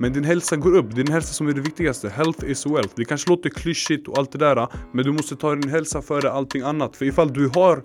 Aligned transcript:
Men 0.00 0.12
din 0.12 0.24
hälsa 0.24 0.56
går 0.56 0.76
upp, 0.76 0.94
din 0.94 1.08
hälsa 1.08 1.32
som 1.32 1.48
är 1.48 1.52
det 1.52 1.60
viktigaste. 1.60 2.08
Health 2.08 2.50
is 2.50 2.66
wealth. 2.66 2.92
Det 2.96 3.04
kanske 3.04 3.30
låter 3.30 3.50
klyschigt 3.50 4.08
och 4.08 4.18
allt 4.18 4.32
det 4.32 4.38
där. 4.38 4.68
Men 4.92 5.04
du 5.04 5.12
måste 5.12 5.36
ta 5.36 5.54
din 5.54 5.70
hälsa 5.70 6.02
före 6.02 6.30
allting 6.30 6.62
annat. 6.62 6.96
För 6.96 7.04
ifall 7.04 7.32
du 7.32 7.50
har 7.54 7.82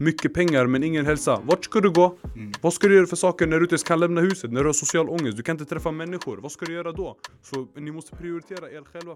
mycket 0.00 0.34
pengar 0.34 0.66
men 0.66 0.82
ingen 0.82 1.06
hälsa. 1.06 1.40
Vart 1.44 1.64
ska 1.64 1.80
du 1.80 1.90
gå? 1.90 2.18
Mm. 2.36 2.52
Vad 2.60 2.72
ska 2.72 2.88
du 2.88 2.94
göra 2.94 3.06
för 3.06 3.16
saker 3.16 3.46
när 3.46 3.56
du 3.60 3.64
inte 3.64 3.76
kan 3.76 4.00
lämna 4.00 4.20
huset? 4.20 4.52
När 4.52 4.60
du 4.60 4.66
har 4.66 4.72
social 4.72 5.08
ångest? 5.08 5.36
Du 5.36 5.42
kan 5.42 5.54
inte 5.54 5.64
träffa 5.64 5.90
människor. 5.90 6.36
Vad 6.36 6.52
ska 6.52 6.66
du 6.66 6.72
göra 6.72 6.92
då? 6.92 7.16
Så 7.42 7.68
ni 7.76 7.90
måste 7.90 8.16
prioritera 8.16 8.70
er 8.70 8.82
själva. 8.92 9.14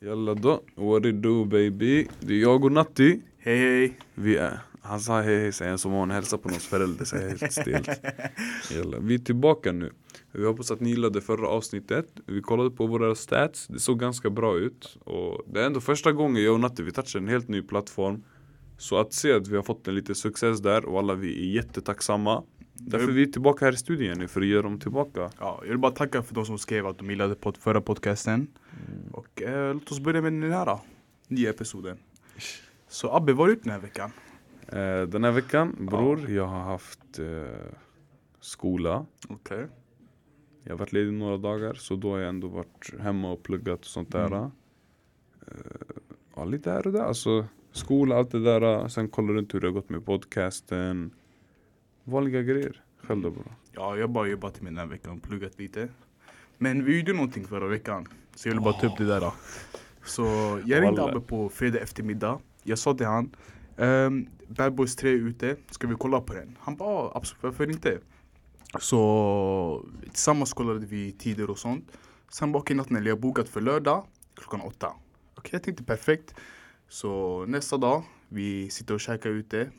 Jalla 0.00 0.34
då, 0.34 0.62
what 0.76 1.04
it 1.04 1.22
do 1.22 1.44
baby? 1.44 2.08
Det 2.20 2.34
är 2.34 2.38
jag 2.38 2.64
och 2.64 2.72
Natti. 2.72 3.20
Hej 3.38 3.58
hej. 3.58 3.98
Vi 4.14 4.36
är, 4.36 4.58
han 4.82 5.00
sa 5.00 5.20
hej 5.20 5.40
hej 5.40 5.52
säger 5.52 5.76
som 5.76 5.92
om 5.92 6.00
han 6.00 6.10
hälsar 6.10 6.38
på 6.38 6.48
någons 6.48 6.66
förälder, 6.66 7.04
säger 7.04 7.28
helt 7.28 7.52
stelt. 7.52 7.88
Jalla. 8.70 8.98
Vi 9.00 9.14
är 9.14 9.18
tillbaka 9.18 9.72
nu. 9.72 9.92
Vi 10.32 10.46
hoppas 10.46 10.70
att 10.70 10.80
ni 10.80 10.90
gillade 10.90 11.20
förra 11.20 11.48
avsnittet. 11.48 12.06
Vi 12.26 12.42
kollade 12.42 12.70
på 12.70 12.86
våra 12.86 13.14
stats, 13.14 13.66
det 13.66 13.80
såg 13.80 14.00
ganska 14.00 14.30
bra 14.30 14.58
ut. 14.58 14.96
Och 15.04 15.42
det 15.46 15.62
är 15.62 15.66
ändå 15.66 15.80
första 15.80 16.12
gången 16.12 16.42
jag 16.42 16.54
och 16.54 16.60
Natti 16.60 16.82
vi 16.82 16.92
touchar 16.92 17.18
en 17.18 17.28
helt 17.28 17.48
ny 17.48 17.62
plattform. 17.62 18.22
Så 18.78 18.98
att 18.98 19.12
se 19.12 19.32
att 19.32 19.48
vi 19.48 19.56
har 19.56 19.62
fått 19.62 19.88
en 19.88 19.94
liten 19.94 20.14
success 20.14 20.60
där 20.60 20.84
och 20.84 20.98
alla 20.98 21.14
vi 21.14 21.48
är 21.50 21.54
jättetacksamma. 21.54 22.42
Därför 22.74 23.08
är 23.08 23.12
vi 23.12 23.32
för 23.32 23.60
här 23.60 23.72
i 23.72 23.76
studion 23.76 24.18
nu 24.18 24.28
för 24.28 24.40
att 24.40 24.46
göra 24.46 24.62
dem 24.62 24.80
tillbaka. 24.80 25.30
Ja, 25.38 25.58
jag 25.62 25.68
vill 25.68 25.78
bara 25.78 25.92
tacka 25.92 26.22
för 26.22 26.34
de 26.34 26.46
som 26.46 26.58
skrev 26.58 26.86
att 26.86 26.98
de 26.98 27.10
gillade 27.10 27.34
pod 27.34 27.56
förra 27.56 27.80
podcasten. 27.80 28.34
Mm. 28.34 29.14
Och 29.14 29.42
eh, 29.42 29.74
låt 29.74 29.92
oss 29.92 30.00
börja 30.00 30.22
med 30.22 30.32
den 30.32 30.52
här 30.52 30.78
nya 31.28 31.50
episoden. 31.50 31.98
Så 32.88 33.16
Abbe, 33.16 33.32
vad 33.32 33.38
har 33.38 33.46
du 33.46 33.52
gjort 33.52 33.62
den 33.62 33.72
här 33.72 33.80
veckan? 33.80 34.10
Eh, 34.68 35.02
den 35.02 35.24
här 35.24 35.32
veckan, 35.32 35.76
bror, 35.78 36.20
ja. 36.20 36.30
jag 36.30 36.46
har 36.46 36.60
haft 36.60 37.18
eh, 37.18 37.26
skola. 38.40 39.06
Okej. 39.28 39.56
Okay. 39.56 39.66
Jag 40.64 40.72
har 40.72 40.78
varit 40.78 40.92
ledig 40.92 41.12
några 41.12 41.36
dagar, 41.36 41.74
så 41.74 41.96
då 41.96 42.10
har 42.10 42.18
jag 42.18 42.28
ändå 42.28 42.48
varit 42.48 43.00
hemma 43.00 43.32
och 43.32 43.42
pluggat 43.42 43.80
och 43.80 43.86
sånt 43.86 44.12
där. 44.12 44.26
Mm. 44.26 44.50
Eh, 45.46 45.52
ja, 46.34 46.44
lite 46.44 46.70
här 46.70 46.86
och 46.86 46.92
där. 46.92 47.02
Alltså, 47.02 47.46
skola, 47.72 48.16
allt 48.16 48.30
det 48.30 48.44
där. 48.44 48.88
Sen 48.88 49.08
kollar 49.08 49.34
runt 49.34 49.54
hur 49.54 49.60
det 49.60 49.66
har 49.66 49.72
gått 49.72 49.88
med 49.88 50.04
podcasten. 50.04 51.10
Vanliga 52.04 52.42
grejer. 52.42 52.82
Själv 53.02 53.22
då 53.22 53.30
bro? 53.30 53.42
Ja, 53.72 53.96
jag 53.96 54.02
har 54.02 54.08
bara 54.08 54.26
jobbat 54.26 54.60
med 54.60 54.72
den 54.72 54.78
här 54.78 54.86
veckan 54.86 55.16
och 55.16 55.22
pluggat 55.22 55.58
lite. 55.58 55.88
Men 56.58 56.84
vi 56.84 56.98
gjorde 56.98 57.12
någonting 57.12 57.44
förra 57.44 57.66
veckan. 57.66 58.08
Så 58.34 58.48
jag 58.48 58.54
vill 58.54 58.62
bara 58.62 58.74
ta 58.74 58.86
upp 58.86 58.98
det 58.98 59.06
där. 59.06 59.20
Då. 59.20 59.34
Så 60.04 60.22
jag 60.64 60.82
ringde 60.82 61.04
Abbe 61.04 61.20
på 61.20 61.48
fredag 61.48 61.80
eftermiddag. 61.80 62.38
Jag 62.62 62.78
sa 62.78 62.94
till 62.94 63.06
han 63.06 63.36
um, 63.76 64.28
Bad 64.48 64.74
Boys 64.74 64.96
3 64.96 65.10
är 65.10 65.14
ute, 65.14 65.56
ska 65.70 65.86
vi 65.86 65.94
kolla 65.98 66.20
på 66.20 66.34
den? 66.34 66.56
Han 66.60 66.76
bara 66.76 67.10
absolut, 67.14 67.42
varför 67.42 67.70
inte? 67.70 67.98
Så 68.80 69.86
tillsammans 70.02 70.52
kollade 70.52 70.86
vi 70.86 71.12
tider 71.12 71.50
och 71.50 71.58
sånt. 71.58 71.92
Sen 72.30 72.52
bak 72.52 72.70
i 72.70 72.74
natten, 72.74 73.06
jag 73.06 73.20
bokat 73.20 73.48
för 73.48 73.60
lördag 73.60 74.04
klockan 74.34 74.60
åtta. 74.60 74.86
Okej, 74.86 74.98
okay, 75.36 75.50
jag 75.52 75.62
tänkte 75.62 75.84
perfekt. 75.84 76.34
Så 76.88 77.44
nästa 77.46 77.76
dag, 77.76 78.02
vi 78.28 78.70
sitter 78.70 78.94
och 78.94 79.00
käkar 79.00 79.30
ute. 79.30 79.70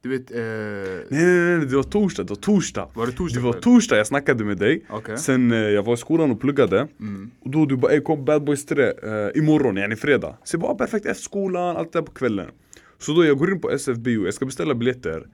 Du 0.00 0.08
vet... 0.08 0.30
Eh... 0.30 0.38
Nej, 0.38 1.24
nej, 1.24 1.58
nej, 1.58 1.66
det 1.66 1.76
var 1.76 1.82
torsdag, 1.82 2.22
det 2.22 2.30
var 2.30 2.36
torsdag. 2.36 2.88
Var 2.94 3.06
det 3.06 3.12
torsdag? 3.12 3.40
Det 3.40 3.46
var 3.46 3.52
torsdag 3.52 3.96
jag 3.96 4.06
snackade 4.06 4.44
med 4.44 4.58
dig. 4.58 4.86
Okay. 4.90 5.16
Sen 5.16 5.52
eh, 5.52 5.58
jag 5.58 5.82
var 5.82 5.94
i 5.94 5.96
skolan 5.96 6.30
och 6.30 6.40
pluggade. 6.40 6.88
Mm. 7.00 7.30
Och 7.40 7.50
då 7.50 7.66
du 7.66 7.76
bara 7.76 7.92
ey 7.92 8.00
kom 8.00 8.24
Bad 8.24 8.44
Boys 8.44 8.66
3 8.66 8.84
eh, 8.84 8.92
imorgon, 9.34 9.76
yani 9.76 9.96
fredag. 9.96 10.36
Så 10.44 10.54
jag 10.54 10.60
bara 10.60 10.74
perfekt 10.74 11.06
efter 11.06 11.22
skolan, 11.22 11.76
allt 11.76 11.92
det 11.92 11.98
där 11.98 12.06
på 12.06 12.12
kvällen. 12.12 12.50
Så 12.98 13.12
då 13.12 13.24
jag 13.24 13.38
går 13.38 13.52
in 13.52 13.60
på 13.60 13.70
SF 13.70 13.98
Bio, 13.98 14.24
jag 14.24 14.34
ska 14.34 14.46
beställa 14.46 14.74
biljetter. 14.74 15.26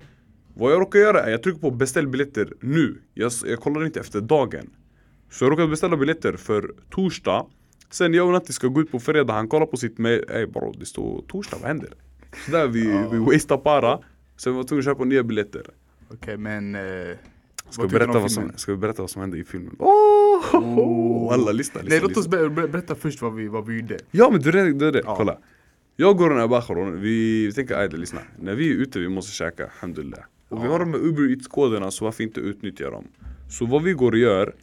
Vad 0.55 0.73
jag 0.73 0.81
råkar 0.81 0.99
göra 0.99 1.21
är 1.21 1.31
jag 1.31 1.43
trycker 1.43 1.61
på 1.61 1.71
beställ 1.71 2.09
biljetter 2.09 2.53
nu. 2.61 2.99
Jag, 3.15 3.33
jag 3.45 3.61
kollar 3.61 3.85
inte 3.85 4.01
efter 4.01 4.21
dagen. 4.21 4.71
Så 5.31 5.45
jag 5.45 5.53
råkade 5.53 5.69
beställa 5.69 5.97
biljetter 5.97 6.33
för 6.33 6.75
torsdag. 6.91 7.47
Sen 7.91 8.15
jag 8.15 8.27
och 8.27 8.33
Natti 8.33 8.53
ska 8.53 8.69
gå 8.69 8.81
ut 8.81 8.91
på 8.91 9.01
fredag, 9.01 9.33
han 9.33 9.49
kollar 9.49 9.67
på 9.67 9.77
sitt 9.77 9.99
mail. 9.99 10.25
Ey 10.29 10.47
bro, 10.47 10.73
det 10.79 10.87
står 10.87 11.25
torsdag, 11.29 11.57
vad 11.61 11.69
händer? 11.69 11.91
Så 12.47 12.51
där 12.51 12.69
vi, 12.69 12.93
oh. 12.93 13.13
vi 13.13 13.19
wastar 13.19 13.57
para. 13.57 13.99
Sen 14.37 14.55
var 14.55 14.63
vi 14.63 14.69
tvungna 14.69 14.81
att 14.81 14.85
köpa 14.85 15.05
nya 15.05 15.23
biljetter. 15.23 15.61
Okej 15.61 16.17
okay, 16.17 16.37
men... 16.37 16.75
Eh, 16.75 17.17
ska, 17.71 17.83
vi 17.83 17.89
berätta 17.89 18.19
vad 18.19 18.33
som, 18.33 18.53
ska 18.57 18.73
vi 18.73 18.79
berätta 18.79 19.03
vad 19.03 19.11
som 19.11 19.21
hände 19.21 19.39
i 19.39 19.45
filmen? 19.45 19.77
Oh! 19.79 20.57
oh. 20.57 21.33
Alla 21.33 21.53
lyssna, 21.53 21.81
lyssna 21.81 21.83
Nej 21.89 22.01
låt 22.01 22.17
oss 22.17 22.29
berätta 22.29 22.95
först 22.95 23.23
vad 23.23 23.35
vi, 23.35 23.49
vad 23.49 23.67
vi 23.67 23.81
gjorde. 23.81 23.99
Ja 24.11 24.31
men 24.31 24.41
du 24.41 24.49
är 24.49 24.73
det, 24.73 24.91
det. 24.91 25.03
Ja. 25.05 25.17
kolla. 25.17 25.39
Jag 25.97 26.17
går 26.17 26.31
och 26.31 26.41
Abacharon, 26.41 27.01
vi, 27.01 27.47
vi 27.47 27.53
tänker 27.53 27.75
ajde 27.75 27.97
lyssna. 27.97 28.21
När 28.39 28.55
vi 28.55 28.71
är 28.71 28.75
ute 28.75 28.99
vi 28.99 29.09
måste 29.09 29.33
käka, 29.33 29.65
alhamdulillah. 29.65 30.21
Och 30.49 30.59
ja. 30.59 30.63
vi 30.63 30.69
har 30.69 30.79
de 30.79 30.93
här 30.93 31.01
Uber 31.01 31.31
Eats-koderna 31.31 31.91
så 31.91 32.05
varför 32.05 32.25
inte 32.25 32.41
utnyttja 32.41 32.91
dem? 32.91 33.05
Så 33.51 33.67
vad 33.67 33.83
vi 33.83 33.93
går 33.93 34.13
och 34.13 34.19
gör 34.19 34.55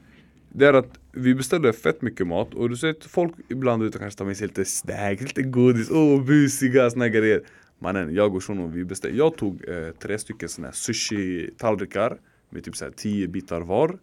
det 0.50 0.66
är 0.66 0.74
att 0.74 1.00
vi 1.12 1.36
beställer 1.36 1.72
fett 1.72 2.02
mycket 2.02 2.28
mat 2.28 2.54
och 2.54 2.70
du 2.70 2.78
ser 2.78 2.90
att 2.90 3.06
folk 3.06 3.34
ibland 3.50 3.84
ute 3.84 3.98
kanske 4.00 4.18
tar 4.18 4.26
med 4.26 4.38
sig 4.38 4.48
lite 4.48 4.66
snacks, 4.66 5.22
lite 5.22 5.42
godis, 5.42 5.92
åh 5.92 5.98
oh, 5.98 6.24
busiga 6.24 6.90
såna 6.90 7.10
grejer 7.10 7.42
Mannen, 7.80 8.14
jag 8.14 8.36
och 8.36 8.44
shunon 8.44 8.72
vi 8.72 8.86
beställde, 8.86 9.18
jag 9.18 9.38
tog 9.38 9.70
eh, 9.70 9.92
tre 9.92 10.18
stycken 10.18 10.50
såna 10.50 10.68
här 10.68 10.74
sushi-tallrikar 10.74 12.18
med 12.50 12.64
typ 12.64 12.76
såhär 12.76 12.92
tio 12.92 13.28
bitar 13.28 13.62
var 13.62 14.00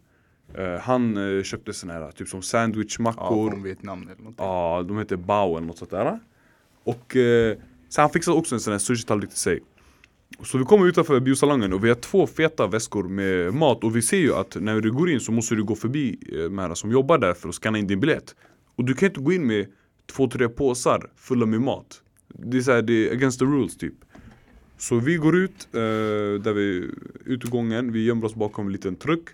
eh, 0.55 0.81
Han 0.81 1.37
eh, 1.39 1.43
köpte 1.43 1.73
såna 1.73 1.93
här 1.93 2.11
typ 2.11 2.29
som 2.29 2.43
sandwichmackor 2.43 3.47
Ja, 3.47 3.51
från 3.51 3.63
Vietnam 3.63 4.03
eller 4.03 4.17
någonting 4.17 4.47
Ja, 4.47 4.85
de 4.89 4.99
heter 4.99 5.17
bao 5.17 5.57
eller 5.57 5.67
något 5.67 5.79
sånt 5.79 5.91
där 5.91 6.21
och 6.89 7.17
eh, 7.17 7.57
så 7.89 8.01
han 8.01 8.11
fixade 8.11 8.37
också 8.37 8.55
en 8.55 8.61
sån 8.61 8.73
här 8.73 8.79
sushi-tallrik 8.79 9.31
till 9.31 9.39
sig. 9.39 9.61
Så 10.45 10.59
vi 10.59 10.65
kommer 10.65 10.87
utanför 10.87 11.21
biosalongen 11.21 11.73
och 11.73 11.85
vi 11.85 11.89
har 11.89 11.97
två 11.97 12.27
feta 12.27 12.67
väskor 12.67 13.09
med 13.09 13.55
mat 13.55 13.85
och 13.85 13.97
vi 13.97 14.03
ser 14.03 14.17
ju 14.17 14.35
att 14.35 14.57
när 14.61 14.81
du 14.81 14.93
går 14.93 15.11
in 15.11 15.21
så 15.21 15.33
måste 15.33 15.55
du 15.55 15.65
gå 15.65 15.75
förbi 15.75 16.19
eh, 16.33 16.39
de 16.39 16.59
här 16.59 16.75
som 16.75 16.91
jobbar 16.91 17.19
där 17.19 17.35
för 17.35 17.49
att 17.49 17.55
scanna 17.55 17.79
in 17.79 17.87
din 17.87 18.01
biljett. 18.01 18.35
Och 18.77 18.85
du 18.85 18.95
kan 18.95 19.09
inte 19.09 19.21
gå 19.21 19.33
in 19.33 19.47
med 19.47 19.67
två, 20.07 20.29
tre 20.29 20.49
påsar 20.49 21.11
fulla 21.17 21.47
med 21.47 21.61
mat. 21.61 22.03
Det 22.29 22.57
är, 22.57 22.63
såhär, 22.63 22.83
det 22.83 23.09
är 23.09 23.13
against 23.13 23.39
the 23.39 23.45
rules 23.45 23.77
typ. 23.77 23.95
Så 24.79 24.97
vi 24.97 25.17
går 25.17 25.37
ut, 25.37 25.69
eh, 25.73 25.81
där 26.45 26.53
vi, 26.53 26.91
utgången, 27.25 27.93
vi 27.93 28.05
gömmer 28.05 28.25
oss 28.25 28.35
bakom 28.35 28.67
en 28.67 28.73
liten 28.73 28.97
truck. 28.97 29.29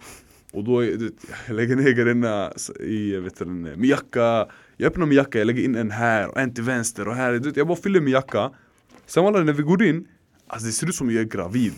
Och 0.52 0.64
då, 0.64 0.80
det, 0.80 1.12
jag 1.46 1.56
lägger 1.56 1.76
ner 1.76 1.90
grejerna 1.90 2.52
i, 2.80 3.14
eh, 3.14 3.20
vet 3.20 3.38
du, 3.38 3.44
min 3.44 3.66
eh, 3.66 3.88
jacka. 3.88 4.48
Jag 4.76 4.86
öppnar 4.86 5.06
min 5.06 5.16
jacka, 5.16 5.38
jag 5.38 5.46
lägger 5.46 5.62
in 5.62 5.74
en 5.74 5.90
här 5.90 6.28
och 6.28 6.40
en 6.40 6.54
till 6.54 6.64
vänster 6.64 7.08
och 7.08 7.14
här, 7.14 7.52
jag 7.54 7.66
bara 7.66 7.76
fyller 7.76 8.00
min 8.00 8.12
jacka. 8.12 8.50
Sen 9.06 9.26
alla 9.26 9.44
när 9.44 9.52
vi 9.52 9.62
går 9.62 9.82
in, 9.82 10.08
alltså 10.46 10.66
det 10.66 10.72
ser 10.72 10.88
ut 10.88 10.94
som 10.94 11.10
jag 11.10 11.20
är 11.20 11.28
gravid. 11.28 11.72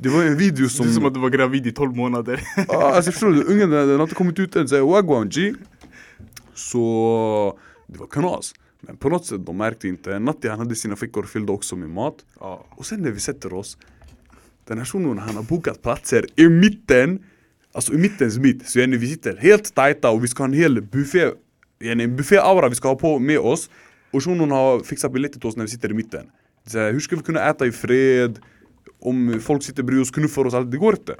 Det 0.00 0.08
var 0.08 0.24
en 0.24 0.36
video 0.36 0.68
som... 0.68 0.86
Det 0.86 0.92
är 0.92 0.94
som 0.94 1.04
att 1.04 1.14
du 1.14 1.20
var 1.20 1.30
gravid 1.30 1.66
i 1.66 1.72
12 1.72 1.96
månader. 1.96 2.40
Ah, 2.68 2.94
alltså 2.94 3.12
förstår 3.12 3.30
du, 3.30 3.42
ungen 3.44 3.70
den 3.70 3.96
har 3.96 4.02
inte 4.02 4.14
kommit 4.14 4.38
ut 4.38 4.56
än, 4.56 4.68
såhär 4.68 4.82
wagwan 4.82 5.28
G. 5.28 5.54
Så 6.54 7.58
det 7.86 7.98
var 7.98 8.06
kanas. 8.06 8.54
Men 8.80 8.96
på 8.96 9.08
något 9.08 9.26
sätt 9.26 9.46
de 9.46 9.56
märkte 9.56 9.88
inte. 9.88 10.18
Natti 10.18 10.48
han 10.48 10.58
hade 10.58 10.74
sina 10.74 10.96
fickor 10.96 11.22
fyllda 11.22 11.52
också 11.52 11.76
med 11.76 11.90
mat. 11.90 12.14
Och 12.70 12.86
sen 12.86 13.02
när 13.02 13.10
vi 13.10 13.20
sätter 13.20 13.52
oss, 13.52 13.78
den 14.64 14.78
här 14.78 14.84
shunon 14.84 15.18
han 15.18 15.36
har 15.36 15.42
bokat 15.42 15.82
platser 15.82 16.26
i 16.36 16.48
mitten, 16.48 17.22
alltså 17.72 17.92
i 17.94 17.98
mittens 17.98 18.38
mitt. 18.38 18.68
Så 18.68 18.78
yani, 18.78 18.96
vi 18.96 19.06
sitter 19.06 19.36
helt 19.36 19.74
tajta 19.74 20.10
och 20.10 20.24
vi 20.24 20.28
ska 20.28 20.42
ha 20.42 20.48
en 20.48 20.52
hel 20.52 20.82
buffé, 20.82 21.30
yani, 21.80 22.04
en 22.04 22.16
buffé-aura 22.16 22.68
vi 22.68 22.74
ska 22.74 22.88
ha 22.88 22.96
på 22.96 23.18
med 23.18 23.38
oss. 23.38 23.70
Och 24.10 24.24
shunon 24.24 24.50
har 24.50 24.80
fixat 24.80 25.12
biljetter 25.12 25.40
till 25.40 25.48
oss 25.48 25.56
när 25.56 25.64
vi 25.64 25.70
sitter 25.70 25.90
i 25.90 25.94
mitten. 25.94 26.30
Så 26.66 26.78
här, 26.78 26.92
hur 26.92 27.00
ska 27.00 27.16
vi 27.16 27.22
kunna 27.22 27.48
äta 27.50 27.66
i 27.66 27.72
fred? 27.72 28.38
Om 29.00 29.40
folk 29.40 29.62
sitter 29.62 29.82
bredvid 29.82 30.02
oss, 30.02 30.10
knuffar 30.10 30.46
oss, 30.46 30.54
allt, 30.54 30.70
det 30.70 30.76
går 30.76 30.94
inte. 30.94 31.14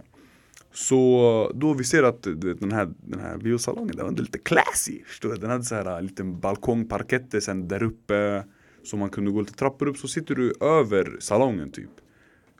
Så 0.72 1.52
då 1.54 1.74
vi 1.74 1.84
ser 1.84 2.02
att 2.02 2.22
den 2.22 2.72
här, 2.72 2.88
den 3.00 3.20
här 3.20 3.36
biosalongen, 3.36 3.96
den 3.96 4.06
var 4.06 4.12
lite 4.12 4.38
classy. 4.38 5.02
Förstår 5.06 5.28
du? 5.28 5.36
Den 5.36 5.50
hade 5.50 5.64
så 5.64 5.74
här 5.74 5.98
en 5.98 6.06
liten 6.06 6.40
balkongparkett 6.40 7.44
sen 7.44 7.68
där 7.68 7.82
uppe. 7.82 8.44
Så 8.84 8.96
man 8.96 9.10
kunde 9.10 9.30
gå 9.30 9.40
lite 9.40 9.52
trappor 9.52 9.88
upp, 9.88 9.98
så 9.98 10.08
sitter 10.08 10.34
du 10.34 10.52
över 10.60 11.16
salongen 11.20 11.72
typ. 11.72 11.90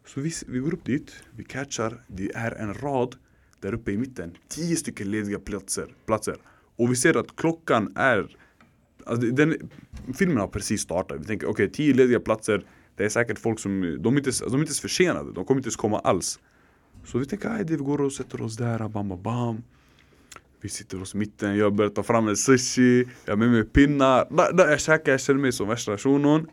Så 0.07 0.21
vi, 0.21 0.33
vi 0.47 0.59
går 0.59 0.75
upp 0.75 0.85
dit, 0.85 1.13
vi 1.31 1.45
catchar, 1.45 2.05
det 2.07 2.31
är 2.35 2.51
en 2.51 2.75
rad 2.75 3.17
där 3.61 3.75
uppe 3.75 3.93
i 3.93 3.97
mitten. 3.97 4.37
Tio 4.49 4.77
stycken 4.77 5.11
lediga 5.11 5.39
platser. 5.39 5.95
platser. 6.07 6.37
Och 6.79 6.91
vi 6.91 6.97
ser 6.97 7.17
att 7.17 7.37
klockan 7.37 7.93
är 7.95 8.37
alltså 9.07 9.27
den, 9.27 9.71
Filmen 10.15 10.39
har 10.39 10.49
precis 10.49 10.81
startat, 10.81 11.21
vi 11.21 11.25
tänker 11.25 11.47
okej 11.47 11.65
okay, 11.67 11.75
tio 11.75 11.95
lediga 11.95 12.21
platser. 12.21 12.65
Det 12.97 13.05
är 13.05 13.09
säkert 13.09 13.39
folk 13.39 13.59
som, 13.59 13.81
de 14.01 14.15
är 14.15 14.19
inte, 14.19 14.31
de 14.31 14.55
är 14.55 14.59
inte 14.59 14.69
ens 14.69 14.81
försenade, 14.81 15.33
de 15.33 15.45
kommer 15.45 15.59
inte 15.59 15.67
ens 15.67 15.77
komma 15.77 15.99
alls. 15.99 16.39
Så 17.05 17.19
vi 17.19 17.27
tänker 17.27 17.49
att 17.49 17.71
vi 17.71 17.77
går 17.77 18.01
och 18.01 18.13
sätter 18.13 18.43
oss 18.43 18.57
där, 18.57 18.89
bam 18.89 19.09
bam 19.09 19.23
bam. 19.23 19.63
Vi 20.61 20.69
sitter 20.69 21.03
oss 21.03 21.15
mitten, 21.15 21.57
jag 21.57 21.75
börjar 21.75 21.91
ta 21.91 22.03
fram 22.03 22.29
en 22.29 22.37
sushi, 22.37 23.05
jag 23.25 23.33
har 23.33 23.37
med 23.37 23.51
mig 23.51 23.65
pinnar. 23.65 24.27
Där, 24.31 24.53
där 24.53 24.69
jag 24.69 24.81
käkar, 24.81 25.13
jag 25.13 25.21
känner 25.21 25.41
mig 25.41 25.53
som 25.53 25.69
värsta 25.69 25.99
shunon. 25.99 26.47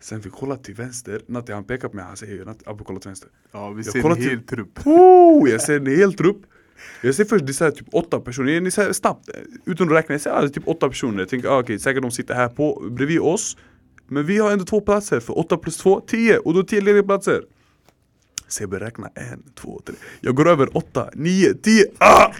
Sen 0.00 0.20
vi 0.20 0.30
kollar 0.30 0.56
till 0.56 0.74
vänster, 0.74 1.22
Natti 1.26 1.52
han 1.52 1.64
pekar 1.64 1.88
på 1.88 1.96
mig, 1.96 2.04
han 2.04 2.16
säger 2.16 2.44
Natti, 2.44 2.64
Abbe 2.66 2.84
kolla 2.84 3.00
till 3.00 3.08
vänster. 3.08 3.30
Ja 3.52 3.70
vi 3.70 3.84
ser 3.84 4.10
en 4.10 4.22
hel 4.22 4.42
trupp. 4.42 4.86
Oh, 4.86 5.50
Jag 5.50 5.60
ser 5.60 5.76
en 5.76 5.86
hel 5.86 6.14
trupp 6.14 6.46
jag 7.02 7.14
ser 7.14 7.24
först, 7.24 7.46
det 7.46 7.60
är 7.60 7.70
typ 7.70 7.86
åtta 7.92 8.20
personer, 8.20 8.60
ni 8.60 8.70
ser 8.70 8.92
snabbt, 8.92 9.28
utan 9.64 9.86
att 9.88 9.94
räkna, 9.94 10.14
jag 10.14 10.20
ser 10.20 10.30
alltså, 10.30 10.54
typ 10.54 10.68
åtta 10.68 10.88
personer. 10.88 11.18
Jag 11.18 11.28
tänker 11.28 11.48
ah, 11.48 11.52
okej, 11.52 11.62
okay, 11.62 11.78
säkert 11.78 12.02
de 12.02 12.10
sitter 12.10 12.34
här 12.34 12.48
på, 12.48 12.88
bredvid 12.90 13.20
oss. 13.20 13.56
Men 14.08 14.26
vi 14.26 14.38
har 14.38 14.50
ändå 14.50 14.64
två 14.64 14.80
platser, 14.80 15.20
för 15.20 15.38
åtta 15.38 15.56
plus 15.56 15.76
två, 15.76 16.00
tio, 16.00 16.38
och 16.38 16.54
då 16.54 16.62
tio 16.62 16.80
lediga 16.80 17.02
platser. 17.02 17.42
Så 18.48 18.62
jag 18.62 18.70
börjar 18.70 18.84
räkna. 18.84 19.10
En, 19.14 19.42
två, 19.54 19.80
tre. 19.84 19.94
Jag 20.20 20.34
går 20.34 20.48
över 20.48 20.76
åtta, 20.76 21.10
nio, 21.14 21.54
tio, 21.54 21.84
ah! 21.98 22.32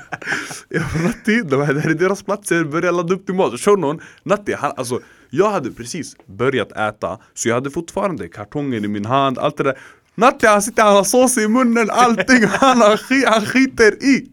Jag 0.68 0.82
bara 0.82 1.02
Natti, 1.02 1.42
de 1.42 1.62
här, 1.62 1.74
det 1.74 1.80
här 1.80 1.90
är 1.90 1.94
deras 1.94 2.22
platser, 2.22 2.64
börja 2.64 2.90
ladda 2.90 3.14
upp 3.14 3.26
till 3.26 3.34
mat. 3.34 3.60
Shunon, 3.60 4.00
Natti, 4.22 4.52
han, 4.52 4.72
alltså 4.76 5.00
jag 5.30 5.50
hade 5.50 5.70
precis 5.70 6.16
börjat 6.26 6.72
äta, 6.72 7.18
så 7.34 7.48
jag 7.48 7.54
hade 7.54 7.70
fortfarande 7.70 8.28
kartongen 8.28 8.84
i 8.84 8.88
min 8.88 9.04
hand, 9.04 9.38
allt 9.38 9.56
det 9.56 9.64
där. 9.64 9.78
Natti 10.16 10.46
han 10.46 10.62
sitter, 10.62 10.82
han 10.82 10.96
har 10.96 11.04
sås 11.04 11.38
i 11.38 11.48
munnen, 11.48 11.90
allting, 11.90 12.44
han, 12.60 12.80
har, 12.80 13.30
han 13.30 13.46
skiter 13.46 14.04
i. 14.04 14.30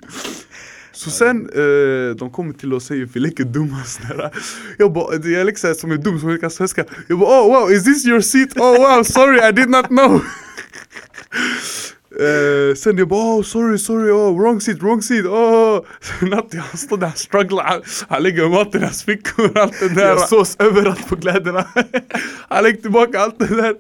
Så 0.92 1.12
sen, 1.12 1.50
eh, 1.50 2.16
de 2.16 2.30
kommer 2.32 2.54
till 2.54 2.74
och 2.74 2.82
säger 2.82 3.06
vi 3.06 3.20
leker 3.20 3.44
dumma 3.44 3.84
sådär 3.84 4.32
Jag 4.78 4.94
bara, 4.94 5.18
det 5.18 5.36
är 5.36 5.44
liksom 5.44 5.76
som 5.76 5.92
är 5.92 5.98
dum 5.98 6.20
som 6.20 6.30
leker 6.30 6.42
kan 6.42 6.52
svenska 6.52 6.86
Jag 7.08 7.20
bara 7.20 7.42
oh 7.42 7.48
wow, 7.48 7.72
is 7.72 7.84
this 7.84 8.06
your 8.06 8.22
seat? 8.22 8.58
Oh 8.58 8.78
wow, 8.78 9.04
sorry 9.04 9.50
I 9.50 9.52
did 9.52 9.70
not 9.70 9.86
know 9.86 10.22
Eh, 12.20 12.76
sen 12.76 12.98
jag 12.98 13.08
bara 13.08 13.38
oh 13.38 13.44
sorry 13.44 13.78
sorry 13.78 14.12
oh 14.12 14.38
wrong 14.38 14.62
seat 14.62 14.82
wrong 14.82 15.02
seat 15.02 15.26
oh 15.26 15.86
Natti 16.22 16.58
han 16.58 16.78
står 16.78 16.98
där 16.98 17.12
strugglar. 17.16 17.64
Han, 17.64 17.82
han 18.08 18.24
lägger 18.24 18.50
mat 18.50 18.76
i 18.76 18.78
deras 18.78 19.04
fickor 19.04 19.58
allt 19.58 19.80
det 19.80 19.90
där. 19.90 20.08
Jag 20.08 20.30
sås 20.30 20.56
överallt 20.60 21.08
på 21.08 21.16
kläderna. 21.16 21.68
Han 22.50 22.64
lägger 22.64 22.82
tillbaka 22.82 23.20
allt 23.20 23.40
det 23.40 23.56
där. 23.56 23.76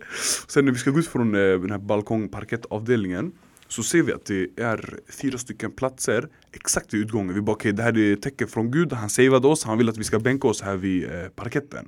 Sen 0.47 0.65
när 0.65 0.71
vi 0.71 0.77
ska 0.77 0.91
gå 0.91 0.99
ut 0.99 1.07
från 1.07 1.35
eh, 1.35 1.59
den 1.59 1.71
här 1.71 1.77
balkongparkettavdelningen 1.77 3.31
Så 3.67 3.83
ser 3.83 4.01
vi 4.01 4.13
att 4.13 4.25
det 4.25 4.47
är 4.57 4.99
fyra 5.09 5.37
stycken 5.37 5.71
platser 5.71 6.27
exakt 6.51 6.93
vid 6.93 7.01
utgången. 7.01 7.35
Vi 7.35 7.41
bara 7.41 7.51
okej 7.51 7.71
det 7.71 7.83
här 7.83 7.97
är 7.97 8.15
tecken 8.15 8.47
från 8.47 8.71
Gud. 8.71 8.93
Han 8.93 9.09
savade 9.09 9.47
oss, 9.47 9.63
han 9.63 9.77
vill 9.77 9.89
att 9.89 9.97
vi 9.97 10.03
ska 10.03 10.19
bänka 10.19 10.47
oss 10.47 10.61
här 10.61 10.75
vid 10.75 11.03
eh, 11.03 11.27
parketten 11.35 11.85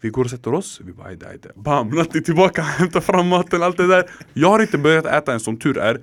vi 0.00 0.08
går 0.08 0.24
och 0.24 0.30
sätter 0.30 0.54
oss, 0.54 0.80
vi 0.84 0.92
bara 0.92 1.08
ajde 1.08 1.28
ajde 1.28 1.52
Bam, 1.54 1.88
Natti 1.94 2.22
tillbaka, 2.22 2.62
hämtar 2.62 3.00
fram 3.00 3.28
maten, 3.28 3.62
allt 3.62 3.76
det 3.76 3.86
där. 3.86 4.10
Jag 4.32 4.48
har 4.48 4.60
inte 4.60 4.78
börjat 4.78 5.06
äta 5.06 5.32
än 5.32 5.40
som 5.40 5.56
tur 5.56 5.78
är 5.78 6.00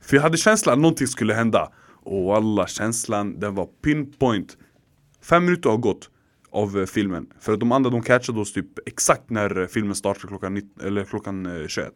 För 0.00 0.16
jag 0.16 0.22
hade 0.22 0.36
känslan 0.36 0.72
att 0.72 0.78
någonting 0.78 1.06
skulle 1.06 1.34
hända. 1.34 1.72
Och 2.02 2.36
alla 2.36 2.66
känslan, 2.66 3.40
den 3.40 3.54
var 3.54 3.66
pinpoint. 3.82 4.56
Fem 5.22 5.44
minuter 5.44 5.70
har 5.70 5.76
gått 5.76 6.10
av 6.50 6.78
eh, 6.78 6.86
filmen 6.86 7.26
För 7.40 7.52
att 7.52 7.60
de 7.60 7.72
andra 7.72 7.90
de 7.90 8.02
catchade 8.02 8.40
oss 8.40 8.52
typ 8.52 8.88
exakt 8.88 9.30
när 9.30 9.60
eh, 9.60 9.66
filmen 9.66 9.94
startar 9.94 10.28
klockan, 10.28 10.54
19, 10.54 10.86
eller 10.86 11.04
klockan 11.04 11.46
eh, 11.46 11.66
21 11.66 11.92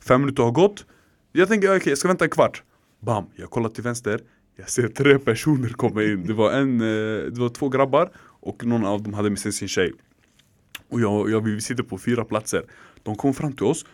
Fem 0.00 0.20
minuter 0.20 0.42
har 0.42 0.50
gått. 0.50 0.86
Jag 1.32 1.48
tänker 1.48 1.76
okej, 1.76 1.90
jag 1.90 1.98
ska 1.98 2.08
vänta 2.08 2.24
en 2.24 2.30
kvart. 2.30 2.62
Bam, 3.00 3.24
jag 3.36 3.50
kollar 3.50 3.68
till 3.68 3.82
vänster. 3.82 4.20
Jag 4.56 4.70
ser 4.70 4.88
tre 4.88 5.18
personer 5.18 5.68
komma 5.68 6.02
in. 6.02 6.26
Det 6.26 6.32
var 6.32 6.52
en, 6.52 6.78
det 6.78 7.38
var 7.38 7.48
två 7.48 7.68
grabbar 7.68 8.10
Och 8.40 8.64
någon 8.64 8.84
av 8.84 9.02
dem 9.02 9.14
hade 9.14 9.30
med 9.30 9.38
sig 9.38 9.52
sin 9.52 9.68
tjej 9.68 9.92
och 10.90 11.00
jag, 11.00 11.30
jag, 11.30 11.40
vi 11.40 11.60
sitter 11.60 11.82
på 11.82 11.98
fyra 11.98 12.24
platser. 12.24 12.64
De 13.02 13.16
kom 13.16 13.34
fram 13.34 13.52
till 13.52 13.66
oss 13.66 13.86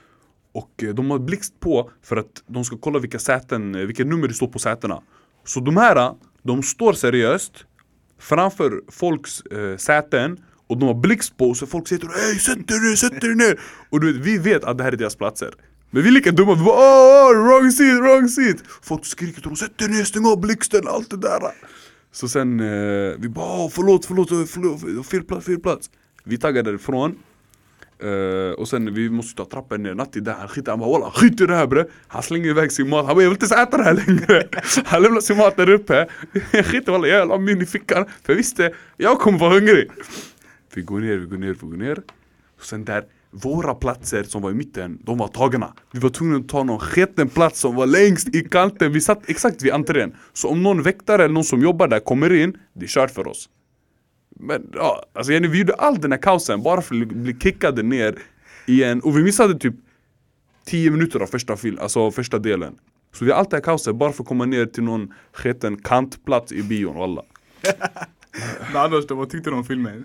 Och 0.53 0.83
eh, 0.83 0.95
de 0.95 1.11
har 1.11 1.19
blixt 1.19 1.61
på 1.61 1.91
för 2.03 2.17
att 2.17 2.43
de 2.47 2.65
ska 2.65 2.77
kolla 2.77 2.99
vilka 2.99 3.19
säten, 3.19 3.75
eh, 3.75 3.81
vilka 3.81 4.05
nummer 4.05 4.29
det 4.29 4.35
står 4.35 4.47
på 4.47 4.59
sätena. 4.59 5.03
Så 5.45 5.61
de 5.61 5.77
här, 5.77 5.97
eh, 5.97 6.15
de 6.43 6.63
står 6.63 6.93
seriöst 6.93 7.67
Framför 8.19 8.81
folks 8.89 9.41
eh, 9.41 9.77
säten 9.77 10.39
Och 10.67 10.79
de 10.79 10.87
har 10.87 10.95
blixt 10.95 11.37
på 11.37 11.51
oss 11.51 11.63
och 11.63 11.69
folk 11.69 11.89
säger 11.89 12.31
Ey 12.31 12.39
sätt 12.39 12.69
dig 12.69 12.81
ner, 12.81 12.97
sätt 12.97 13.21
dig 13.21 13.35
ner. 13.35 13.61
Och 13.91 14.01
du 14.01 14.13
vet, 14.13 14.27
vi 14.27 14.39
vet 14.39 14.65
att 14.65 14.79
det 14.79 14.85
här 14.85 14.93
är 14.93 14.97
deras 14.97 15.17
platser. 15.17 15.55
Men 15.91 16.03
vi 16.03 16.09
är 16.09 16.13
lika 16.13 16.31
dumma, 16.31 16.55
vi 16.55 16.65
bara 16.65 16.77
åh, 16.77 17.45
wrong 17.45 17.71
seat, 17.71 18.01
wrong 18.01 18.29
seat. 18.29 18.57
Folk 18.83 19.05
skriker 19.05 19.41
till 19.43 19.53
oss, 19.53 19.59
sätt 19.59 19.79
dig 19.79 19.89
ner, 19.89 20.05
stäng 20.05 20.27
av 20.27 20.41
blixten, 20.41 20.89
allt 20.89 21.11
det 21.11 21.17
där. 21.17 21.41
Så 22.13 22.29
sen, 22.29 22.61
eh, 22.61 23.17
vi 23.19 23.29
bara 23.29 23.65
åh, 23.65 23.71
förlåt, 23.73 24.07
förlåt, 24.07 24.29
förlåt, 24.51 25.07
fel 25.07 25.23
plats, 25.23 25.47
fel 25.47 25.61
plats. 25.61 25.91
Vi 26.25 26.39
taggar 26.39 26.63
därifrån 26.63 27.17
Uh, 28.05 28.53
och 28.53 28.69
sen 28.69 28.95
vi 28.95 29.11
måste 29.11 29.37
ta 29.37 29.45
trappen 29.45 29.83
ner, 29.83 29.95
Natti 29.95 30.21
där, 30.21 30.33
han 30.33 30.49
skiter, 30.49 30.73
han 30.73 30.81
bara 30.81 30.93
walla 30.93 31.11
skit 31.11 31.41
i 31.41 31.47
det 31.47 31.57
här 31.57 31.67
bre. 31.67 31.85
Han 32.09 32.23
slänger 32.23 32.49
iväg 32.49 32.73
sin 32.73 32.89
mat, 32.89 33.07
han 33.07 33.15
bara 33.15 33.23
jag 33.23 33.31
vill 33.31 33.43
inte 33.43 33.55
ens 33.55 33.69
äta 33.69 33.77
det 33.77 33.85
här 33.85 33.95
längre. 33.95 34.49
Han 34.85 35.03
lämnar 35.03 35.21
sin 35.21 35.37
mat 35.37 35.57
där 35.57 35.71
uppe. 35.71 36.09
Jag 36.53 36.67
skiter 36.67 36.93
walla, 36.93 37.07
jag 37.07 37.29
la 37.29 37.39
min 37.39 37.63
i 37.63 37.67
fickan. 37.67 38.05
För 38.23 38.33
jag 38.33 38.37
visste, 38.37 38.73
jag 38.97 39.19
kommer 39.19 39.39
vara 39.39 39.55
hungrig. 39.55 39.91
Vi 40.75 40.83
går 40.83 41.01
ner, 41.01 41.17
vi 41.17 41.27
går 41.27 41.37
ner, 41.37 41.57
vi 41.61 41.67
går 41.67 41.77
ner. 41.77 41.99
Och 42.59 42.65
Sen 42.65 42.85
där, 42.85 43.05
våra 43.31 43.75
platser 43.75 44.23
som 44.23 44.43
var 44.43 44.51
i 44.51 44.55
mitten, 44.55 44.99
de 45.05 45.19
var 45.19 45.29
tagna. 45.29 45.75
Vi 45.93 45.99
var 45.99 46.11
tvungna 46.11 46.37
att 46.37 46.49
ta 46.49 46.63
någon 46.63 46.81
sketen 46.81 47.29
plats 47.29 47.61
som 47.61 47.75
var 47.75 47.87
längst 47.87 48.35
i 48.35 48.41
kanten. 48.41 48.93
Vi 48.93 49.01
satt 49.01 49.31
exakt 49.31 49.63
vid 49.63 49.73
entrén. 49.73 50.17
Så 50.33 50.49
om 50.49 50.63
någon 50.63 50.83
väktare 50.83 51.25
eller 51.25 51.35
någon 51.35 51.45
som 51.45 51.63
jobbar 51.63 51.89
där 51.89 52.01
kommer 52.01 52.33
in, 52.33 52.57
det 52.73 52.85
är 52.85 52.89
kört 52.89 53.11
för 53.11 53.29
oss 53.29 53.49
men 54.43 54.71
ja, 54.75 55.03
alltså 55.13 55.33
Jenny, 55.33 55.49
vi 55.49 55.59
gjorde 55.59 55.75
all 55.75 56.01
den 56.01 56.13
här 56.13 56.19
kaosen 56.19 56.63
bara 56.63 56.83
för 56.83 57.03
att 57.03 57.09
bli 57.09 57.37
kickade 57.41 57.83
ner 57.83 58.19
igen 58.67 59.01
och 59.01 59.19
vi 59.19 59.23
missade 59.23 59.59
typ 59.59 59.75
10 60.65 60.91
minuter 60.91 61.21
av 61.21 61.27
första 61.27 61.57
film, 61.57 61.79
alltså 61.81 62.11
första 62.11 62.39
delen. 62.39 62.75
Så 63.13 63.25
vi 63.25 63.31
har 63.31 63.39
allt 63.39 63.51
det 63.51 63.57
här 63.57 63.63
kaoset 63.63 63.97
bara 63.97 64.13
för 64.13 64.23
att 64.23 64.29
komma 64.29 64.45
ner 64.45 64.67
till 64.67 64.83
någon 64.83 65.13
sketen 65.33 65.77
kantplats 65.77 66.53
i 66.53 66.63
bion 66.63 66.97
walla. 66.97 67.23
Men 68.73 68.77
annars 68.77 69.07
då, 69.07 69.15
vad 69.15 69.31
tyckte 69.31 69.51
du 69.51 69.57
om 69.57 69.65
filmen? 69.65 70.05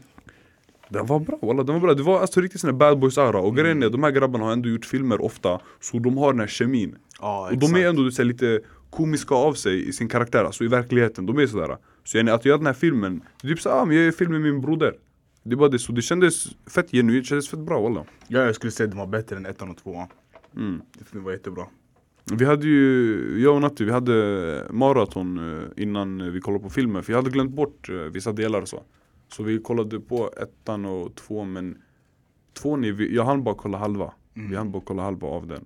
Den 0.90 1.06
var 1.06 1.20
bra 1.20 1.38
walla, 1.42 1.64
den 1.64 1.76
var 1.76 1.82
bra. 1.82 1.94
Det 1.94 2.04
var 2.04 2.20
alltså 2.20 2.42
riktigt 2.42 2.62
sån 2.62 2.70
här 2.70 2.78
bad 2.78 3.00
boys 3.00 3.18
aura. 3.18 3.40
Och 3.40 3.56
grejen 3.56 3.84
är 3.84 3.90
de 3.90 4.04
här 4.04 4.12
grabbarna 4.12 4.46
har 4.46 4.52
ändå 4.52 4.70
gjort 4.70 4.86
filmer 4.86 5.22
ofta 5.22 5.60
Så 5.80 6.00
de 6.00 6.18
har 6.18 6.34
den 6.34 6.40
här 6.40 6.48
kemin. 6.48 6.96
Ja, 7.20 7.50
Och 7.52 7.58
de 7.58 7.76
är 7.76 7.88
ändå 7.88 8.04
du 8.04 8.12
säger, 8.12 8.28
lite 8.28 8.60
komiska 8.90 9.36
av 9.36 9.54
sig 9.54 9.90
i 9.90 9.94
sin 9.94 10.10
karaktär, 10.10 10.44
alltså 10.44 10.64
i 10.64 10.68
verkligheten, 10.68 11.26
de 11.26 11.38
är 11.40 11.48
sådär 11.48 11.78
Så 12.08 12.18
yani, 12.18 12.32
att 12.32 12.46
göra 12.46 12.58
den 12.58 12.66
här 12.66 12.74
filmen, 12.74 13.22
det 13.42 13.48
är 13.48 13.52
typ 13.52 13.62
såhär, 13.62 13.82
ah, 13.82 13.86
men 13.86 13.96
jag 13.96 14.06
gör 14.06 14.12
film 14.12 14.32
med 14.32 14.42
min 14.42 14.62
broder 14.62 14.96
Det 15.44 15.54
är 15.54 15.56
bara 15.56 15.70
det, 15.70 15.80
så 15.80 15.92
det 15.92 16.02
kändes 16.02 16.48
fett 16.68 16.92
genuint, 16.92 17.24
det 17.24 17.28
kändes 17.28 17.50
fett 17.50 17.60
bra 17.60 17.82
walla 17.82 18.06
Ja, 18.28 18.40
jag 18.40 18.56
skulle 18.56 18.72
säga 18.72 18.86
att 18.86 18.92
den 18.92 19.00
var 19.00 19.08
bättre 19.08 19.36
än 19.36 19.46
ettan 19.46 19.70
och 19.70 19.78
tvåan. 19.78 20.08
mm. 20.56 20.82
Den 21.12 21.24
var 21.24 21.32
jättebra. 21.32 21.66
Vi 22.34 22.46
hade 22.46 22.68
ju, 22.68 23.42
jag 23.44 23.56
och 23.56 23.62
Natti, 23.62 23.84
vi 23.84 23.92
hade 23.92 24.68
maraton 24.70 25.58
eh, 25.58 25.84
innan 25.84 26.32
vi 26.32 26.42
kollade 26.42 26.64
på 26.64 26.70
filmen 26.70 27.04
För 27.04 27.14
jag 27.14 27.18
hade 27.18 27.30
glömt 27.30 27.52
bort 27.52 27.90
eh, 27.90 27.96
vissa 27.96 28.32
delar 28.32 28.62
och 28.62 28.68
så 28.68 28.84
Så 29.34 29.44
vi 29.44 29.60
kollade 29.60 30.00
på 30.00 30.32
ettan 30.42 30.86
och 30.86 31.16
tvåan 31.16 31.54
men 31.54 31.78
Tvåan, 32.54 32.84
jag 33.12 33.26
hann 33.26 33.44
bara 33.44 33.56
kolla 33.56 33.78
halva. 33.78 34.14
Vi 34.34 34.56
hann 34.56 34.72
bara 34.72 34.84
kolla 34.86 35.04
halva 35.04 35.28
av 35.28 35.48
den. 35.48 35.66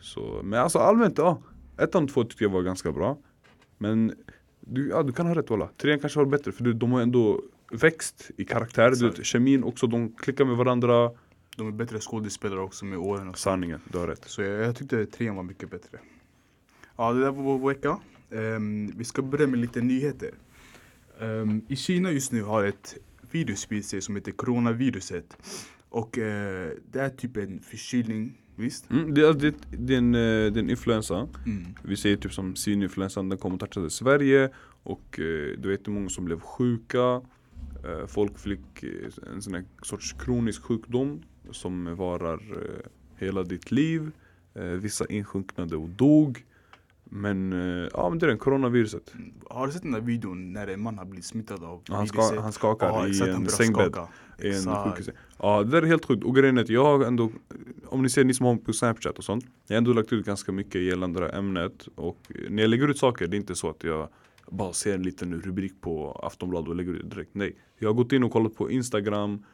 Så, 0.00 0.40
Men 0.44 0.60
alltså 0.60 0.78
allmänt, 0.78 1.18
ja 1.18 1.42
Ettan 1.78 2.04
och 2.04 2.10
tvåan 2.10 2.28
tyckte 2.28 2.44
jag 2.44 2.50
var 2.50 2.62
ganska 2.62 2.92
bra. 2.92 3.18
Men 3.78 4.12
du, 4.68 4.88
ja, 4.88 5.02
du 5.02 5.12
kan 5.12 5.26
ha 5.26 5.34
rätt 5.34 5.50
walla 5.50 5.68
Trean 5.76 5.98
kanske 6.00 6.18
var 6.18 6.26
bättre 6.26 6.52
för 6.52 6.64
du, 6.64 6.72
de 6.72 6.92
har 6.92 7.00
ändå 7.00 7.42
växt 7.70 8.30
i 8.36 8.44
karaktär 8.44 8.90
du 8.90 9.08
vet, 9.10 9.26
Kemin 9.26 9.64
också, 9.64 9.86
de 9.86 10.12
klickar 10.12 10.44
med 10.44 10.56
varandra 10.56 11.10
De 11.56 11.66
är 11.66 11.72
bättre 11.72 12.00
skådespelare 12.00 12.60
också 12.60 12.84
med 12.84 12.98
åren 12.98 13.28
och 13.28 13.38
så. 13.38 13.42
Sanningen, 13.42 13.80
du 13.92 13.98
har 13.98 14.06
rätt 14.06 14.24
Så 14.26 14.42
jag, 14.42 14.62
jag 14.62 14.76
tyckte 14.76 15.06
trean 15.06 15.36
var 15.36 15.42
mycket 15.42 15.70
bättre. 15.70 15.98
Ja, 16.96 17.12
det 17.12 17.20
där 17.20 17.30
var 17.30 17.58
vår 17.58 17.68
vecka. 17.68 17.98
Ehm, 18.30 18.92
vi 18.96 19.04
ska 19.04 19.22
börja 19.22 19.46
med 19.46 19.58
lite 19.58 19.80
nyheter. 19.80 20.30
Ehm, 21.20 21.62
I 21.68 21.76
Kina 21.76 22.10
just 22.10 22.32
nu 22.32 22.42
har 22.42 22.64
ett 22.64 22.96
virus 23.30 23.60
spritt 23.60 23.86
sig 23.86 24.00
som 24.00 24.16
heter 24.16 24.32
coronaviruset. 24.32 25.36
Och 25.88 26.18
eh, 26.18 26.70
det 26.92 27.00
är 27.00 27.08
typ 27.08 27.36
en 27.36 27.60
förkylning, 27.60 28.34
visst? 28.56 28.90
mm, 28.90 29.14
det, 29.14 29.20
är- 29.28 29.32
det, 29.34 29.54
det, 29.70 29.94
är 29.94 29.98
en, 29.98 30.14
eh, 30.14 30.20
det 30.20 30.58
är 30.58 30.58
en 30.58 30.70
influensa 30.70 31.28
Mm. 31.46 31.64
Vi 31.82 31.96
säger 31.96 32.16
typ 32.16 32.32
som 32.32 32.56
svininfluensan, 32.56 33.28
den 33.28 33.38
kom 33.38 33.54
och 33.54 33.60
touchade 33.60 33.90
Sverige 33.90 34.50
och 34.82 35.18
eh, 35.20 35.58
det 35.58 35.62
var 35.64 35.70
jättemånga 35.70 36.08
som 36.08 36.24
blev 36.24 36.40
sjuka 36.40 37.20
eh, 37.84 38.06
Folk 38.06 38.38
fick 38.38 38.82
eh, 38.82 39.32
en 39.34 39.42
sån 39.42 39.54
här 39.54 39.64
sorts 39.82 40.12
kronisk 40.12 40.62
sjukdom 40.62 41.22
som 41.50 41.96
varar 41.96 42.34
eh, 42.52 42.86
hela 43.16 43.42
ditt 43.42 43.70
liv 43.70 44.10
Vissa 44.80 45.06
insjunknade 45.06 45.76
och 45.76 45.88
dog 45.88 46.44
Men 47.04 47.52
ja 47.94 48.08
men 48.08 48.18
det 48.18 48.26
är 48.26 48.28
den 48.28 48.38
coronaviruset 48.38 49.14
Har 49.50 49.66
du 49.66 49.72
sett 49.72 49.82
den 49.82 49.92
där 49.92 50.00
videon 50.00 50.52
när 50.52 50.66
en 50.66 50.80
man 50.80 50.98
har 50.98 51.04
blivit 51.04 51.24
smittad 51.24 51.64
av 51.64 51.82
han, 51.88 52.04
viruset? 52.04 52.24
ska, 52.24 52.40
han 52.40 52.52
skakar 52.52 52.86
Ja, 52.86 53.08
i 53.08 53.18
han 53.20 53.42
en 53.42 53.48
sängbädd 53.48 53.96
i 54.38 54.46
en 54.48 54.54
Exakt. 54.54 55.08
Ja 55.38 55.62
det 55.62 55.70
där 55.70 55.82
är 55.82 55.86
helt 55.86 56.04
sjukt. 56.04 56.24
Och 56.24 56.36
grejen 56.36 56.58
är 56.58 56.62
att 56.62 56.68
jag 56.68 56.84
har 56.84 57.04
ändå 57.04 57.30
Om 57.86 58.02
ni 58.02 58.08
ser 58.08 58.24
ni 58.24 58.34
som 58.34 58.46
har 58.46 58.56
på 58.56 58.72
snapchat 58.72 59.18
och 59.18 59.24
sånt 59.24 59.44
Jag 59.66 59.74
har 59.74 59.78
ändå 59.78 59.92
lagt 59.92 60.12
ut 60.12 60.26
ganska 60.26 60.52
mycket 60.52 60.82
gällande 60.82 61.20
det 61.20 61.26
här 61.26 61.38
ämnet. 61.38 61.88
Och 61.94 62.18
när 62.48 62.62
jag 62.62 62.70
lägger 62.70 62.88
ut 62.88 62.98
saker, 62.98 63.26
det 63.26 63.36
är 63.36 63.38
inte 63.38 63.54
så 63.54 63.70
att 63.70 63.84
jag 63.84 64.08
bara 64.50 64.72
ser 64.72 64.94
en 64.94 65.02
liten 65.02 65.40
rubrik 65.40 65.80
på 65.80 66.20
Aftonbladet 66.22 66.68
och 66.68 66.76
lägger 66.76 66.92
ut 66.92 67.02
det 67.02 67.08
direkt. 67.08 67.30
Nej, 67.34 67.56
jag 67.78 67.88
har 67.88 67.94
gått 67.94 68.12
in 68.12 68.24
och 68.24 68.32
kollat 68.32 68.54
på 68.54 68.70
Instagram 68.70 69.44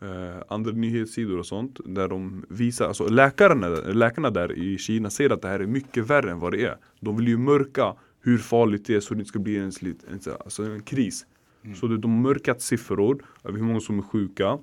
eh, 0.00 0.42
Andra 0.48 0.72
nyhetssidor 0.72 1.38
och 1.38 1.46
sånt 1.46 1.80
Där 1.84 2.08
de 2.08 2.44
visar, 2.48 2.88
alltså 2.88 3.08
läkarna, 3.08 3.68
läkarna 3.68 4.30
där 4.30 4.58
i 4.58 4.78
Kina 4.78 5.10
ser 5.10 5.30
att 5.30 5.42
det 5.42 5.48
här 5.48 5.60
är 5.60 5.66
mycket 5.66 6.06
värre 6.10 6.30
än 6.30 6.38
vad 6.38 6.52
det 6.52 6.64
är. 6.64 6.76
De 7.00 7.16
vill 7.16 7.28
ju 7.28 7.38
mörka 7.38 7.94
hur 8.20 8.38
farligt 8.38 8.86
det 8.86 8.94
är 8.94 9.00
så 9.00 9.14
det 9.14 9.18
inte 9.18 9.28
ska 9.28 9.38
bli 9.38 9.56
en, 9.56 9.72
en, 10.10 10.20
alltså 10.40 10.62
en 10.62 10.82
kris. 10.82 11.26
Så 11.74 11.86
det, 11.86 11.98
de 11.98 12.10
har 12.10 12.20
mörkat 12.20 12.62
siffror 12.62 13.24
över 13.44 13.58
hur 13.58 13.64
många 13.64 13.80
som 13.80 13.98
är 13.98 14.02
sjuka 14.02 14.58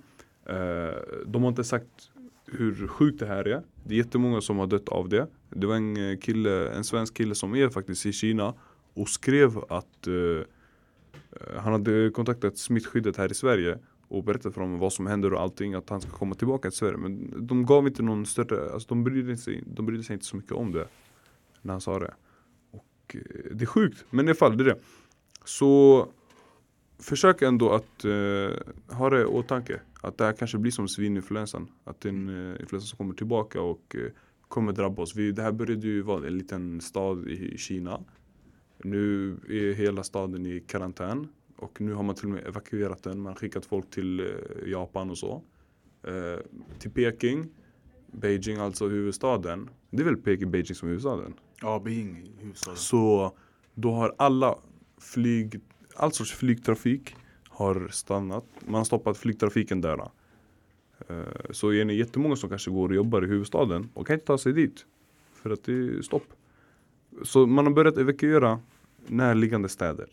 Eh, 0.50 0.96
de 1.26 1.42
har 1.42 1.50
inte 1.50 1.64
sagt 1.64 2.12
hur 2.46 2.88
sjukt 2.88 3.20
det 3.20 3.26
här 3.26 3.48
är. 3.48 3.62
Det 3.84 3.94
är 3.94 3.98
jättemånga 3.98 4.42
som 4.42 4.58
har 4.58 4.68
dött 4.68 4.90
av 4.90 5.10
det. 5.10 5.28
Det 5.50 5.68
var 5.68 5.76
en 5.76 6.12
eh, 6.12 6.18
kille, 6.18 6.70
en 6.70 6.84
svensk 6.84 7.14
kille 7.14 7.36
som 7.36 7.56
är 7.56 7.70
faktiskt 7.70 8.06
i 8.06 8.14
Kina 8.14 8.54
och 8.94 9.10
skrev 9.10 9.58
att 9.70 10.08
uh, 10.08 10.42
han 11.58 11.74
hade 11.74 12.10
kontaktat 12.10 12.58
smittskyddet 12.58 13.18
här 13.18 13.32
i 13.32 13.34
Sverige 13.34 13.80
och 14.08 14.24
berättat 14.24 14.54
för 14.54 14.62
dem 14.62 14.80
vad 14.80 14.94
som 14.94 15.08
händer 15.08 15.34
och 15.34 15.42
allting, 15.42 15.74
att 15.74 15.90
han 15.90 16.02
ska 16.02 16.12
komma 16.12 16.36
tillbaka 16.36 16.70
till 16.70 16.78
Sverige. 16.78 16.98
Men 16.98 17.34
de 17.48 17.66
gav 17.66 17.88
inte 17.88 18.04
någon 18.04 18.26
större, 18.26 18.74
alltså 18.74 18.88
de 18.88 19.04
brydde 19.04 19.38
sig, 19.38 19.64
de 19.66 19.86
brydde 19.86 20.04
sig 20.04 20.14
inte 20.14 20.26
så 20.26 20.36
mycket 20.36 20.52
om 20.52 20.72
det 20.72 20.88
när 21.62 21.74
han 21.74 21.82
sa 21.82 22.00
det. 22.00 22.14
Och 22.72 23.16
uh, 23.16 23.22
det 23.52 23.64
är 23.64 23.66
sjukt, 23.66 24.06
men 24.10 24.26
i 24.26 24.30
alla 24.30 24.36
fall 24.36 24.58
det 24.58 24.64
är 24.64 24.66
det. 24.66 24.80
Så 25.46 26.08
försök 27.00 27.42
ändå 27.42 27.72
att 27.72 28.06
uh, 28.06 28.50
ha 28.88 29.10
det 29.10 29.22
i 29.22 29.26
åtanke. 29.26 29.80
Att 30.02 30.18
det 30.18 30.26
här 30.26 30.34
kanske 30.34 30.58
blir 30.58 30.72
som 30.72 30.88
svininfluensan. 30.88 31.72
Att 31.84 32.02
det 32.02 32.10
är 32.10 32.14
en 32.14 32.30
uh, 32.30 32.62
influensa 32.62 32.88
som 32.88 32.98
kommer 32.98 33.14
tillbaka 33.14 33.62
och 33.62 33.96
uh, 33.96 34.10
kommer 34.48 34.72
drabba 34.74 35.02
oss. 35.02 35.16
Vi, 35.16 35.32
det 35.32 35.42
här 35.42 35.52
började 35.52 35.88
ju 35.88 36.02
vara 36.02 36.28
en 36.28 36.38
liten 36.38 36.82
stad 36.82 37.28
i 37.28 37.58
Kina. 37.58 38.04
Nu 38.84 39.32
är 39.50 39.74
hela 39.74 40.04
staden 40.04 40.46
i 40.46 40.60
karantän. 40.60 41.28
Och 41.56 41.82
nu 41.82 41.94
har 41.94 42.04
man 42.04 42.16
till 42.16 42.26
och 42.26 42.32
med 42.32 42.48
evakuerat 42.48 43.04
den. 43.04 43.20
Man 43.20 43.34
har 43.34 43.40
skickat 43.40 43.66
folk 43.66 43.90
till 43.90 44.20
uh, 44.20 44.70
Japan 44.70 45.10
och 45.10 45.18
så. 45.18 45.44
till 46.80 46.92
Peking. 46.92 47.48
Beijing, 48.12 48.58
alltså 48.58 48.88
huvudstaden. 48.88 49.70
Det 49.90 50.02
är 50.02 50.06
väl 50.06 50.18
Peking, 50.18 50.52
Beijing 50.52 50.76
som 50.76 50.88
är 50.88 50.90
huvudstaden? 50.90 51.34
Ja, 51.62 51.80
Beijing 51.80 52.32
huvudstaden. 52.38 52.78
Så 52.78 53.36
då 53.74 53.92
har 53.92 54.16
alla 54.18 54.56
flyg, 54.98 55.60
all 55.96 56.12
sorts 56.12 56.34
flygtrafik 56.34 57.16
har 57.60 57.88
stannat. 57.88 58.46
Man 58.66 58.76
har 58.76 58.84
stoppat 58.84 59.18
flygtrafiken 59.18 59.82
där. 59.82 59.98
Uh, 61.12 61.24
så 61.52 61.74
är 61.74 61.86
det 61.86 61.94
jättemånga 61.94 62.36
som 62.36 62.50
kanske 62.50 62.72
går 62.72 62.90
och 62.90 62.96
jobbar 62.96 63.24
i 63.24 63.28
huvudstaden 63.28 63.90
och 63.94 64.08
kan 64.08 64.14
inte 64.14 64.26
ta 64.26 64.38
sig 64.38 64.54
dit. 64.54 64.86
För 65.34 65.50
att 65.50 65.64
det 65.64 65.74
är 65.74 66.02
stopp. 66.02 66.28
Så 67.24 67.46
man 67.46 67.66
har 67.66 67.74
börjat 67.74 67.98
evakuera 67.98 68.60
närliggande 69.08 69.70
städer. 69.70 70.10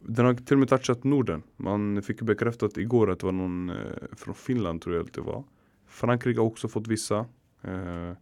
Den 0.00 0.26
har 0.26 0.34
till 0.34 0.54
och 0.54 0.58
med 0.58 0.68
touchat 0.68 1.04
Norden. 1.04 1.42
Man 1.56 2.02
fick 2.02 2.22
bekräftat 2.22 2.76
igår 2.76 3.10
att 3.10 3.20
det 3.20 3.26
var 3.26 3.32
någon 3.32 3.70
eh, 3.70 3.76
från 4.16 4.34
Finland 4.34 4.82
tror 4.82 4.96
jag 4.96 5.06
att 5.06 5.12
det 5.12 5.20
var. 5.20 5.44
Frankrike 5.86 6.40
har 6.40 6.46
också 6.46 6.68
fått 6.68 6.86
vissa. 6.86 7.26
Eh, 7.62 8.12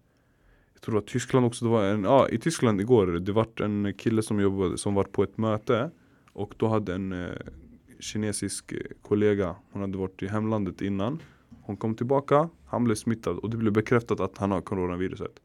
jag 0.72 0.80
tror 0.80 0.98
att 0.98 1.06
Tyskland 1.06 1.46
också, 1.46 1.64
det 1.64 1.70
var 1.70 1.84
en, 1.84 2.04
ja 2.04 2.28
i 2.28 2.38
Tyskland 2.38 2.80
igår, 2.80 3.06
det 3.06 3.32
var 3.32 3.62
en 3.62 3.94
kille 3.94 4.22
som 4.22 4.40
jobbade, 4.40 4.78
som 4.78 4.94
var 4.94 5.04
på 5.04 5.22
ett 5.22 5.38
möte 5.38 5.90
och 6.32 6.54
då 6.56 6.68
hade 6.68 6.94
en 6.94 7.12
eh, 7.12 7.30
kinesisk 8.04 8.72
eh, 8.72 8.78
kollega. 9.02 9.56
Hon 9.72 9.82
hade 9.82 9.98
varit 9.98 10.22
i 10.22 10.26
hemlandet 10.26 10.82
innan. 10.82 11.18
Hon 11.62 11.76
kom 11.76 11.94
tillbaka, 11.94 12.48
han 12.66 12.84
blev 12.84 12.94
smittad 12.94 13.38
och 13.38 13.50
det 13.50 13.56
blev 13.56 13.72
bekräftat 13.72 14.20
att 14.20 14.38
han 14.38 14.50
har 14.50 14.60
coronaviruset. 14.60 15.40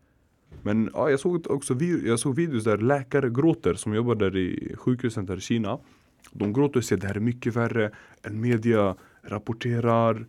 Men 0.62 0.89
ja, 0.94 1.10
jag 1.10 1.20
såg 1.20 1.51
också 1.51 1.75
jag 1.84 2.20
såg 2.20 2.36
videos 2.36 2.63
där 2.63 2.78
läkare 2.78 3.30
gråter 3.30 3.74
som 3.74 3.94
jobbar 3.94 4.16
där 4.16 4.38
i 4.38 4.75
sjukhusen 4.78 5.25
där 5.25 5.38
i 5.38 5.42
Kina. 5.42 5.80
De 6.32 6.54
gråter 6.54 6.78
och 6.78 6.84
säger 6.84 6.98
att 6.98 7.01
det 7.01 7.08
här 7.08 7.16
är 7.16 7.20
mycket 7.20 7.56
värre 7.56 7.92
än 8.24 8.42
media 8.42 8.96
rapporterar. 9.22 10.25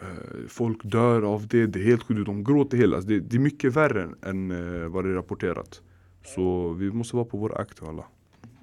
Eh, 0.00 0.06
folk 0.48 0.84
dör 0.84 1.22
av 1.22 1.46
det, 1.46 1.66
det 1.66 1.80
är 1.80 1.84
helt 1.84 2.02
sjukt. 2.02 2.26
De 2.26 2.44
gråter 2.44 2.76
hela. 2.76 3.00
Det, 3.00 3.20
det, 3.20 3.36
är 3.36 3.40
mycket 3.40 3.76
värre 3.76 4.08
än 4.22 4.50
eh, 4.50 4.88
vad 4.88 5.04
det 5.04 5.10
är 5.10 5.14
rapporterat. 5.14 5.82
Så 6.24 6.72
vi 6.72 6.90
måste 6.92 7.16
vara 7.16 7.26
på 7.26 7.38
vår 7.38 7.60
akt 7.60 7.82
alla. 7.82 8.04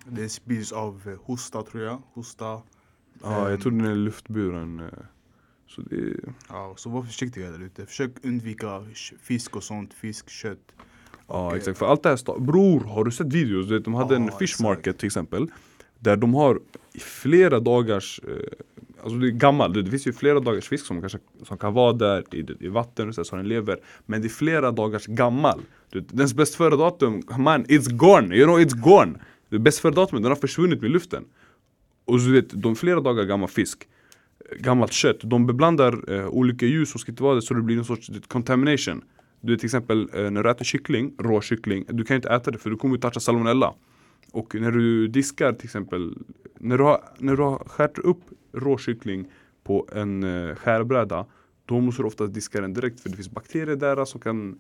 Det 0.05 0.29
sprids 0.29 0.71
av 0.71 1.17
hosta 1.23 1.63
tror 1.63 1.83
jag. 1.83 2.01
Hosta, 2.13 2.61
Ja, 3.23 3.49
jag 3.49 3.61
tror 3.61 3.71
den 3.71 3.85
är 3.85 3.95
luftburen. 3.95 4.79
Eh, 4.79 4.85
så 5.67 5.81
det 5.81 6.15
Ja, 6.49 6.73
så 6.77 6.89
var 6.89 7.03
försiktiga 7.03 7.51
där 7.51 7.63
ute. 7.63 7.85
Försök 7.85 8.11
undvika 8.23 8.85
fisk 9.21 9.55
och 9.55 9.63
sånt, 9.63 9.93
fisk, 9.93 10.29
kött. 10.29 10.73
Ja 11.27 11.55
exakt, 11.55 11.77
för 11.77 11.85
allt 11.85 12.03
det 12.03 12.09
här, 12.09 12.39
bror 12.39 12.79
har 12.79 13.03
du 13.03 13.11
sett 13.11 13.33
videos? 13.33 13.83
De 13.83 13.93
hade 13.93 14.13
ja, 14.13 14.21
en 14.21 14.31
fish 14.31 14.63
market 14.63 14.97
till 14.97 15.05
exempel 15.07 15.47
Där 15.99 16.15
de 16.15 16.33
har 16.33 16.59
flera 16.99 17.59
dagars, 17.59 18.21
eh, 18.27 18.33
alltså 19.03 19.17
det 19.17 19.27
är 19.27 19.31
gammalt, 19.31 19.73
det 19.73 19.85
finns 19.89 20.07
ju 20.07 20.13
flera 20.13 20.39
dagars 20.39 20.67
fisk 20.67 20.85
som, 20.85 20.99
kanske, 20.99 21.19
som 21.43 21.57
kan 21.57 21.73
vara 21.73 21.93
där 21.93 22.35
i, 22.35 22.45
i 22.59 22.67
vatten 22.67 23.13
så, 23.13 23.23
så 23.23 23.35
den 23.35 23.47
lever 23.47 23.79
Men 24.05 24.21
det 24.21 24.27
är 24.27 24.29
flera 24.29 24.71
dagars 24.71 25.05
gammal 25.05 25.61
Dens 25.91 26.33
bäst 26.33 26.55
före 26.55 26.75
datum, 26.75 27.21
man 27.37 27.65
it's 27.65 27.91
gone, 27.91 28.35
you 28.35 28.45
know 28.45 28.59
it's 28.59 28.81
gone 28.81 29.19
bäst 29.49 29.79
före 29.79 29.93
datumet, 29.93 30.23
den 30.23 30.31
har 30.31 30.35
försvunnit 30.35 30.81
med 30.81 30.91
luften 30.91 31.25
och 32.09 32.19
du 32.19 32.31
vet, 32.31 32.49
de 32.49 32.75
flera 32.75 32.99
dagar 32.99 33.23
gammal 33.23 33.49
fisk. 33.49 33.87
Gammalt 34.59 34.93
kött, 34.93 35.19
de 35.23 35.47
beblandar 35.47 36.13
eh, 36.13 36.27
olika 36.27 36.65
ljus 36.65 36.91
som 36.91 36.99
ska 36.99 37.11
inte 37.11 37.23
vara 37.23 37.35
det 37.35 37.41
så 37.41 37.53
det 37.53 37.61
blir 37.61 37.77
en 37.77 37.85
sorts 37.85 38.11
contamination. 38.27 39.03
Du 39.41 39.53
vet 39.53 39.59
till 39.59 39.67
exempel 39.67 40.09
eh, 40.13 40.31
när 40.31 40.43
du 40.43 40.49
äter 40.49 40.65
kyckling, 40.65 41.13
rå 41.17 41.41
kyckling, 41.41 41.85
du 41.89 42.03
kan 42.03 42.15
inte 42.15 42.29
äta 42.29 42.51
det 42.51 42.57
för 42.57 42.69
du 42.69 42.75
kommer 42.75 42.95
att 42.95 43.01
toucha 43.01 43.19
salmonella. 43.19 43.73
Och 44.31 44.55
när 44.55 44.71
du 44.71 45.07
diskar 45.07 45.53
till 45.53 45.65
exempel 45.65 46.17
När 46.59 46.77
du 46.77 46.83
har, 46.83 47.01
när 47.17 47.35
du 47.35 47.43
har 47.43 47.57
skärt 47.57 47.97
upp 47.97 48.21
rå 48.53 48.77
kyckling 48.77 49.27
på 49.63 49.87
en 49.95 50.23
eh, 50.23 50.55
skärbräda 50.55 51.25
Då 51.65 51.79
måste 51.79 52.01
du 52.01 52.07
ofta 52.07 52.27
diska 52.27 52.61
den 52.61 52.73
direkt 52.73 52.99
för 52.99 53.09
det 53.09 53.15
finns 53.15 53.31
bakterier 53.31 53.75
där 53.75 54.05
som 54.05 54.21
kan 54.21 54.59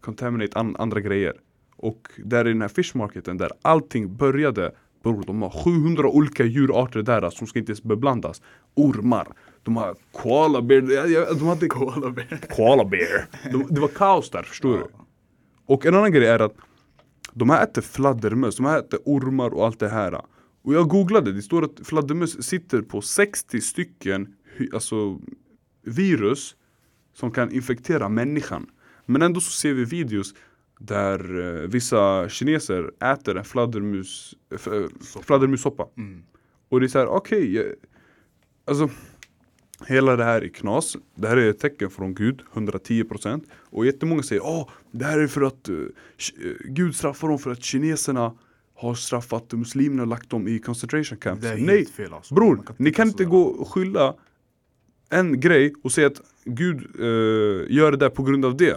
contaminate 0.00 0.58
an 0.58 0.76
andra 0.78 1.00
grejer. 1.00 1.34
Och 1.76 2.08
där 2.16 2.46
i 2.46 2.52
den 2.52 2.60
här 2.60 2.68
fishmarketen 2.68 3.38
där 3.38 3.50
allting 3.62 4.16
började 4.16 4.72
Bror 5.02 5.22
de 5.26 5.42
har 5.42 5.50
700 5.50 6.08
olika 6.08 6.44
djurarter 6.44 7.02
där 7.02 7.30
som 7.30 7.46
ska 7.46 7.58
inte 7.58 7.70
ens 7.72 7.82
beblandas. 7.82 8.42
Ormar. 8.74 9.28
De 9.62 9.76
har 9.76 9.96
koala 10.12 10.62
bear. 10.62 11.38
De 11.38 11.48
hade 11.48 11.66
koala 11.66 12.10
bear. 12.10 12.40
Koala 12.56 12.84
bear. 12.84 13.28
De, 13.52 13.66
Det 13.74 13.80
var 13.80 13.88
kaos 13.88 14.30
där, 14.30 14.42
förstår 14.42 14.78
du? 14.78 14.86
Och 15.66 15.86
en 15.86 15.94
annan 15.94 16.12
grej 16.12 16.26
är 16.26 16.38
att 16.38 16.54
De 17.32 17.50
här 17.50 17.64
äter 17.64 17.82
fladdermöss, 17.82 18.56
de 18.56 18.66
här 18.66 18.78
äter 18.78 19.00
ormar 19.04 19.54
och 19.54 19.66
allt 19.66 19.78
det 19.78 19.88
här. 19.88 20.20
Och 20.64 20.74
jag 20.74 20.88
googlade, 20.88 21.32
det 21.32 21.42
står 21.42 21.64
att 21.64 21.86
fladdermöss 21.86 22.42
sitter 22.42 22.82
på 22.82 23.00
60 23.00 23.60
stycken 23.60 24.34
Alltså 24.74 25.18
virus 25.82 26.56
Som 27.14 27.30
kan 27.30 27.52
infektera 27.52 28.08
människan. 28.08 28.66
Men 29.06 29.22
ändå 29.22 29.40
så 29.40 29.50
ser 29.50 29.72
vi 29.72 29.84
videos 29.84 30.34
där 30.84 31.40
eh, 31.40 31.68
vissa 31.68 32.28
kineser 32.28 32.90
äter 33.12 33.36
en 33.36 33.44
fladdermus, 33.44 34.34
eh, 34.50 34.84
fladdermussoppa. 35.22 35.86
Mm. 35.96 36.22
Och 36.68 36.80
det 36.80 36.86
är 36.86 36.88
såhär, 36.88 37.06
okej, 37.06 37.60
okay, 37.60 37.74
alltså 38.64 38.90
Hela 39.86 40.16
det 40.16 40.24
här 40.24 40.42
är 40.42 40.48
knas, 40.48 40.96
det 41.14 41.28
här 41.28 41.36
är 41.36 41.50
ett 41.50 41.58
tecken 41.58 41.90
från 41.90 42.14
Gud, 42.14 42.42
110% 42.52 43.42
Och 43.70 43.86
jättemånga 43.86 44.22
säger, 44.22 44.42
åh, 44.44 44.68
det 44.90 45.04
här 45.04 45.18
är 45.18 45.26
för 45.26 45.42
att 45.42 45.68
uh, 45.68 45.86
Gud 46.64 46.96
straffar 46.96 47.28
dem 47.28 47.38
för 47.38 47.50
att 47.50 47.64
kineserna 47.64 48.34
har 48.74 48.94
straffat 48.94 49.52
muslimerna 49.52 50.02
och 50.02 50.08
lagt 50.08 50.30
dem 50.30 50.48
i 50.48 50.58
concentration 50.58 51.18
camps. 51.18 51.46
Nej, 51.58 51.86
fel 51.86 52.12
alltså. 52.12 52.34
bror, 52.34 52.56
kan 52.56 52.76
ni 52.78 52.92
kan 52.92 53.08
inte 53.08 53.24
gå 53.24 53.42
och 53.42 53.68
skylla 53.68 54.14
en 55.10 55.40
grej 55.40 55.74
och 55.82 55.92
säga 55.92 56.06
att 56.06 56.20
Gud 56.44 57.00
uh, 57.00 57.66
gör 57.68 57.90
det 57.90 57.96
där 57.96 58.10
på 58.10 58.22
grund 58.22 58.44
av 58.44 58.56
det. 58.56 58.76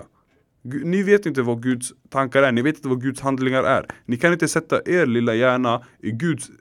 Ni 0.66 1.04
vet 1.04 1.26
inte 1.26 1.42
vad 1.42 1.64
Guds 1.64 1.94
tankar 2.10 2.44
är, 2.44 2.52
ni 2.52 2.62
vet 2.62 2.76
inte 2.76 2.88
vad 2.88 3.02
Guds 3.02 3.22
handlingar 3.22 3.64
är. 3.64 3.86
Ni 4.06 4.18
kan 4.18 4.34
inte 4.34 4.48
sätta 4.48 4.82
er 4.86 5.06
lilla 5.06 5.36
hjärna 5.36 5.84
i 6.00 6.12
Guds 6.12 6.52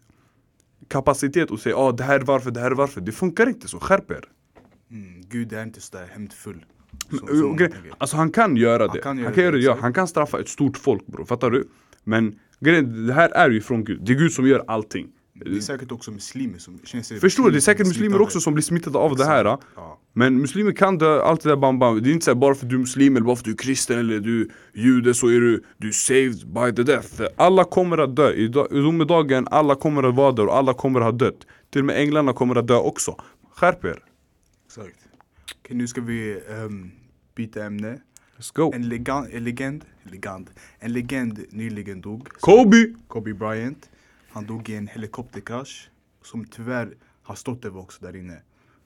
kapacitet 0.88 1.50
och 1.50 1.60
säga 1.60 1.76
ah, 1.76 1.92
det 1.92 2.04
här 2.04 2.20
är 2.20 2.24
varför, 2.24 2.50
det 2.50 2.60
här 2.60 2.70
är 2.70 2.74
varför. 2.74 3.00
Det 3.00 3.12
funkar 3.12 3.48
inte 3.48 3.68
så, 3.68 3.80
skärp 3.80 4.10
er. 4.10 4.24
Mm, 4.90 5.22
Gud 5.28 5.52
är 5.52 5.62
inte 5.62 5.80
sådär 5.80 6.06
hämndfull. 6.12 6.64
Så, 7.10 7.68
alltså 7.98 8.16
han 8.16 8.30
kan 8.30 8.56
göra 8.56 8.86
det. 8.86 8.92
Han 8.92 9.00
kan, 9.02 9.18
göra 9.18 9.26
han 9.26 9.34
kan, 9.34 9.52
det, 9.52 9.58
ja, 9.58 9.76
han 9.80 9.92
kan 9.92 10.08
straffa 10.08 10.40
ett 10.40 10.48
stort 10.48 10.76
folk 10.76 11.06
bror, 11.06 11.24
fattar 11.24 11.50
du? 11.50 11.68
Men 12.04 12.38
det 13.06 13.12
här 13.12 13.30
är 13.30 13.50
ju 13.50 13.60
från 13.60 13.84
Gud, 13.84 14.00
det 14.04 14.12
är 14.12 14.16
Gud 14.16 14.32
som 14.32 14.46
gör 14.46 14.64
allting. 14.66 15.08
Det 15.34 15.56
är 15.56 15.60
säkert 15.60 15.92
också 15.92 16.10
muslimer 16.10 16.58
som 16.58 16.80
känner 16.84 17.20
Förstår 17.20 17.44
du? 17.44 17.50
Det 17.50 17.58
är 17.58 17.60
säkert 17.60 17.86
muslimer 17.86 18.20
också 18.20 18.40
som 18.40 18.54
blir 18.54 18.62
smittade 18.62 18.98
av 18.98 19.12
Exakt. 19.12 19.28
det 19.28 19.34
här 19.34 19.44
ja. 19.44 20.00
Men 20.12 20.40
muslimer 20.40 20.72
kan 20.72 20.98
dö, 20.98 21.22
allt 21.22 21.42
det 21.42 21.48
där 21.48 21.56
bam 21.56 21.78
bam 21.78 22.02
Det 22.02 22.10
är 22.10 22.12
inte 22.12 22.24
så 22.24 22.34
bara 22.34 22.54
för 22.54 22.66
att 22.66 22.70
du 22.70 22.76
är 22.76 22.80
muslim 22.80 23.16
eller 23.16 23.26
bara 23.26 23.36
för 23.36 23.40
att 23.40 23.44
du 23.44 23.50
är 23.50 23.56
kristen 23.56 23.98
eller 23.98 24.20
du 24.20 24.40
är 24.42 24.48
jude 24.72 25.14
så 25.14 25.26
är 25.26 25.40
du, 25.40 25.64
du 25.76 25.88
är 25.88 25.92
saved 25.92 26.48
by 26.48 26.76
the 26.76 26.82
death 26.92 27.22
Alla 27.36 27.64
kommer 27.64 27.98
att 27.98 28.16
dö, 28.16 28.32
i 28.32 28.48
domedagen 28.48 29.48
alla 29.50 29.74
kommer 29.74 30.02
att 30.02 30.14
vara 30.14 30.32
där 30.32 30.46
och 30.46 30.56
alla 30.56 30.74
kommer 30.74 31.00
att 31.00 31.04
ha 31.04 31.12
dött 31.12 31.46
Till 31.70 31.80
och 31.80 31.86
med 31.86 32.00
änglarna 32.00 32.32
kommer 32.32 32.56
att 32.56 32.66
dö 32.66 32.76
också 32.76 33.16
Skärp 33.54 33.84
er! 33.84 34.02
Exakt 34.66 34.98
Okej 35.60 35.76
nu 35.76 35.86
ska 35.86 36.00
vi 36.00 36.40
um, 36.48 36.90
byta 37.34 37.64
ämne 37.64 38.00
Let's 38.38 38.54
go! 38.54 38.72
En 38.74 38.88
legend, 38.88 39.26
en 39.32 39.44
legend, 39.44 39.84
legend, 40.02 40.50
en 40.78 40.92
legend 40.92 41.44
nyligen 41.50 42.00
dog 42.00 42.28
Kobe! 42.28 42.94
Kobe 43.08 43.34
Bryant 43.34 43.90
han 44.34 44.46
dog 44.46 44.68
i 44.68 44.76
en 44.76 44.86
helikopterkrasch 44.86 45.90
som 46.22 46.44
tyvärr 46.44 46.96
har 47.22 47.34
stått 47.34 47.64
över 47.64 47.80
också 47.80 48.04
där 48.04 48.16
inne. 48.16 48.42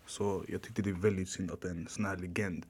Så 0.07 0.45
jag 0.49 0.63
tyckte 0.63 0.83
det 0.83 0.91
är 0.91 0.95
väldigt 0.95 1.29
synd 1.29 1.51
att 1.51 1.65
en 1.65 1.87
sån 1.89 2.05
här 2.05 2.17
legend 2.17 2.67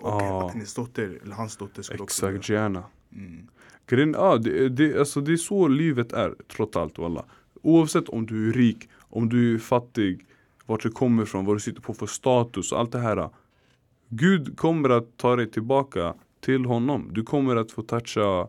och 0.00 0.08
ah. 0.08 0.46
att 0.46 0.52
hennes 0.52 0.74
dotter, 0.74 1.18
eller 1.22 1.34
hans 1.34 1.56
dotter 1.56 1.82
skulle 1.82 2.02
också 2.02 2.30
Exakt, 2.30 2.48
Gianna. 2.48 2.84
Mm. 3.12 3.48
Grejen, 3.86 4.14
ah, 4.18 4.36
det, 4.36 4.68
det, 4.68 4.98
alltså 4.98 5.20
det 5.20 5.32
är 5.32 5.36
så 5.36 5.68
livet 5.68 6.12
är 6.12 6.34
trots 6.48 6.76
allt 6.76 6.98
walla. 6.98 7.24
Oavsett 7.62 8.08
om 8.08 8.26
du 8.26 8.48
är 8.48 8.52
rik, 8.52 8.88
om 8.98 9.28
du 9.28 9.54
är 9.54 9.58
fattig, 9.58 10.26
vart 10.66 10.82
du 10.82 10.90
kommer 10.90 11.22
ifrån, 11.22 11.44
vad 11.44 11.56
du 11.56 11.60
sitter 11.60 11.80
på 11.80 11.94
för 11.94 12.06
status, 12.06 12.72
allt 12.72 12.92
det 12.92 12.98
här. 12.98 13.30
Gud 14.08 14.58
kommer 14.58 14.88
att 14.88 15.16
ta 15.16 15.36
dig 15.36 15.50
tillbaka 15.50 16.14
till 16.40 16.64
honom. 16.64 17.10
Du 17.12 17.22
kommer 17.22 17.56
att 17.56 17.72
få 17.72 17.82
toucha 17.82 18.48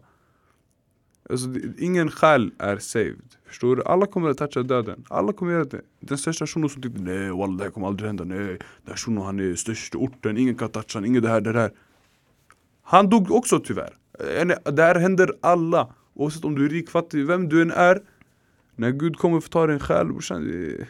Alltså, 1.30 1.48
ingen 1.78 2.12
själ 2.12 2.52
är 2.58 2.78
saved. 2.78 3.36
Förstår 3.46 3.76
du? 3.76 3.84
Alla 3.84 4.06
kommer 4.06 4.30
att 4.30 4.38
toucha 4.38 4.64
döden. 4.64 5.06
Alla 5.10 5.34
kommer 5.34 5.52
göra 5.52 5.64
det. 5.64 5.82
Den 6.00 6.18
största 6.18 6.48
shunon 6.48 6.70
som 6.70 6.82
tyckte 6.82 7.02
nej 7.02 7.32
walla 7.32 7.58
det 7.58 7.64
här 7.64 7.72
kommer 7.72 7.88
aldrig 7.88 8.08
hända. 8.08 8.24
Nej, 8.24 8.48
den 8.48 8.60
här 8.88 8.96
shunon 8.96 9.26
han 9.26 9.40
är 9.40 9.56
störst 9.56 9.96
i 9.96 9.98
orten. 9.98 10.38
Ingen 10.38 10.56
kan 10.56 10.70
toucha 10.70 10.98
honom. 10.98 11.10
Ingen 11.10 11.24
det 11.24 11.30
här, 11.30 11.42
det 11.42 11.54
där. 11.54 11.72
Han 12.84 13.10
dog 13.10 13.32
också 13.32 13.60
tyvärr. 13.60 13.94
Det 14.64 14.82
här 14.82 14.96
händer 14.96 15.32
alla. 15.42 15.94
Oavsett 16.14 16.46
om 16.46 16.56
du 16.56 16.66
är 16.66 16.70
rik, 16.70 16.90
fattig, 16.90 17.26
vem 17.26 17.50
du 17.50 17.62
än 17.62 17.72
är. 17.72 18.02
När 18.76 18.92
Gud 18.92 19.18
kommer 19.18 19.40
för 19.42 19.50
ta 19.50 19.68
din 19.68 19.80
själ 19.80 20.08
brorsan, 20.08 20.44
det, 20.48 20.88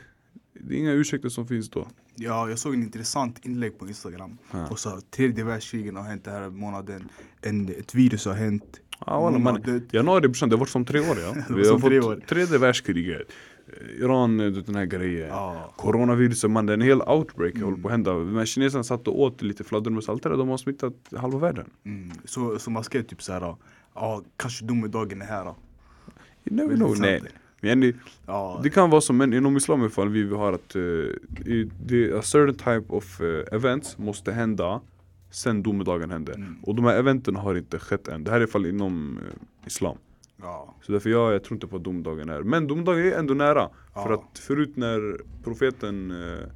det 0.54 0.76
är 0.76 0.80
inga 0.80 0.92
ursäkter 0.92 1.30
som 1.30 1.48
finns 1.48 1.70
då. 1.70 1.88
Ja, 2.16 2.50
jag 2.50 2.60
såg 2.60 2.74
en 2.74 2.84
intressant 2.84 3.46
inlägg 3.46 3.80
på 3.80 3.88
Instagram. 3.88 4.38
Ja. 4.52 4.68
Och 4.68 4.80
sa 4.80 5.02
tredje 5.12 5.44
världskriget 5.44 5.96
har 5.96 6.04
hänt 6.04 6.24
den 6.24 6.34
här 6.34 6.50
månaden. 6.50 7.10
En, 7.42 7.70
ett 7.70 7.96
virus 7.96 8.26
har 8.26 8.34
hänt. 8.34 8.80
Ja, 9.06 9.32
man, 9.32 9.46
har 9.46 9.60
dött. 9.60 9.94
januari 9.94 10.28
brorsan, 10.28 10.50
det 10.50 10.56
har 10.56 10.60
varit 10.60 10.70
som 10.70 10.86
tre 10.86 11.00
år 11.00 11.18
ja. 11.20 11.36
Vi 11.56 11.68
har 11.68 11.80
fått 11.80 11.92
år. 12.06 12.24
tredje 12.28 12.58
världskriget. 12.58 13.22
Eh, 13.68 14.04
Iran, 14.04 14.40
eh, 14.40 14.52
den 14.52 14.76
här 14.76 14.86
grejen. 14.86 15.28
Ja. 15.28 15.74
Coronaviruset 15.76 16.52
man, 16.52 16.66
det 16.66 16.74
är 16.74 16.78
en 16.78 16.82
hel 16.82 17.02
outbreak 17.02 17.56
Mm. 17.56 17.64
håller 17.66 17.78
på 17.82 17.88
att 17.88 17.92
hända. 17.92 18.14
Men 18.14 18.46
kineserna 18.46 18.84
satt 18.84 19.08
och 19.08 19.20
åt 19.22 19.42
lite 19.42 19.64
fladdermusaltare, 19.64 20.36
de 20.36 20.50
har 20.50 20.58
smittat 20.58 20.94
halva 21.16 21.40
världen. 21.40 21.70
Mm. 21.86 22.12
Så, 22.26 22.60
så 22.60 22.72
man 22.72 22.84
skrev 22.84 23.04
typ 23.04 23.22
såhär, 23.24 23.56
ja 23.96 24.22
kanske 24.38 24.66
domedagen 24.66 25.22
är 25.22 25.26
här. 25.26 25.46
då. 25.46 25.56
You 26.46 26.56
never 26.56 26.76
know. 26.76 27.00
Nej. 27.00 27.22
Men 27.62 27.80
det, 27.80 27.96
Ja, 28.26 28.60
det 28.64 28.70
kan 28.70 28.90
vara 28.90 29.02
som, 29.02 29.18
men 29.18 29.34
inom 29.34 29.58
islam 29.58 29.80
i 29.80 29.84
alla 29.84 29.90
fall, 29.90 30.10
vi 30.10 30.34
har 30.36 30.54
att 30.54 30.76
uh, 30.76 32.20
a 32.20 32.22
certain 32.22 32.56
type 32.56 32.84
of 32.94 33.22
eh, 33.22 33.56
events 33.56 33.98
måste 33.98 34.32
hända 34.32 34.82
sen 35.32 35.64
domedagen 35.64 36.12
händer. 36.12 36.34
Mm. 36.36 36.56
Och 36.64 36.76
de 36.76 36.86
här 36.86 36.98
eventen 37.00 37.36
har 37.36 37.56
inte 37.56 37.80
skett 37.80 38.08
än. 38.08 38.24
Det 38.24 38.32
här 38.32 38.40
är 38.42 38.44
i 38.44 38.48
fall 38.48 38.66
inom 38.66 39.18
eh, 39.18 39.68
islam. 39.68 39.98
ja. 40.42 40.76
Så 40.82 40.92
därför 40.92 41.10
jag, 41.10 41.34
jag 41.34 41.44
tror 41.44 41.56
inte 41.56 41.68
på 41.68 41.76
att 41.76 41.84
domedagen 41.84 42.30
är. 42.30 42.42
Men 42.44 42.68
domedagen 42.68 43.06
är 43.06 43.12
ändå 43.12 43.34
nära. 43.34 43.70
För 43.94 44.10
Ja. 44.10 44.24
att 44.32 44.40
förut 44.40 44.76
när 44.76 45.22
profeten 45.44 46.12
eh, 46.12 46.48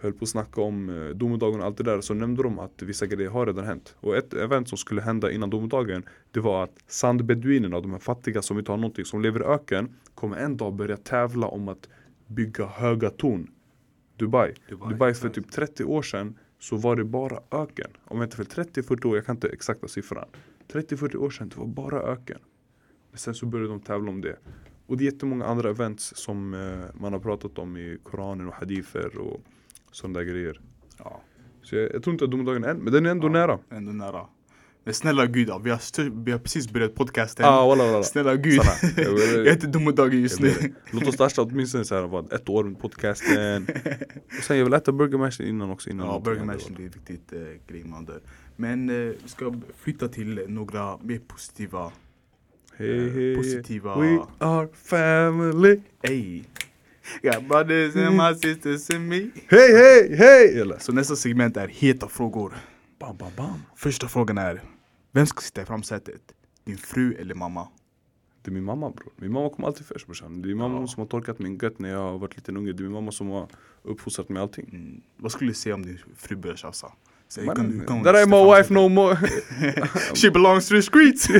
höll 0.00 0.12
på 0.12 0.22
att 0.22 0.28
snacka 0.28 0.60
om 0.60 0.88
eh, 0.88 1.08
domedagen 1.16 1.60
och 1.60 1.66
allt 1.66 1.76
det 1.76 1.84
där 1.84 2.00
så 2.00 2.14
nämnde 2.14 2.42
de 2.42 2.58
att 2.58 2.82
vissa 2.82 3.06
grejer 3.06 3.30
har 3.30 3.46
redan 3.46 3.64
hänt. 3.64 3.96
Och 4.00 4.16
ett 4.16 4.34
event 4.34 4.68
som 4.68 4.78
skulle 4.78 5.00
hända 5.02 5.30
innan 5.30 5.50
domedagen 5.50 6.02
det 6.30 6.40
var 6.40 6.64
att 6.64 6.74
sandbeduinerna, 6.86 7.80
de 7.80 7.90
här 7.92 7.98
fattiga 7.98 8.42
som 8.42 8.58
inte 8.58 8.70
har 8.72 8.76
någonting, 8.78 9.04
som 9.04 9.22
lever 9.22 9.40
i 9.40 9.44
öken 9.44 9.88
kommer 10.14 10.36
en 10.36 10.56
dag 10.56 10.74
börja 10.74 10.96
tävla 10.96 11.46
om 11.46 11.68
att 11.68 11.88
bygga 12.26 12.66
höga 12.66 13.10
torn. 13.10 13.50
Dubai. 14.16 14.54
Dubai, 14.68 14.92
Dubai, 14.92 15.14
för 15.14 15.28
typ 15.28 15.50
30 15.50 15.84
år 15.84 16.02
sedan 16.02 16.38
så 16.62 16.76
var 16.76 16.96
det 16.96 17.04
bara 17.04 17.40
öken. 17.50 17.90
Om 18.04 18.18
jag 18.18 18.26
inte 18.26 18.36
fel 18.36 18.46
30-40 18.46 19.06
år, 19.06 19.16
jag 19.16 19.26
kan 19.26 19.36
inte 19.36 19.48
exakta 19.48 19.88
siffran. 19.88 20.28
30-40 20.72 21.16
år 21.16 21.30
sedan 21.30 21.48
det 21.48 21.56
var 21.56 21.66
bara 21.66 22.02
öken. 22.02 22.38
Sen 23.14 23.34
så 23.34 23.46
började 23.46 23.70
de 23.70 23.80
tävla 23.80 24.10
om 24.10 24.20
det. 24.20 24.36
Och 24.86 24.96
det 24.96 25.04
är 25.04 25.12
jättemånga 25.12 25.44
andra 25.44 25.70
events 25.70 26.12
som 26.16 26.54
eh, 26.54 27.00
man 27.00 27.12
har 27.12 27.20
pratat 27.20 27.58
om 27.58 27.76
i 27.76 27.98
Koranen 28.02 28.48
och 28.48 28.54
hadither 28.54 29.18
och 29.18 29.40
sådana 29.92 30.18
där 30.18 30.26
grejer. 30.26 30.60
ja. 30.98 31.20
Så 31.62 31.76
jag, 31.76 31.94
jag 31.94 32.02
tror 32.02 32.12
inte 32.14 32.24
att 32.24 32.30
domedagen 32.30 32.64
är 32.64 32.68
än, 32.68 32.78
men 32.78 32.92
den 32.92 33.06
är 33.06 33.10
ändå 33.10 33.28
nära. 33.28 33.58
Ändå 33.70 33.92
nära. 33.92 34.26
Men 34.84 34.94
snälla 34.94 35.26
gud, 35.26 35.50
vi, 35.62 35.70
har 35.70 36.24
vi 36.24 36.32
har 36.32 36.38
precis 36.38 36.70
börjat 36.70 36.94
podcasten. 36.94 37.46
Ah, 37.46 37.66
walla, 37.66 37.84
walla. 37.84 38.02
Snälla 38.02 38.36
gud. 38.36 38.60
Jag 38.96 39.46
är 39.46 39.52
inte 39.52 39.66
domedagen 39.66 40.22
just 40.22 40.40
Jag 40.40 40.62
nu. 40.62 40.74
Låt 40.90 41.06
oss 41.08 41.14
starta 41.14 41.42
åtminstone 41.42 41.84
så 41.84 41.94
här, 41.94 42.02
vad, 42.02 42.32
ett 42.32 42.48
år 42.48 42.64
med 42.64 42.78
podcasten. 42.78 43.66
Och 44.38 44.44
sen 44.44 44.56
jag 44.58 44.64
vill 44.64 44.74
äta 44.74 44.92
Burger 44.92 45.18
Mash 45.18 45.42
innan 45.48 45.70
också. 45.70 45.90
Innan 45.90 46.06
Ja, 46.06 46.12
någonting 46.12 46.24
Burger 46.24 46.38
händer, 46.38 46.54
Mansion 46.54 46.74
det 46.76 46.82
är 46.82 46.86
ett 46.86 46.96
viktigt 46.96 47.32
eh, 47.32 47.38
grej 47.68 47.84
man 47.84 48.04
dör. 48.04 48.20
Men 48.56 48.90
eh, 48.90 48.94
vi 48.96 49.28
ska 49.28 49.54
flytta 49.82 50.08
till 50.08 50.44
några 50.48 50.98
mer 51.02 51.18
positiva. 51.18 51.92
Hej 52.76 53.06
eh, 53.06 53.12
hej, 53.12 53.36
positiva- 53.36 54.00
we 54.00 54.20
are 54.38 54.68
family. 54.84 55.80
Ey! 56.02 56.44
Got 57.22 57.48
brothers 57.48 57.96
and 57.96 58.16
my 58.16 58.34
sisters 58.34 58.90
and 58.90 59.08
me. 59.08 59.30
Hej 59.48 60.14
hej! 60.16 60.60
Eller? 60.60 60.78
Så 60.78 60.92
nästa 60.92 61.16
segment 61.16 61.56
är 61.56 61.68
heta 61.68 62.08
frågor. 62.08 62.52
Bam 63.00 63.16
bam 63.16 63.30
bam. 63.36 63.62
Första 63.76 64.08
frågan 64.08 64.38
är, 64.38 64.62
vem 65.12 65.26
ska 65.26 65.40
sitta 65.40 65.62
i 65.62 65.64
framsätet? 65.64 66.22
Din 66.64 66.76
fru 66.78 67.14
eller 67.14 67.34
mamma? 67.34 67.68
Det 68.42 68.50
är 68.50 68.52
min 68.52 68.64
mamma 68.64 68.90
bror. 68.90 69.12
Min 69.16 69.32
mamma 69.32 69.50
kommer 69.50 69.68
alltid 69.68 69.86
först 69.86 70.06
brorsan. 70.06 70.42
Det 70.42 70.50
är 70.50 70.54
mamma 70.54 70.80
Ja. 70.80 70.86
som 70.86 71.00
har 71.00 71.06
torkat 71.06 71.38
min 71.38 71.58
gött 71.62 71.78
när 71.78 71.88
jag 71.88 71.98
har 71.98 72.18
varit 72.18 72.36
liten 72.36 72.56
unge. 72.56 72.72
Det 72.72 72.80
är 72.80 72.84
min 72.84 72.92
mamma 72.92 73.12
som 73.12 73.28
har 73.28 73.48
uppfostrat 73.82 74.28
mig 74.28 74.42
allting. 74.42 74.68
Mm. 74.72 75.00
Vad 75.16 75.32
skulle 75.32 75.50
du 75.50 75.54
säga 75.54 75.74
om 75.74 75.86
din 75.86 75.98
fru 76.16 76.36
börjar 76.36 76.56
tjafsa? 76.56 76.92
Man, 77.46 77.56
kan 77.56 77.70
du- 77.70 77.84
kan 77.84 78.02
that 78.04 78.14
ain't 78.14 78.26
my 78.26 78.56
wife 78.56 78.74
no 78.74 78.88
more. 78.88 79.16
She 80.14 80.30
belongs 80.30 80.68
to 80.68 80.74
the 80.74 80.82
streets! 80.82 81.26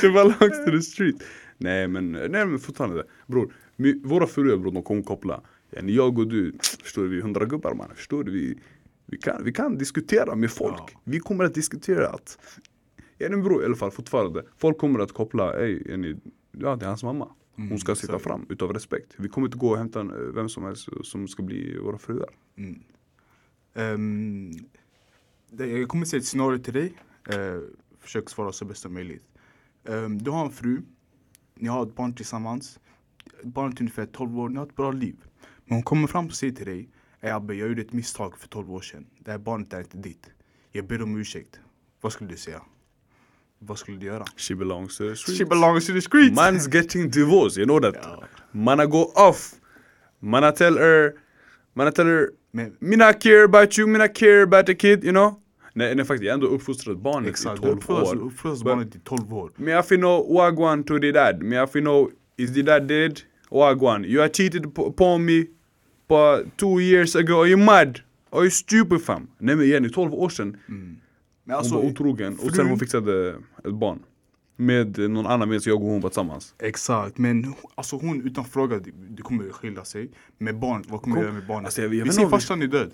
She 0.00 0.08
belongs 0.08 0.64
to 0.64 0.70
the 0.70 0.82
street. 0.82 1.22
Nej 1.58 1.88
men, 1.88 2.12
nej 2.12 2.46
men 2.46 2.58
fortfarande. 2.58 3.04
Bror, 3.26 3.52
våra 4.02 4.26
fruar 4.26 4.56
bror 4.56 4.72
de 4.72 4.82
kommer 4.82 5.02
koppla. 5.02 5.40
Jag 5.82 6.18
och 6.18 6.28
du, 6.28 6.52
förstår 6.82 7.02
du, 7.02 7.08
vi 7.08 7.18
är 7.18 7.22
hundra 7.22 7.44
gubbar 7.44 7.74
man. 7.74 7.90
Förstår 7.94 8.24
du? 8.24 8.32
Vi, 8.32 8.58
vi, 9.12 9.18
kan, 9.18 9.44
vi 9.44 9.52
kan 9.52 9.78
diskutera 9.78 10.34
med 10.34 10.50
folk. 10.50 10.74
Ja. 10.92 11.00
Vi 11.04 11.18
kommer 11.20 11.44
att 11.44 11.54
diskutera 11.54 12.08
att 12.08 12.38
Yani 13.18 13.36
bror 13.42 13.62
i 13.62 13.66
alla 13.66 13.76
fall 13.76 13.90
fortfarande. 13.90 14.44
Folk 14.58 14.78
kommer 14.78 14.98
att 14.98 15.12
koppla, 15.12 15.58
ey, 15.60 16.16
ja 16.52 16.76
det 16.76 16.84
är 16.84 16.88
hans 16.88 17.02
mamma. 17.04 17.28
Hon 17.54 17.66
Mm, 17.66 17.78
ska 17.78 17.94
sitta 17.94 18.12
så- 18.12 18.18
fram 18.18 18.46
utav 18.48 18.72
respekt. 18.72 19.14
Vi 19.18 19.28
kommer 19.28 19.46
inte 19.46 19.58
gå 19.58 19.70
och 19.70 19.78
hämta 19.78 20.00
en, 20.00 20.10
eh, 20.10 20.16
vem 20.34 20.48
som 20.48 20.64
helst 20.64 20.88
som 21.02 21.28
ska 21.28 21.42
bli 21.42 21.78
våra 21.78 21.98
fruar. 21.98 22.30
Mm. 22.56 22.82
Det, 25.50 25.66
jag 25.66 25.88
kommer 25.88 26.04
säga 26.04 26.18
ett 26.20 26.26
scenario 26.26 26.58
till 26.58 26.72
dig. 26.74 26.92
Uh, 27.34 27.60
försök 28.00 28.30
svara 28.30 28.52
så 28.52 28.64
bäst 28.64 28.82
som 28.82 28.94
möjligt. 28.94 29.24
Ehm, 29.88 30.18
du 30.18 30.30
har 30.30 30.44
en 30.44 30.50
fru. 30.52 30.82
Ni 31.54 31.68
har 31.68 31.82
ett 31.86 31.94
barn 31.96 32.14
tillsammans. 32.14 32.80
Barnet 33.44 33.76
är 33.78 33.82
ungefär 33.82 34.06
12 34.06 34.38
år. 34.38 34.48
Ni 34.48 34.56
har 34.56 34.66
ett 34.66 34.76
bra 34.76 34.92
liv. 34.92 35.16
Men 35.64 35.74
hon 35.74 35.82
kommer 35.82 36.06
fram 36.08 36.26
och 36.26 36.32
säger 36.34 36.52
till 36.52 36.66
dig. 36.66 36.88
Ey 37.22 37.30
Abbe, 37.30 37.54
jag 37.54 37.68
gjorde 37.68 37.82
ett 37.82 37.92
misstag 37.92 38.38
för 38.38 38.48
12 38.48 38.72
år 38.72 38.80
sedan. 38.80 39.06
Det 39.18 39.30
här 39.30 39.38
barnet 39.38 39.72
är 39.72 39.78
inte 39.78 39.96
ditt. 39.96 40.26
Jag 40.72 40.86
ber 40.86 41.02
om 41.02 41.16
ursäkt. 41.20 41.60
Vad 42.00 42.12
skulle 42.12 42.30
du 42.30 42.36
säga? 42.36 42.62
Vad 43.58 43.78
skulle 43.78 43.96
du 43.98 44.06
göra? 44.06 44.24
She 44.36 44.54
belongs 44.54 44.96
to 44.98 45.04
the 45.08 45.16
streets. 45.16 45.38
She 45.38 45.44
belongs 45.44 45.86
to 45.86 45.92
the 45.92 46.00
streets! 46.00 46.38
Man's 46.38 46.74
getting 46.74 47.10
divorced, 47.10 47.58
you 47.58 47.64
know 47.66 47.80
that. 47.80 47.94
Ja. 48.02 48.24
Manna 48.52 48.86
go 48.86 49.12
off. 49.28 49.54
Manna 50.20 50.52
tell 50.52 50.78
her, 50.78 51.12
manna 51.74 51.90
tell 51.92 52.06
her, 52.06 52.28
Men 52.54 52.76
me 52.80 52.96
not 52.96 53.20
care 53.22 53.44
about 53.44 53.78
you, 53.78 53.86
me 53.88 53.98
not 53.98 54.14
care 54.14 54.42
about 54.42 54.66
the 54.66 54.74
kid, 54.74 55.04
you 55.04 55.12
know. 55.12 55.40
Nej, 55.74 55.94
nej 55.94 56.04
faktiskt, 56.04 56.24
jag 56.24 56.32
har 56.32 56.34
ändå 56.34 56.46
uppfostrat 56.46 56.98
barnet 56.98 57.30
exakt, 57.30 57.58
i 57.58 57.60
du 57.60 57.66
12 57.66 57.76
uppfostrar 57.78 58.20
år. 58.22 58.26
uppfostrar 58.26 58.70
But- 58.70 58.76
barnet 58.76 58.96
i 58.96 58.98
12 59.04 59.34
år. 59.34 59.50
Me 59.56 59.72
have 59.72 59.88
to 59.88 59.96
know 59.96 60.34
wagwan 60.34 60.84
to 60.84 60.98
the 60.98 61.12
dad. 61.12 61.42
Me 61.42 61.56
have 61.56 61.72
to 61.72 61.80
know, 61.80 62.10
is 62.36 62.54
the 62.54 62.62
dad 62.62 62.82
dead? 62.88 63.20
Wagwan. 63.50 64.04
You 64.04 64.20
have 64.20 64.32
cheated 64.32 64.74
p- 64.74 64.82
upon 64.82 65.24
me 65.24 65.44
for 66.08 66.44
two 66.56 66.80
years 66.80 67.16
ago. 67.16 67.40
Are 67.42 67.48
you 67.48 67.56
mad? 67.58 68.00
Are 68.30 68.40
you 68.42 68.50
stupid 68.50 69.02
fam? 69.04 69.28
Nej 69.38 69.56
men 69.56 69.84
i 69.84 69.90
12 69.90 70.14
år 70.14 70.28
sedan. 70.28 70.56
Men 70.66 70.98
Hon 71.46 71.54
alltså, 71.54 71.74
var 71.74 71.82
otrogen 71.82 72.32
och 72.34 72.40
sen 72.40 72.50
frun- 72.66 72.68
hon 72.68 72.78
fixade 72.78 73.34
ett 73.64 73.74
barn. 73.74 73.98
Med 74.56 74.98
någon 74.98 75.26
annan 75.26 75.48
medan 75.48 75.62
jag 75.66 75.82
och 75.82 75.88
hon 75.88 76.00
var 76.00 76.08
tillsammans. 76.10 76.54
Exakt, 76.58 77.18
men 77.18 77.54
alltså 77.74 77.96
hon 77.96 78.22
utan 78.26 78.44
fråga, 78.44 78.78
det, 79.08 79.22
kommer 79.22 79.48
skilja 79.50 79.84
sig. 79.84 80.10
Med 80.38 80.58
barn, 80.58 80.84
vad 80.88 81.02
kommer 81.02 81.16
Kom- 81.16 81.24
göra 81.24 81.32
med 81.34 81.46
barnet? 81.46 81.64
Alltså, 81.64 81.82
jag- 81.82 81.94
jag 81.94 82.04
vi 82.04 82.12
säger 82.12 82.28
farsan 82.28 82.62
är 82.62 82.66
död. 82.66 82.90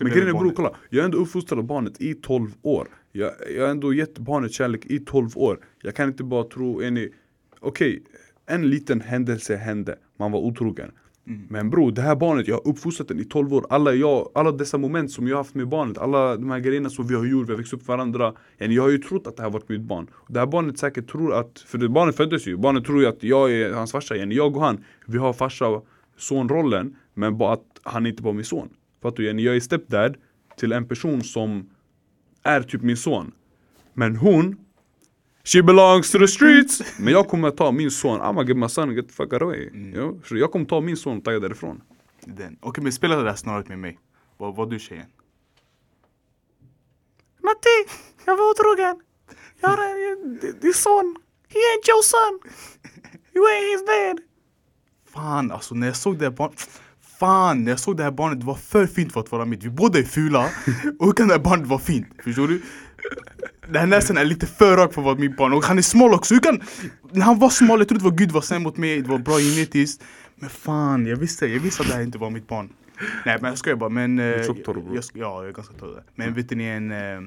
Men 0.00 0.12
grejen 0.12 0.28
är 0.28 0.32
bror, 0.32 0.52
kolla. 0.56 0.70
Jag 0.90 1.00
har 1.00 1.04
ändå 1.04 1.18
uppfostrat 1.18 1.64
barnet 1.64 2.00
i 2.00 2.14
12 2.14 2.50
år. 2.62 2.88
Jag, 3.12 3.32
jag 3.56 3.62
har 3.62 3.68
ändå 3.70 3.92
gett 3.94 4.18
barnet 4.18 4.52
kärlek 4.52 4.86
i 4.86 4.98
12 4.98 5.30
år. 5.34 5.58
Jag 5.82 5.94
kan 5.96 6.08
inte 6.08 6.24
bara 6.24 6.44
tro, 6.44 6.80
är 6.80 6.90
ni... 6.90 7.12
Okej, 7.60 8.02
en 8.46 8.70
liten 8.70 9.00
händelse 9.00 9.56
hände. 9.56 9.98
Man 10.18 10.32
var 10.32 10.40
otrogen. 10.40 10.90
Mm. 11.26 11.46
Men 11.50 11.70
bror, 11.70 11.92
det 11.92 12.02
här 12.02 12.16
barnet, 12.16 12.48
jag 12.48 12.54
har 12.54 12.68
uppfostrat 12.68 13.08
den 13.08 13.20
i 13.20 13.24
12 13.24 13.54
år. 13.54 13.66
Alla, 13.68 13.92
jag, 13.92 14.30
alla 14.34 14.52
dessa 14.52 14.78
moment 14.78 15.10
som 15.10 15.28
jag 15.28 15.36
har 15.36 15.40
haft 15.40 15.54
med 15.54 15.68
barnet, 15.68 15.98
alla 15.98 16.36
de 16.36 16.50
här 16.50 16.58
grejerna 16.58 16.90
som 16.90 17.06
vi 17.06 17.14
har 17.14 17.24
gjort, 17.24 17.48
vi 17.48 17.52
har 17.52 17.58
växt 17.58 17.72
upp 17.72 17.88
varandra. 17.88 18.34
Jag 18.58 18.82
har 18.82 18.90
ju 18.90 18.98
trott 18.98 19.26
att 19.26 19.36
det 19.36 19.42
här 19.42 19.50
varit 19.50 19.68
mitt 19.68 19.80
barn. 19.80 20.10
Det 20.28 20.38
här 20.38 20.46
barnet 20.46 20.78
säkert 20.78 21.10
tror 21.10 21.34
att, 21.34 21.58
för 21.58 21.78
det, 21.78 21.88
barnet 21.88 22.16
föddes 22.16 22.46
ju, 22.46 22.56
barnet 22.56 22.84
tror 22.84 23.00
ju 23.00 23.06
att 23.06 23.22
jag 23.22 23.52
är 23.52 23.72
hans 23.72 23.92
farsa. 23.92 24.16
Jag 24.16 24.56
och 24.56 24.62
han, 24.62 24.84
vi 25.06 25.18
har 25.18 25.32
farsa 25.32 25.80
sonrollen, 26.16 26.96
men 27.14 27.38
bara 27.38 27.52
att 27.52 27.80
han 27.82 28.06
inte 28.06 28.22
var 28.22 28.32
min 28.32 28.44
son. 28.44 28.68
Fattar 29.02 29.16
du? 29.16 29.26
Jenny? 29.26 29.42
Jag 29.42 29.56
är 29.56 29.60
stepdad 29.60 30.16
till 30.56 30.72
en 30.72 30.88
person 30.88 31.22
som 31.22 31.70
är 32.42 32.62
typ 32.62 32.82
min 32.82 32.96
son. 32.96 33.32
Men 33.94 34.16
hon, 34.16 34.56
she 35.44 35.62
belongs 35.62 36.10
to 36.10 36.18
the 36.18 36.28
streets! 36.28 36.82
Men 36.98 37.12
jag 37.12 37.28
kommer 37.28 37.50
ta 37.50 37.72
min 37.72 37.90
son, 37.90 38.20
I'ma 38.20 38.44
get 38.44 38.56
my 38.56 38.68
son 38.68 38.94
get 38.94 39.08
the 39.08 39.12
fuck 39.12 39.32
out 39.32 39.42
away. 39.42 39.70
Jo? 39.94 40.20
Så 40.24 40.36
jag 40.36 40.52
kommer 40.52 40.64
ta 40.64 40.80
min 40.80 40.96
son 40.96 41.18
och 41.18 41.24
ta 41.24 41.30
därifrån. 41.30 41.80
Okej 42.60 42.84
men 42.84 42.92
spela 42.92 43.16
det 43.16 43.24
där 43.24 43.34
scenariot 43.34 43.68
med 43.68 43.78
mig. 43.78 43.98
Vad 44.38 44.56
var 44.56 44.66
du 44.66 44.78
tjejen? 44.78 45.06
Matti, 47.42 47.98
jag 48.24 48.36
var 48.36 48.50
otrogen. 48.50 49.00
Jag 49.60 49.68
har 49.68 50.60
din 50.60 50.74
son. 50.74 51.16
He 51.48 51.58
ain't 51.58 51.88
your 51.88 52.02
son. 52.02 52.40
You 53.34 53.44
ain't 53.44 53.72
his 53.72 53.84
dad. 53.86 54.20
Fan 55.12 55.50
alltså 55.50 55.74
när 55.74 55.86
jag 55.86 55.96
såg 55.96 56.18
det 56.18 56.24
här 56.24 56.32
barnet 56.32 56.68
Fan, 57.22 57.64
när 57.64 57.72
jag 57.72 57.80
såg 57.80 57.96
det 57.96 58.02
här 58.02 58.10
barnet, 58.10 58.40
det 58.40 58.46
var 58.46 58.54
för 58.54 58.86
fint 58.86 59.12
för 59.12 59.20
att 59.20 59.32
vara 59.32 59.44
mitt. 59.44 59.64
Vi 59.64 59.70
båda 59.70 59.98
är 59.98 60.02
fula, 60.02 60.44
och 60.98 61.06
hur 61.06 61.12
kan 61.12 61.28
det 61.28 61.34
här 61.34 61.40
barnet 61.40 61.66
vara 61.66 61.80
fint? 61.80 62.06
Förstår 62.24 62.48
du? 62.48 62.62
Den 63.66 63.76
här 63.76 63.86
näsan 63.86 64.16
är 64.16 64.24
lite 64.24 64.46
för 64.46 64.76
rak 64.76 64.92
för 64.94 65.00
att 65.00 65.04
vara 65.04 65.14
mitt 65.18 65.36
barn, 65.36 65.52
och 65.52 65.64
han 65.64 65.78
är 65.78 65.82
smal 65.82 66.14
också. 66.14 66.34
Hur 66.34 66.40
kan... 66.40 66.60
När 67.12 67.24
han 67.24 67.38
var 67.38 67.50
smal, 67.50 67.78
jag 67.80 67.88
trodde 67.88 68.04
det 68.04 68.10
var 68.10 68.16
Gud 68.16 68.30
var 68.32 68.40
snäll 68.40 68.60
mot 68.60 68.76
mig, 68.76 69.02
det 69.02 69.08
var 69.08 69.18
bra 69.18 69.38
genetiskt. 69.38 70.02
Men 70.36 70.50
fan, 70.50 71.06
jag 71.06 71.16
visste, 71.16 71.46
jag 71.46 71.60
visste 71.60 71.82
att 71.82 71.88
det 71.88 71.94
här 71.94 72.02
inte 72.02 72.18
var 72.18 72.30
mitt 72.30 72.48
barn. 72.48 72.72
Nej 73.26 73.38
men 73.40 73.48
jag 73.48 73.58
skojar 73.58 73.76
bara, 73.76 73.90
men... 73.90 74.18
eh, 74.18 74.24
är 74.24 74.44
tjock 74.44 74.64
torr, 74.64 74.74
bror. 74.74 74.94
jag, 74.94 75.04
Ja, 75.14 75.40
jag 75.40 75.48
är 75.48 75.52
ganska 75.52 75.74
torr. 75.74 76.02
Men 76.14 76.34
vet 76.34 76.50
ni 76.50 76.64
en... 76.64 76.90
eh, 76.92 77.20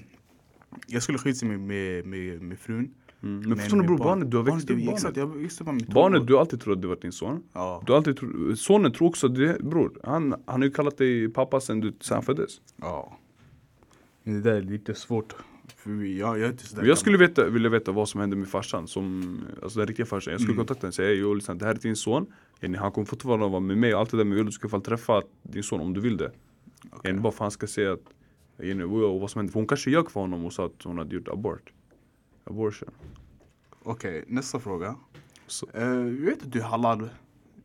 Jag 0.87 1.03
skulle 1.03 1.17
skilja 1.17 1.47
mig 1.47 1.57
med, 1.57 2.05
med, 2.05 2.41
med 2.41 2.59
frun. 2.59 2.93
Mm. 3.23 3.49
Men 3.49 3.57
förstår 3.57 3.77
du 3.77 3.83
bror, 3.83 3.97
barnet, 3.97 4.31
du 4.31 4.37
har 4.37 4.43
växt 4.43 4.69
upp 4.69 4.77
barnet. 4.85 5.17
jag 5.17 5.27
upp 5.45 5.65
med 5.65 5.75
mitt 5.75 5.87
Barnet, 5.87 6.27
du 6.27 6.33
har 6.33 6.39
alltid 6.39 6.61
trott 6.61 6.75
att 6.75 6.81
det 6.81 6.87
var 6.87 6.95
din 7.01 7.11
son. 7.11 7.43
Ja. 7.53 7.83
Du 7.85 7.91
har 7.91 7.97
alltid 7.97 8.17
tro, 8.17 8.55
sonen 8.55 8.91
tror 8.91 9.07
också, 9.07 9.27
det, 9.27 9.59
bror, 9.63 9.91
han, 10.03 10.31
han 10.45 10.61
har 10.61 10.63
ju 10.63 10.71
kallat 10.71 10.97
dig 10.97 11.29
pappa 11.29 11.59
sen 11.59 11.79
du 11.79 11.93
sen 12.01 12.15
han 12.15 12.23
föddes. 12.23 12.51
ja. 12.81 13.17
Men 14.23 14.33
det 14.33 14.41
där 14.49 14.57
är 14.57 14.61
lite 14.61 14.95
svårt. 14.95 15.35
För 15.85 16.03
jag, 16.03 16.39
jag 16.39 16.45
är 16.47 16.51
inte 16.51 16.67
sådär 16.67 16.83
Jag 16.83 16.97
skulle 16.97 17.17
veta, 17.17 17.49
vilja 17.49 17.69
veta 17.69 17.91
vad 17.91 18.09
som 18.09 18.19
hände 18.21 18.35
med 18.35 18.47
farsan, 18.47 18.87
som, 18.87 19.37
alltså 19.63 19.79
den 19.79 19.87
riktiga 19.87 20.05
farsan. 20.05 20.31
Jag 20.31 20.41
skulle 20.41 20.53
Mm. 20.53 20.65
kontakta 20.65 20.81
honom 20.81 20.89
och 20.89 20.93
säga, 20.95 21.11
jo 21.13 21.33
lyssna, 21.33 21.53
det 21.55 21.65
här 21.65 21.75
är 21.75 21.79
din 21.79 21.95
son. 21.95 22.25
Yani, 22.61 22.77
han 22.77 22.91
kommer 22.91 23.05
fortfarande 23.05 23.47
vara 23.47 23.59
med 23.59 23.77
mig 23.77 23.93
och 23.93 23.99
allt 23.99 24.11
det 24.11 24.17
där, 24.17 24.23
men 24.23 24.35
vill 24.37 24.45
du 24.45 24.51
ska 24.51 24.69
fall 24.69 24.81
träffa 24.81 25.21
din 25.43 25.63
son 25.63 25.81
om 25.81 25.93
du 25.93 26.01
vill 26.01 26.17
det. 26.17 26.31
Okej. 26.91 27.11
Yani, 27.11 27.19
bara 27.21 27.31
för 27.33 27.43
han 27.43 27.51
ska 27.51 27.67
säga 27.67 27.93
att, 27.93 28.03
yani, 28.65 28.83
vad 29.19 29.31
som 29.31 29.39
hände. 29.39 29.51
För 29.51 29.59
hon 29.59 29.67
kanske 29.67 29.89
ljög 29.91 30.11
för 30.11 30.19
honom 30.19 30.45
och 30.45 30.53
sa 30.53 30.65
att 30.65 30.83
hon 30.83 30.97
hade 30.97 31.15
gjort 31.15 31.27
abort. 31.27 31.71
Abortion. 32.43 32.89
Okej, 33.83 34.23
nästa 34.27 34.59
fråga. 34.59 34.95
Så. 35.47 35.65
Uh, 35.77 35.83
jag 35.83 36.25
vet 36.25 36.43
att 36.43 36.51
du 36.51 36.59
är 36.59 36.63
halal. 36.63 37.09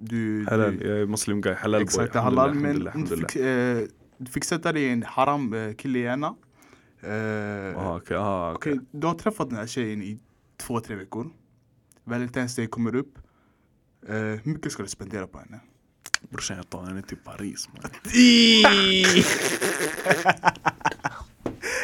Du, 0.03 0.47
Halal, 0.51 0.77
du, 0.79 0.87
jag 0.87 0.99
är 0.99 1.07
muslim 1.07 1.41
guy, 1.41 1.55
halal 1.55 1.83
Exakt, 1.83 2.13
boy. 2.13 2.23
halal. 2.23 2.55
Men 2.55 2.85
du 3.09 3.17
fick, 3.17 3.37
eh, 3.37 3.79
du 4.19 4.31
fick 4.31 4.45
sätta 4.45 4.73
dig 4.73 4.83
i 4.83 4.89
en 4.91 5.03
haram 5.03 5.55
eh, 5.55 5.75
kille 5.75 5.99
i 5.99 6.07
Eh, 7.03 7.77
Aha, 7.79 7.97
okej, 7.97 8.17
aha, 8.17 8.53
okej. 8.55 8.73
Okej, 8.73 8.87
du 8.91 9.07
har 9.07 9.15
träffat 9.15 9.49
den 9.49 9.59
här 9.59 9.67
tjejen 9.67 10.03
i 10.03 10.19
två, 10.57 10.81
tre 10.81 10.97
veckor. 10.97 11.31
Valentine's 12.05 12.57
Day 12.57 12.67
kommer 12.67 12.95
upp. 12.95 13.19
Eh, 14.09 14.15
hur 14.17 14.53
mycket 14.53 14.73
ska 14.73 14.83
du 14.83 14.89
spendera 14.89 15.27
på 15.27 15.39
henne? 15.39 15.61
Brorsan 16.31 16.57
jag 16.57 16.71
tar 16.71 16.85
henne 16.85 17.03
till 17.03 17.17
Paris 17.17 17.69
man. 17.73 17.91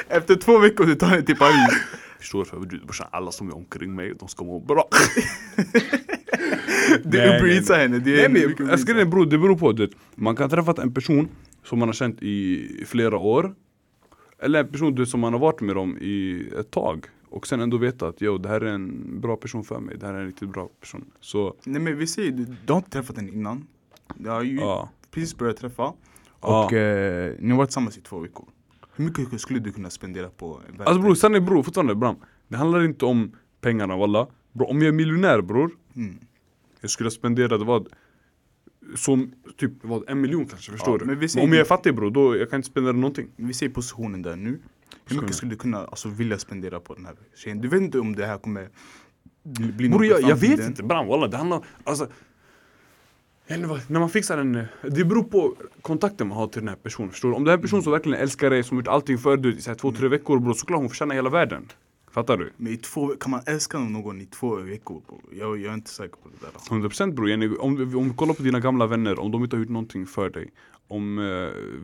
Efter 0.08 0.34
två 0.36 0.58
veckor 0.58 0.86
du 0.86 0.94
tar 0.94 1.06
henne 1.06 1.22
till 1.22 1.36
Paris. 1.36 1.76
Förstår 2.18 2.66
du? 2.66 2.78
Brorsan, 2.78 3.08
alla 3.10 3.32
som 3.32 3.48
är 3.48 3.56
omkring 3.56 3.94
mig, 3.94 4.14
de 4.18 4.28
ska 4.28 4.44
må 4.44 4.60
bra. 4.60 4.88
Det 7.04 7.20
är 7.20 7.42
nej, 7.42 7.58
Uber 7.58 7.76
henne. 7.76 7.98
Det 7.98 8.10
är 8.12 8.16
Nej 8.16 8.28
men 8.28 8.42
jag 8.58 8.70
Eats. 8.70 8.84
beror, 8.84 9.26
det 9.26 9.38
beror 9.38 9.56
på 9.56 9.72
det. 9.72 9.90
Man 10.14 10.36
kan 10.36 10.50
träffa 10.50 10.82
en 10.82 10.94
person 10.94 11.28
som 11.64 11.78
man 11.78 11.88
har 11.88 11.92
känt 11.92 12.22
i 12.22 12.84
flera 12.86 13.18
år. 13.18 13.54
Eller 14.38 14.60
en 14.60 14.68
person 14.68 14.94
du, 14.94 15.06
som 15.06 15.20
man 15.20 15.32
har 15.32 15.40
varit 15.40 15.60
med 15.60 15.76
dem 15.76 15.98
i 15.98 16.48
ett 16.58 16.70
tag. 16.70 17.06
Och 17.28 17.46
sen 17.46 17.60
ändå 17.60 17.76
veta 17.76 18.08
att 18.08 18.20
jo, 18.20 18.38
det 18.38 18.48
här 18.48 18.60
är 18.60 18.72
en 18.72 19.20
bra 19.20 19.36
person 19.36 19.64
för 19.64 19.80
mig. 19.80 19.96
Det 19.98 20.06
här 20.06 20.14
är 20.14 20.20
en 20.20 20.26
riktigt 20.26 20.48
bra 20.48 20.68
person. 20.80 21.04
Så 21.20 21.54
Nej 21.64 21.80
men 21.80 21.98
vi 21.98 22.06
säger, 22.06 22.32
du, 22.32 22.44
du 22.44 22.72
har 22.72 22.78
inte 22.78 22.90
träffat 22.90 23.16
henne 23.16 23.30
innan. 23.30 23.66
Du 24.14 24.30
har 24.30 24.42
ju 24.42 24.56
ja. 24.56 24.90
precis 25.10 25.36
börjat 25.36 25.56
träffa. 25.56 25.92
Ja. 26.40 26.64
Och 26.64 26.72
eh, 26.72 27.34
ni 27.38 27.50
har 27.50 27.58
varit 27.58 27.68
tillsammans 27.68 27.98
i 27.98 28.00
två 28.00 28.18
veckor. 28.18 28.46
Hur 28.96 29.04
mycket 29.04 29.40
skulle 29.40 29.58
du 29.58 29.72
kunna 29.72 29.90
spendera 29.90 30.28
på 30.28 30.60
en 30.68 30.80
Alltså 30.80 31.02
bror, 31.02 31.36
är 31.36 31.40
bror 31.40 31.62
fortfarande 31.62 31.94
bram. 31.94 32.16
Det 32.48 32.56
handlar 32.56 32.84
inte 32.84 33.04
om 33.04 33.32
pengarna 33.60 33.96
walla. 33.96 34.26
Bro, 34.52 34.66
om 34.66 34.78
jag 34.78 34.88
är 34.88 34.92
miljonär 34.92 35.40
bror. 35.40 35.70
Mm. 35.96 36.18
Jag 36.80 36.90
skulle 36.90 37.06
ha 37.06 37.12
spenderat 37.12 37.62
vad? 37.62 37.88
Som 38.94 39.32
typ 39.56 39.72
vad, 39.82 40.08
en 40.10 40.20
miljon 40.20 40.46
kanske, 40.46 40.72
förstår 40.72 40.94
Ja, 40.94 40.98
du? 40.98 41.04
men 41.04 41.28
Men 41.34 41.44
om 41.44 41.52
jag 41.52 41.60
är 41.60 41.64
fattig 41.64 41.94
bror, 41.94 42.10
då 42.10 42.36
jag 42.36 42.50
kan 42.50 42.56
inte 42.58 42.68
spendera 42.68 42.92
någonting. 42.92 43.28
Vi 43.36 43.54
ser 43.54 43.68
positionen 43.68 44.22
där 44.22 44.36
nu. 44.36 44.58
Hur 45.08 45.20
mycket 45.20 45.34
skulle 45.36 45.50
du 45.52 45.56
kunna 45.56 45.78
alltså, 45.78 46.08
vilja 46.08 46.38
spendera 46.38 46.80
på 46.80 46.94
den 46.94 47.06
här 47.06 47.14
tjejen? 47.36 47.60
Du 47.60 47.68
vet 47.68 47.80
inte 47.80 47.98
om 47.98 48.16
det 48.16 48.26
här 48.26 48.38
kommer 48.38 48.68
bli, 49.42 49.88
Bror 49.88 50.06
jag, 50.06 50.22
jag 50.22 50.36
vet 50.36 50.60
inte 50.60 50.82
bram 50.82 51.06
walla, 51.06 51.26
det 51.28 51.36
handlar 51.36 51.64
alltså 51.84 52.08
vad- 53.48 53.80
när 53.90 54.00
man 54.00 54.10
fixar 54.10 54.38
en, 54.38 54.52
det 54.82 55.04
beror 55.04 55.22
på 55.22 55.54
kontakten 55.82 56.28
man 56.28 56.38
har 56.38 56.46
till 56.46 56.60
den 56.60 56.68
här 56.68 56.76
personen, 56.76 57.10
förstår 57.10 57.28
du? 57.28 57.34
Om 57.34 57.44
det 57.44 57.50
är 57.50 57.54
en 57.56 57.60
person 57.62 57.82
som 57.82 57.92
verkligen 57.92 58.18
älskar 58.20 58.50
dig, 58.50 58.62
som 58.62 58.76
gjort 58.76 58.88
allting 58.88 59.18
för 59.18 59.36
dig 59.36 59.56
i 59.56 59.60
så 59.60 59.70
här 59.70 59.74
två, 59.76 59.92
tre 59.92 60.08
veckor 60.08 60.38
bror, 60.38 60.54
såklart 60.54 60.80
hon 60.80 60.88
förtjänar 60.88 61.14
hela 61.14 61.30
världen. 61.30 61.68
Fattar 62.16 62.36
du? 62.36 62.52
Men 62.56 62.72
i 62.72 62.76
två, 62.76 63.08
kan 63.08 63.30
man 63.30 63.40
älska 63.46 63.78
någon 63.78 64.20
i 64.20 64.26
två 64.26 64.56
veckor? 64.56 65.02
bro? 65.08 65.20
Jag, 65.32 65.58
jag 65.60 65.70
är 65.70 65.74
inte 65.74 65.90
säker 65.90 66.16
på 66.16 66.28
det 66.28 66.46
där. 66.46 66.88
100% 66.88 67.14
bror, 67.14 67.60
om, 67.64 67.76
vi- 67.90 67.96
om 67.96 68.08
vi 68.08 68.14
kollar 68.14 68.34
på 68.34 68.42
dina 68.42 68.60
gamla 68.60 68.86
vänner, 68.86 69.18
om 69.20 69.30
de 69.30 69.42
inte 69.44 69.56
har 69.56 69.60
gjort 69.60 69.68
någonting 69.68 70.06
för 70.06 70.30
dig 70.30 70.52
Om 70.88 71.18
eh, 71.18 71.24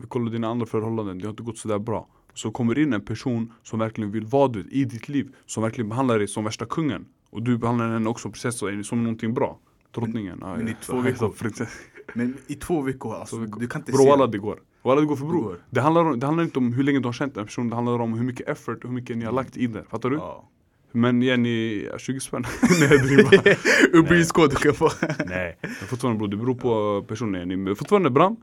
vi 0.01 0.07
kollar 0.07 0.31
dina 0.31 0.47
andra 0.47 0.65
förhållanden, 0.65 1.17
det 1.19 1.25
har 1.25 1.29
inte 1.29 1.43
gått 1.43 1.57
sådär 1.57 1.79
bra 1.79 2.07
Så 2.33 2.51
kommer 2.51 2.79
in 2.79 2.93
en 2.93 3.01
person 3.01 3.53
som 3.63 3.79
verkligen 3.79 4.11
vill 4.11 4.25
vara 4.25 4.47
du 4.47 4.65
i 4.71 4.85
ditt 4.85 5.09
liv 5.09 5.35
Som 5.45 5.63
verkligen 5.63 5.89
behandlar 5.89 6.17
dig 6.19 6.27
som 6.27 6.43
värsta 6.43 6.65
kungen 6.65 7.05
Och 7.29 7.41
du 7.43 7.57
behandlar 7.57 7.89
henne 7.93 8.09
också 8.09 8.29
precis 8.31 8.55
så, 8.55 8.83
som 8.83 9.03
någonting 9.03 9.33
bra 9.33 9.59
Drottningen 9.91 10.39
men 10.39 10.67
i 10.67 10.71
ja, 10.71 10.77
två 10.81 10.93
så- 11.15 11.27
veckor. 11.27 11.67
Men 12.13 12.37
i 12.47 12.55
två 12.55 12.81
veckor, 12.81 13.15
alltså, 13.15 13.35
Två 13.35 13.41
veckor. 13.45 13.59
du 13.59 13.67
kan 13.67 13.81
inte 13.81 13.91
Bro 13.91 14.03
se... 14.03 14.09
walla 14.09 14.27
det 14.27 14.37
går 14.37 14.59
Walla 14.83 15.01
det 15.01 15.07
går 15.07 15.15
för 15.15 15.25
bror 15.25 15.63
det 15.69 15.81
handlar, 15.81 16.05
om- 16.05 16.19
det 16.19 16.25
handlar 16.25 16.43
inte 16.43 16.59
om 16.59 16.73
hur 16.73 16.83
länge 16.83 16.99
du 16.99 17.05
har 17.07 17.13
känt 17.13 17.37
en 17.37 17.45
person 17.45 17.69
Det 17.69 17.75
handlar 17.75 17.99
om 17.99 18.13
hur 18.13 18.23
mycket 18.25 18.47
effort 18.49 18.83
och 18.83 18.89
hur 18.89 18.95
mycket 18.95 19.17
ni 19.17 19.25
har 19.25 19.31
lagt 19.31 19.57
i 19.57 19.67
det 19.67 19.83
Fattar 19.89 20.09
du? 20.09 20.15
Ja. 20.15 20.49
Men 20.91 21.21
Jenny, 21.21 21.87
20 21.97 22.19
spänn 22.19 22.43
Nej 22.79 22.89
jag 22.91 23.03
driver 23.07 23.57
Uber 23.93 24.15
Eats 24.15 24.31
kod 24.31 24.49
du 24.49 24.55
kan 24.55 24.73
få. 24.73 24.89
Nej, 25.25 25.57
men 25.61 25.71
fortfarande 25.71 26.17
bror, 26.17 26.27
det 26.27 26.37
beror 26.37 26.55
på 26.55 27.03
personen 27.07 27.39
Jenny. 27.39 27.55
Men 27.55 27.75
fortfarande 27.75 28.09
Bram, 28.09 28.35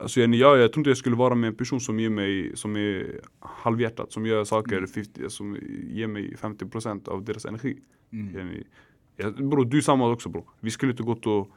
alltså 0.00 0.20
Jenny, 0.20 0.36
jag, 0.36 0.58
jag 0.58 0.72
tror 0.72 0.80
inte 0.80 0.90
jag 0.90 0.96
skulle 0.96 1.16
vara 1.16 1.34
med 1.34 1.48
en 1.48 1.54
person 1.54 1.80
som 1.80 2.00
ger 2.00 2.10
mig, 2.10 2.56
som 2.56 2.76
är 2.76 3.20
halvhjärtat, 3.40 4.12
som 4.12 4.26
gör 4.26 4.44
saker 4.44 4.86
50, 4.86 5.30
som 5.30 5.56
ger 5.88 6.06
mig 6.06 6.34
50% 6.40 7.08
av 7.08 7.24
deras 7.24 7.44
energi. 7.44 7.78
Mm. 8.12 8.34
Jenny, 8.34 8.64
jag, 9.16 9.48
bror, 9.48 9.64
du 9.64 9.76
är 9.76 9.80
samma 9.82 10.10
också 10.10 10.28
bror. 10.28 10.44
Vi 10.60 10.70
skulle 10.70 10.92
inte 10.92 11.02
gått 11.02 11.26
och 11.26 11.50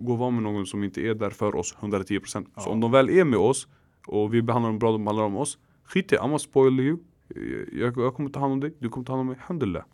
gå 0.00 0.12
och 0.12 0.18
vara 0.18 0.30
med 0.30 0.42
någon 0.42 0.66
som 0.66 0.84
inte 0.84 1.00
är 1.00 1.14
där 1.14 1.30
för 1.30 1.54
oss 1.54 1.76
110%. 1.80 2.46
Ja. 2.54 2.62
Så 2.62 2.70
om 2.70 2.80
de 2.80 2.90
väl 2.90 3.10
är 3.10 3.24
med 3.24 3.38
oss 3.38 3.68
och 4.06 4.34
vi 4.34 4.42
behandlar 4.42 4.70
dem 4.70 4.78
bra, 4.78 4.92
de 4.92 5.04
behandlar 5.04 5.24
om 5.24 5.36
oss. 5.36 5.58
Skit 5.84 6.12
i, 6.12 6.16
I'm 6.16 6.38
spoil 6.38 6.80
you. 6.80 6.98
Jag, 7.72 7.96
jag 7.96 8.14
kommer 8.14 8.30
ta 8.30 8.40
hand 8.40 8.52
om 8.52 8.60
dig, 8.60 8.74
du 8.78 8.88
kommer 8.88 9.04
ta 9.04 9.12
hand 9.12 9.20
om 9.20 9.26
mig, 9.26 9.36
alhamdulillah. 9.40 9.84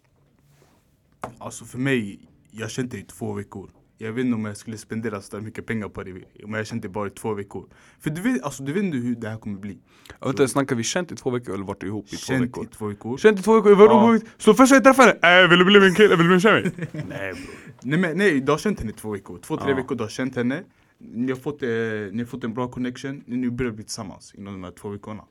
Alltså 1.39 1.65
för 1.65 1.79
mig, 1.79 2.29
jag 2.51 2.71
kände 2.71 2.97
det 2.97 3.01
i 3.01 3.05
två 3.05 3.33
veckor. 3.33 3.71
Jag 3.99 4.13
vet 4.13 4.25
inte 4.25 4.35
om 4.35 4.45
jag 4.45 4.57
skulle 4.57 4.79
spendera 4.79 5.21
så 5.21 5.37
där 5.37 5.43
mycket 5.45 5.67
pengar 5.67 5.89
på 5.89 6.03
det 6.03 6.13
om 6.45 6.55
jag 6.55 6.67
kände 6.67 6.89
det 6.89 6.93
bara 6.93 7.07
i 7.07 7.11
två 7.11 7.35
veckor. 7.35 7.69
För 8.01 8.11
du 8.11 8.21
vet, 8.21 8.43
alltså, 8.43 8.63
du 8.63 8.73
vet 8.73 8.83
inte 8.83 8.97
hur 8.97 9.15
det 9.15 9.29
här 9.29 9.37
kommer 9.39 9.59
bli. 9.61 9.79
Inte, 10.27 10.49
snackar 10.49 10.77
vi 10.77 10.83
känt 10.83 11.13
i 11.13 11.17
två 11.17 11.31
veckor 11.31 11.55
eller 11.55 11.65
varit 11.65 11.83
ihop 11.83 12.07
i 12.07 12.11
två 12.11 12.17
Känt 12.17 12.43
veckor? 12.45 12.65
i 12.65 12.69
två 12.69 12.87
veckor. 12.87 13.17
Känt 13.19 13.41
i 13.41 13.43
två 13.43 13.61
veckor? 13.61 13.73
Ja. 13.81 14.19
Så 14.39 14.55
först 14.55 14.73
jag 14.73 14.85
träffade 14.85 15.19
henne, 15.23 15.43
äh, 15.45 15.51
vill 15.51 15.59
du 15.59 15.65
bli 15.65 15.81
min 15.81 15.95
kille, 15.95 16.09
vill 16.09 16.19
du 16.19 16.25
bli 16.25 16.29
min 16.29 16.41
tjej? 16.41 16.73
Nej 17.09 17.33
bror 17.33 17.43
Nej 17.83 17.99
men 17.99 18.19
nej, 18.19 18.41
du 18.41 18.53
har 18.53 18.59
känt 18.59 18.79
henne 18.81 18.91
i 18.91 18.95
två 18.95 19.11
veckor. 19.11 19.39
Två, 19.39 19.57
tre 19.57 19.71
Ja. 19.71 19.77
veckor 19.77 19.95
du 19.97 20.05
har 20.05 20.09
känt 20.09 20.37
henne. 20.37 20.63
Ni 20.99 21.33
har 21.33 21.39
fått, 21.39 21.63
eh, 21.63 21.69
ni 22.13 22.19
har 22.19 22.25
fått 22.27 22.45
en 22.45 22.55
bra 22.55 22.69
connection. 22.69 23.23
Ni 23.27 23.51
börjar 23.51 23.73
bli 23.73 23.85
tillsammans 23.85 24.35
inom 24.35 24.53
de 24.55 24.65
här 24.65 24.71
två 24.71 24.89
veckorna. 24.89 25.23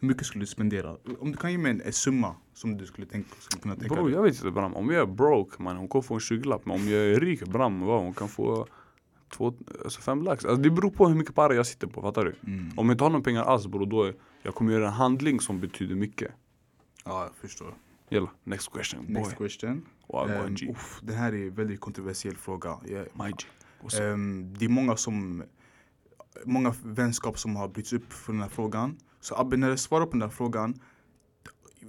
Hur 0.00 0.08
mycket 0.08 0.26
skulle 0.26 0.42
du 0.42 0.46
spendera? 0.46 0.96
Om 1.18 1.32
du 1.32 1.38
kan 1.38 1.52
ge 1.52 1.58
mig 1.58 1.70
en, 1.70 1.80
en 1.80 1.92
summa 1.92 2.34
som 2.54 2.76
du 2.76 2.86
skulle, 2.86 3.06
tänka, 3.06 3.28
skulle 3.38 3.62
kunna 3.62 3.76
tänka 3.76 3.94
Bro 3.94 4.10
jag 4.10 4.22
vet 4.22 4.34
inte 4.34 4.50
Bram, 4.50 4.74
om 4.74 4.90
jag 4.90 5.02
är 5.02 5.06
broke 5.06 5.62
man, 5.62 5.76
hon 5.76 5.88
kommer 5.88 6.02
få 6.02 6.14
en 6.14 6.20
20-lapp 6.20 6.66
Men 6.66 6.74
om 6.74 6.88
jag 6.88 7.00
är 7.00 7.20
rik 7.20 7.44
Bram, 7.44 7.80
vad, 7.80 8.00
hon 8.00 8.14
kan 8.14 8.28
få 8.28 8.66
två, 9.28 9.54
alltså 9.84 10.00
fem 10.00 10.22
lax 10.22 10.44
alltså, 10.44 10.62
Det 10.62 10.70
beror 10.70 10.90
på 10.90 11.08
hur 11.08 11.14
mycket 11.14 11.34
para 11.34 11.54
jag 11.54 11.66
sitter 11.66 11.86
på, 11.86 12.02
fattar 12.02 12.24
du? 12.24 12.34
Mm. 12.46 12.70
Om 12.76 12.86
jag 12.86 12.94
inte 12.94 13.04
har 13.04 13.10
några 13.10 13.24
pengar 13.24 13.42
alls 13.42 13.66
bro, 13.66 13.84
då 13.84 14.04
är, 14.04 14.14
jag 14.42 14.54
kommer 14.54 14.72
göra 14.72 14.86
en 14.86 14.92
handling 14.92 15.40
som 15.40 15.60
betyder 15.60 15.94
mycket 15.94 16.32
Ja, 17.04 17.22
jag 17.22 17.34
förstår. 17.34 17.74
Jalla, 18.08 18.30
next 18.44 18.72
question 18.72 19.04
boy 19.06 19.14
Next 19.14 19.36
question. 19.36 19.86
Wow, 20.08 20.48
G. 20.50 20.70
uff, 20.70 21.00
den 21.02 21.16
här 21.16 21.32
är 21.32 21.46
en 21.46 21.54
väldigt 21.54 21.80
kontroversiell 21.80 22.36
fråga. 22.36 22.78
Jag, 22.88 23.02
up? 23.02 24.00
Ehm, 24.00 24.54
det 24.58 24.64
är 24.64 24.68
många 24.68 24.96
som 24.96 25.42
Många 26.44 26.74
vänskap 26.84 27.38
som 27.38 27.56
har 27.56 27.68
brytts 27.68 27.92
upp 27.92 28.12
för 28.12 28.32
den 28.32 28.42
här 28.42 28.48
frågan. 28.48 28.96
Så 29.20 29.34
Abbe, 29.34 29.56
när 29.56 29.70
du 29.70 29.76
svarar 29.76 30.06
på 30.06 30.12
den 30.12 30.22
här 30.22 30.28
frågan 30.28 30.80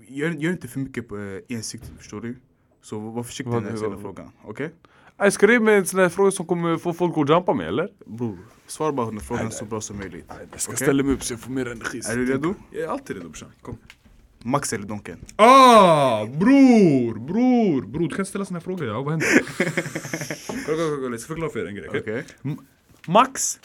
Gör, 0.08 0.30
gör 0.30 0.52
inte 0.52 0.68
för 0.68 0.80
mycket 0.80 1.08
på 1.08 1.18
eh, 1.18 1.58
ensikt, 1.58 1.92
förstår 1.98 2.22
du? 2.22 2.36
Så 2.82 3.00
var 3.00 3.24
försiktig 3.24 3.52
när 3.54 3.72
du 3.72 3.78
ställer 3.78 3.98
frågan, 3.98 4.32
okej? 4.44 4.72
Äh, 5.24 5.30
Ska 5.30 5.48
det 5.48 5.60
med 5.60 5.78
en 5.78 5.86
sån 5.86 6.00
här 6.00 6.10
fråga 6.10 6.32
som 6.32 6.46
kommer 6.46 6.78
få 6.78 6.94
folk 6.94 7.18
att 7.18 7.30
jumpa 7.30 7.54
med 7.54 7.68
eller? 7.68 7.90
Bror, 8.06 8.38
svara 8.68 8.92
bara 8.92 9.06
på 9.06 9.12
den 9.12 9.22
frågan 9.22 9.46
Nej, 9.46 9.54
så 9.54 9.66
bra 9.66 9.82
som 9.82 9.98
möjligt. 9.98 10.26
Jag 10.52 10.62
ska 10.62 10.72
Okej. 10.72 10.86
ställa 10.86 11.04
mig 11.04 11.14
upp 11.14 11.24
så 11.24 11.34
jag 11.34 11.40
får 11.40 11.52
mer 11.52 11.72
energi 11.72 12.02
Är 12.10 12.18
du 12.18 12.26
redo? 12.26 12.54
Jag 12.72 12.84
är 12.84 12.88
alltid 12.88 13.16
redo 13.16 13.30
brorsan, 13.30 13.50
kom 13.62 13.78
Max 14.44 14.74
eller 14.74 14.86
Donken? 14.88 15.20
Ah, 15.36 16.26
bror, 16.26 17.20
bror, 17.20 17.82
bror 17.82 18.10
du 18.10 18.16
kan 18.16 18.26
ställa 18.26 18.46
såna 18.46 18.60
här 18.60 18.64
frågor 18.64 18.88
ja, 18.88 19.02
vad 19.02 19.12
händer? 19.12 19.30
kolla, 20.66 20.78
kolla, 20.78 20.96
kolla, 20.96 21.12
jag 21.12 21.20
ska 21.20 21.28
förklara 21.28 21.52
för 21.52 21.60
er 21.60 21.68
en 21.68 21.76
grej 21.76 21.90
okej? 21.90 22.02
Okej? 22.02 22.26
Max, 23.08 23.60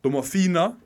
de 0.00 0.14
har 0.14 0.22
fina, 0.22 0.76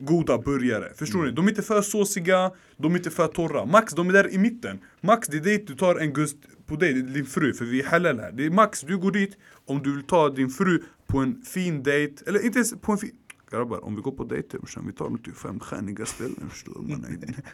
goda 0.00 0.38
burgare. 0.38 0.92
Förstår 0.94 1.22
ni? 1.22 1.30
De 1.30 1.44
är 1.44 1.50
inte 1.50 1.62
för 1.62 1.82
såsiga, 1.82 2.50
de 2.76 2.92
är 2.92 2.96
inte 2.96 3.10
för 3.10 3.26
torra. 3.28 3.64
Max, 3.64 3.92
de 3.92 4.08
är 4.08 4.12
där 4.12 4.34
i 4.34 4.38
mitten. 4.38 4.78
Max, 5.00 5.28
det 5.28 5.36
är 5.36 5.40
dit 5.40 5.66
du 5.66 5.74
tar 5.74 5.96
en 5.96 6.12
gust 6.12 6.36
på 6.66 6.76
dig, 6.76 7.02
din 7.02 7.26
fru, 7.26 7.54
för 7.54 7.64
vi 7.64 7.80
är 7.80 7.86
halal 7.86 8.20
här. 8.20 8.32
Det 8.32 8.46
är 8.46 8.50
Max, 8.50 8.80
du 8.80 8.98
går 8.98 9.12
dit 9.12 9.36
om 9.66 9.82
du 9.82 9.96
vill 9.96 10.04
ta 10.04 10.30
din 10.30 10.50
fru 10.50 10.82
på 11.06 11.18
en 11.18 11.42
fin 11.42 11.82
dejt, 11.82 12.24
eller 12.26 12.44
inte 12.44 12.58
ens 12.58 12.74
på 12.80 12.92
en 12.92 12.98
fin... 12.98 13.10
Grabbar, 13.50 13.84
om 13.84 13.96
vi 13.96 14.02
går 14.02 14.12
på 14.12 14.24
dejter 14.24 14.58
brorsan, 14.58 14.86
vi 14.86 14.92
tar 14.92 15.08
nog 15.08 15.24
till 15.24 15.34
femstjärniga 15.34 16.06
ställen 16.06 16.50
förstår? 16.50 16.82
Man 16.82 17.04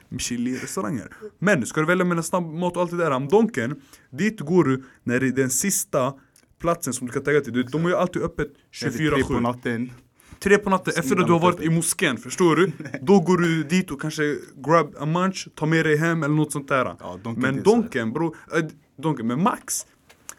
Michelin-restauranger. 0.08 1.08
Men 1.38 1.66
ska 1.66 1.80
du 1.80 1.86
välja 1.86 2.04
mellan 2.04 2.24
snabbmat 2.24 2.76
och 2.76 2.82
allt 2.82 2.90
det 2.90 2.96
där, 2.96 3.10
Amdonken, 3.10 3.80
dit 4.10 4.40
går 4.40 4.64
du 4.64 4.84
när 5.04 5.20
det 5.20 5.26
är 5.26 5.32
den 5.32 5.50
sista 5.50 6.14
platsen 6.58 6.92
som 6.92 7.06
du 7.06 7.12
kan 7.12 7.22
tagga 7.22 7.40
till. 7.40 7.66
De 7.66 7.82
har 7.82 7.90
ju 7.90 7.96
alltid 7.96 8.22
öppet 8.22 8.48
Är 8.84 8.90
det 8.90 8.96
Tre 8.96 9.10
på 9.10 9.16
24-7. 9.16 9.90
Tre 10.38 10.58
på 10.58 10.70
natten 10.70 10.92
efter 10.96 11.16
att 11.20 11.26
du 11.26 11.32
har 11.32 11.40
varit 11.40 11.60
i 11.60 11.70
moskén, 11.70 12.16
förstår 12.16 12.56
du? 12.56 12.72
Då 13.02 13.20
går 13.20 13.38
du 13.38 13.62
dit 13.62 13.90
och 13.90 14.00
kanske 14.00 14.36
grab 14.56 14.94
a 14.98 15.06
munch, 15.06 15.48
tar 15.54 15.66
med 15.66 15.86
dig 15.86 15.96
hem 15.96 16.22
eller 16.22 16.34
något 16.34 16.52
sånt 16.52 16.68
där 16.68 16.96
Ja, 17.00 17.18
Donken 17.22 17.42
Men. 17.42 17.62
Donken 17.62 18.12
bro, 18.12 18.34
äh, 18.56 18.64
Donken, 18.96 19.26
men 19.26 19.42
Max. 19.42 19.86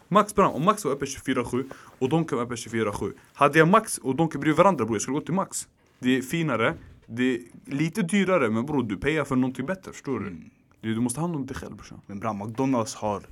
Max 0.08 0.34
bram, 0.34 0.52
om 0.52 0.64
Max 0.64 0.84
var 0.84 0.92
öppen 0.92 1.08
24-7 1.08 1.64
och 1.98 2.08
Donken 2.08 2.38
var 2.38 2.44
öppen 2.44 2.56
24-7. 2.56 3.12
Hade 3.34 3.58
jag 3.58 3.68
Max 3.68 3.98
och 3.98 4.16
Donken 4.16 4.40
bredvid 4.40 4.56
varandra 4.56 4.84
bror, 4.84 4.94
jag 4.94 5.02
skulle 5.02 5.18
gå 5.18 5.24
till 5.24 5.34
Max. 5.34 5.68
Det 5.98 6.16
är 6.16 6.22
finare, 6.22 6.74
det 7.06 7.34
är 7.34 7.40
lite 7.66 8.02
dyrare 8.02 8.50
men 8.50 8.66
bror 8.66 8.82
du 8.82 8.96
payar 8.96 9.24
för 9.24 9.36
någonting 9.36 9.66
bättre, 9.66 9.92
förstår 9.92 10.20
du? 10.20 10.26
Mm. 10.26 10.50
Du, 10.80 10.94
du 10.94 11.00
måste 11.00 11.20
ha 11.20 11.26
hand 11.26 11.36
om 11.36 11.46
dig 11.46 11.56
själv 11.56 11.76
brorsan. 11.76 12.00
Men 12.06 12.20
bra, 12.20 12.32
McDonalds 12.32 12.94
har 12.94 13.22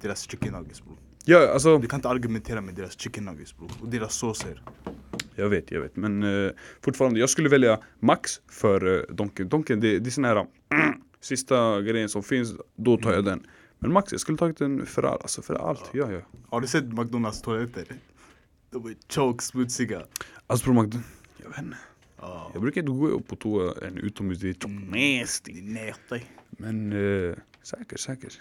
deras 0.00 0.30
chicken 0.30 0.52
nuggets 0.52 0.84
bror. 0.84 0.96
Ja, 1.24 1.52
alltså. 1.52 1.78
Du 1.78 1.88
kan 1.88 1.98
inte 1.98 2.08
argumentera 2.08 2.60
med 2.60 2.74
deras 2.74 2.98
chicken 2.98 3.24
nuggets 3.24 3.56
bror. 3.56 3.70
Och 3.80 3.88
deras 3.88 4.14
såser. 4.14 4.62
Jag 5.36 5.48
vet, 5.48 5.70
jag 5.70 5.80
vet. 5.80 5.96
Men 5.96 6.22
eh, 6.22 6.52
fortfarande, 6.80 7.20
jag 7.20 7.30
skulle 7.30 7.48
välja 7.48 7.80
Max 8.00 8.40
för 8.48 8.86
uh, 8.86 9.02
Donken. 9.08 9.48
Donken, 9.48 9.80
det, 9.80 9.98
det 9.98 10.08
är 10.08 10.10
sån 10.10 10.24
här 10.24 10.36
mm, 10.36 11.02
sista 11.20 11.80
grejen 11.80 12.08
som 12.08 12.22
finns, 12.22 12.54
då 12.76 12.96
tar 12.96 13.12
jag 13.12 13.24
den. 13.24 13.46
Men 13.78 13.92
Max, 13.92 14.12
jag 14.12 14.20
skulle 14.20 14.38
tagit 14.38 14.58
för, 14.88 15.02
all, 15.02 15.18
alltså 15.22 15.42
för 15.42 15.54
allt. 15.54 15.90
Ja, 15.92 16.12
ja. 16.12 16.20
Har 16.48 16.60
du 16.60 16.66
sett 16.66 16.84
McDonalds 16.84 17.42
toaletter? 17.42 17.84
De 18.70 18.86
är 18.86 18.96
choke 19.08 19.44
smutsiga. 19.44 20.02
Alltså 20.46 20.72
bror, 20.72 20.90
jag 21.42 21.48
vet 21.48 21.58
inte. 21.58 21.76
Ja. 22.20 22.50
Jag 22.52 22.62
brukar 22.62 22.80
inte 22.80 22.92
gå 22.92 23.20
på 23.20 23.36
toa 23.36 23.74
än 23.86 23.98
utomhus, 23.98 24.38
det 24.38 24.48
är 24.48 24.52
tjockt 24.52 24.66
nasty. 24.68 25.62
Nej. 25.62 25.94
Men 26.50 26.92
uh, 26.92 27.36
säkert, 27.62 28.00
säkert. 28.00 28.40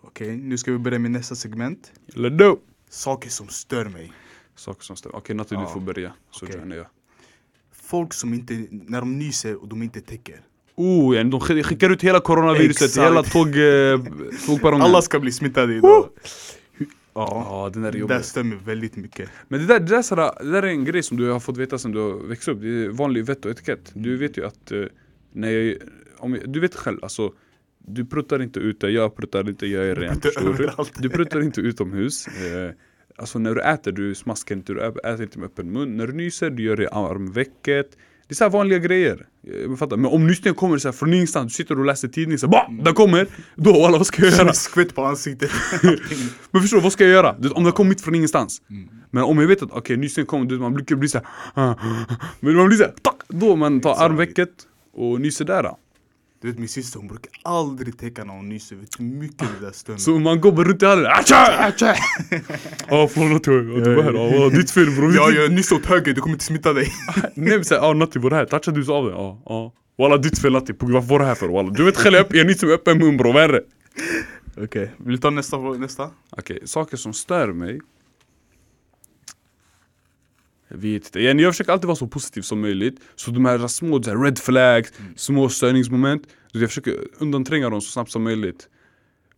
Okej, 0.00 0.36
nu 0.36 0.58
ska 0.58 0.72
vi 0.72 0.78
börja 0.78 0.98
med 0.98 1.10
nästa 1.10 1.34
segment. 1.34 1.92
Let's 2.06 2.38
go! 2.38 2.60
Saker 2.88 3.30
som 3.30 3.48
stör 3.48 3.84
mig. 3.84 4.12
Saker 4.56 4.82
som 4.84 4.96
stämmer. 4.96 5.16
Okej, 5.16 5.36
Natte 5.36 5.54
du 5.56 5.66
får 5.72 5.80
börja. 5.80 6.12
Så 6.30 6.46
Okej. 6.46 6.58
joinar 6.58 6.76
jag. 6.76 6.86
Folk 7.72 8.12
som 8.14 8.34
inte, 8.34 8.66
när 8.70 9.00
de 9.00 9.18
nyser 9.18 9.62
och 9.62 9.68
de 9.68 9.82
inte 9.82 10.00
täcker. 10.00 10.40
Oh, 10.76 11.14
de 11.14 11.40
skick- 11.40 11.62
skickar 11.66 11.90
ut 11.90 12.02
hela 12.02 12.20
coronaviruset 12.20 12.82
Exakt. 12.88 13.06
hela 13.10 13.22
tåg, 13.22 13.46
eh, 13.48 14.14
tågperrongen. 14.46 14.82
Alla 14.86 15.02
ska 15.02 15.20
bli 15.20 15.32
smittade 15.32 15.74
idag. 15.74 16.08
Ja, 16.78 16.86
Ja, 17.14 17.70
den 17.72 17.82
där 17.82 17.88
är 17.88 17.92
det 17.92 17.98
jobbig. 17.98 18.24
stämmer 18.24 18.56
väldigt 18.56 18.96
mycket. 18.96 19.30
Men 19.48 19.60
det 19.60 19.66
där, 19.66 19.80
det, 19.80 19.86
där, 19.86 20.02
sådär, 20.02 20.32
det 20.40 20.50
där 20.50 20.62
är 20.62 20.66
en 20.66 20.84
grej 20.84 21.02
som 21.02 21.16
du 21.16 21.30
har 21.30 21.40
fått 21.40 21.56
veta 21.56 21.78
sen 21.78 21.92
du 21.92 21.98
har 21.98 22.28
växt 22.28 22.48
upp. 22.48 22.60
Det 22.60 22.84
är 22.84 22.88
vanlig 22.88 23.24
vett 23.24 23.44
och 23.44 23.50
etikett. 23.50 23.90
Du 23.94 24.16
vet 24.16 24.38
ju 24.38 24.46
att, 24.46 24.72
eh, 24.72 24.82
när 25.32 25.50
jag, 25.50 25.76
om 26.18 26.34
jag, 26.34 26.52
du 26.52 26.60
vet 26.60 26.74
själv 26.74 26.98
alltså. 27.02 27.32
Du 27.86 28.04
pruttar 28.06 28.42
inte 28.42 28.60
ute, 28.60 28.86
jag 28.86 29.16
pruttar 29.16 29.48
inte, 29.48 29.66
jag 29.66 29.86
är 29.86 29.94
ren. 29.94 30.20
pruttar 30.20 30.40
du? 30.42 30.48
överallt. 30.48 30.92
Du 30.98 31.08
pruttar 31.10 31.40
inte 31.42 31.60
utomhus. 31.60 32.26
Alltså 33.16 33.38
när 33.38 33.54
du 33.54 33.60
äter, 33.62 33.92
du 33.92 34.14
smaskar 34.14 34.54
inte, 34.54 34.72
du 34.72 34.80
äter 35.04 35.22
inte 35.22 35.38
med 35.38 35.46
öppen 35.46 35.72
mun. 35.72 35.96
När 35.96 36.06
du 36.06 36.12
nyser, 36.12 36.50
du 36.50 36.62
gör 36.62 36.76
det 36.76 36.82
i 36.82 36.86
armvecket. 36.92 37.90
Det 38.28 38.32
är 38.32 38.36
så 38.36 38.48
vanliga 38.48 38.78
grejer. 38.78 39.26
Eh, 39.46 39.54
Jag 39.54 39.78
fattar. 39.78 39.96
Men 39.96 40.10
om 40.10 40.26
nysningen 40.26 40.54
kommer 40.54 40.78
så 40.78 40.88
här 40.88 40.92
från 40.92 41.14
ingenstans, 41.14 41.52
du 41.52 41.56
sitter 41.62 41.78
och 41.78 41.84
läser 41.84 42.08
tidningen 42.08 42.38
så 42.38 42.48
bara, 42.48 42.68
den 42.84 42.94
kommer! 42.94 43.26
Då 43.56 43.86
alla 43.86 43.98
vad 43.98 44.06
ska 44.06 44.22
jag 44.24 44.32
göra? 44.32 44.52
Skvätt 44.52 44.94
på 44.94 45.04
ansiktet. 45.04 45.50
Men 46.50 46.62
förstår 46.62 46.76
du, 46.76 46.82
vad 46.82 46.92
ska 46.92 47.04
jag 47.04 47.12
göra? 47.12 47.36
Du, 47.38 47.48
om 47.48 47.64
det 47.64 47.72
kommer 47.72 47.88
mitt 47.88 48.00
från 48.00 48.14
ingenstans. 48.14 48.62
Men 49.10 49.22
om 49.24 49.38
jag 49.38 49.48
vet 49.48 49.62
att 49.62 49.70
okej, 49.72 49.96
nysningen 49.96 50.26
kommer, 50.26 50.44
du, 50.44 50.58
man 50.58 50.74
brukar 50.74 50.96
bli 50.96 51.08
såhär 51.08 51.26
Men 52.40 52.56
man 52.56 52.66
blir 52.68 52.78
såhär, 52.78 52.94
tack! 53.02 53.16
Då 53.28 53.56
man 53.56 53.80
tar 53.80 54.04
armvecket 54.04 54.50
och 54.94 55.20
nyser 55.20 55.44
där. 55.44 55.70
Du 56.44 56.50
vet 56.50 56.58
min 56.58 56.68
syster 56.68 56.98
hon 56.98 57.08
brukar 57.08 57.32
aldrig 57.42 57.98
täcka 57.98 58.24
när 58.24 58.34
hon 58.34 58.48
nyser. 58.48 58.76
Vet 58.76 59.00
hur 59.00 59.04
mycket 59.04 59.38
det 59.38 59.66
där 59.66 59.90
mig? 59.90 59.98
Så 59.98 60.18
man 60.18 60.40
går 60.40 60.52
bara 60.52 60.68
runt 60.68 60.82
i 60.82 60.86
hallen, 60.86 61.06
atcha! 61.06 61.66
Atcha! 61.68 61.94
Ja 62.88 63.08
förlåt 63.08 63.44
du 63.44 63.62
var 63.94 64.02
här, 64.02 64.12
ja, 64.12 64.48
ditt 64.48 64.70
fel 64.70 64.90
bror. 64.90 65.14
Ja, 65.14 65.30
jag 65.30 65.52
nyss 65.52 65.72
åt 65.72 65.86
höger, 65.86 66.14
du 66.14 66.20
kommer 66.20 66.34
inte 66.34 66.44
smitta 66.44 66.72
dig. 66.72 66.92
Nej 67.34 67.54
men 67.56 67.64
såhär, 67.64 67.82
ja 67.82 67.92
Natti 67.92 68.18
var 68.18 68.30
det 68.30 68.36
här, 68.36 68.44
touchade 68.44 68.80
du 68.80 68.84
så 68.84 68.94
av 68.94 69.04
det? 69.04 69.10
Ja, 69.10 69.42
ja. 69.46 69.72
Walla 69.98 70.16
ditt 70.16 70.38
fel 70.38 70.52
Natti, 70.52 70.72
varför 70.78 71.08
var 71.08 71.18
det 71.18 71.24
här 71.24 71.34
för? 71.34 71.48
Walla. 71.48 71.70
Du 71.70 71.84
vet 71.84 71.96
själv, 71.96 72.24
jag 72.30 72.46
nyser 72.46 72.66
med 72.66 72.74
öppen 72.74 72.98
mun 72.98 73.16
bror, 73.16 73.32
vad 73.32 73.42
är 73.42 73.48
det? 73.48 73.62
Okej, 74.64 74.92
vill 74.96 75.16
du 75.16 75.18
ta 75.18 75.30
nästa? 75.30 75.58
nästa? 75.58 76.10
Okej, 76.30 76.60
saker 76.64 76.96
som 76.96 77.12
stör 77.12 77.52
mig 77.52 77.80
vet 80.76 81.04
inte, 81.04 81.20
jag 81.20 81.52
försöker 81.54 81.72
alltid 81.72 81.86
vara 81.86 81.96
så 81.96 82.06
positiv 82.06 82.42
som 82.42 82.60
möjligt 82.60 83.00
Så 83.14 83.30
de 83.30 83.44
här 83.44 83.68
små 83.68 84.02
så 84.02 84.10
här 84.10 84.18
red 84.18 84.38
flags, 84.38 84.92
små 85.16 85.48
störningsmoment 85.48 86.22
så 86.52 86.58
Jag 86.58 86.68
försöker 86.68 86.96
undantränga 87.18 87.70
dem 87.70 87.80
så 87.80 87.90
snabbt 87.90 88.10
som 88.10 88.22
möjligt 88.22 88.68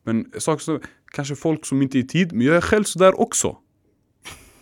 Men 0.04 0.32
saker 0.38 0.64
som, 0.64 0.80
kanske 1.12 1.36
folk 1.36 1.66
som 1.66 1.82
inte 1.82 1.98
är 1.98 2.00
i 2.00 2.06
tid, 2.06 2.32
men 2.32 2.46
jag 2.46 2.56
är 2.56 2.60
själv 2.60 2.84
sådär 2.84 3.20
också 3.20 3.56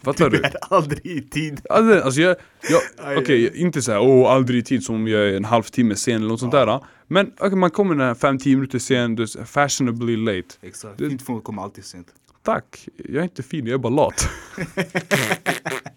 Fattar 0.04 0.30
Du 0.30 0.36
du? 0.42 0.44
är 0.44 0.56
aldrig 0.60 1.06
i 1.06 1.22
tid. 1.22 1.60
Alltså, 1.70 2.00
alltså 2.04 2.20
jag, 2.20 2.36
jag 2.70 3.18
okej, 3.18 3.60
inte 3.60 3.82
såhär 3.82 4.00
åh 4.00 4.32
aldrig 4.32 4.58
i 4.60 4.62
tid 4.62 4.84
som 4.84 4.94
om 4.94 5.08
jag 5.08 5.28
är 5.28 5.36
en 5.36 5.44
halvtimme 5.44 5.94
sen 5.94 6.16
eller 6.16 6.28
något 6.28 6.40
sånt 6.40 6.52
där 6.52 6.80
Men 7.06 7.32
okej, 7.38 7.56
man 7.56 7.70
kommer 7.70 7.94
när 7.94 8.14
5-10 8.14 8.54
minuter 8.54 8.78
sen, 8.78 9.14
du 9.14 9.22
är 9.22 9.44
fashionably 9.44 10.16
late 10.16 10.54
Exakt. 10.62 10.98
Fint 10.98 11.22
folk 11.22 11.44
kommer 11.44 11.62
alltid 11.62 11.84
sent. 11.84 12.08
Tack, 12.42 12.88
jag 12.96 13.16
är 13.16 13.22
inte 13.22 13.42
fin, 13.42 13.66
jag 13.66 13.74
är 13.74 13.78
bara 13.78 13.92
lat. 13.92 14.28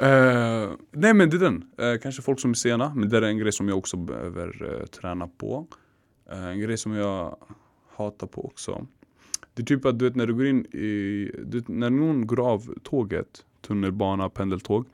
Eh, 0.00 0.70
nej 0.90 1.14
men 1.14 1.30
det 1.30 1.36
är 1.36 1.40
den. 1.40 1.64
Eh, 1.78 2.00
kanske 2.02 2.22
folk 2.22 2.40
som 2.40 2.50
är 2.50 2.54
sena, 2.54 2.92
men 2.94 3.08
det 3.08 3.16
är 3.16 3.22
en 3.22 3.38
grej 3.38 3.52
som 3.52 3.68
jag 3.68 3.78
också 3.78 3.96
behöver 3.96 4.78
eh, 4.80 4.86
träna 4.86 5.28
på. 5.38 5.66
En 6.30 6.60
grej 6.60 6.76
som 6.76 6.92
jag 6.92 7.36
hatar 7.96 8.26
på 8.26 8.44
också. 8.44 8.86
Det 9.54 9.62
är 9.62 9.66
typ 9.66 9.84
att 9.84 9.98
du 9.98 10.04
vet 10.04 10.16
när 10.16 10.26
du 10.26 10.34
går 10.34 10.46
in 10.46 10.66
i, 10.66 11.30
du 11.44 11.64
när 11.66 11.90
någon 11.90 12.26
går 12.26 12.52
av 12.52 12.74
tåget, 12.82 13.44
tunnelbana, 13.66 14.28
pendeltåg. 14.28 14.86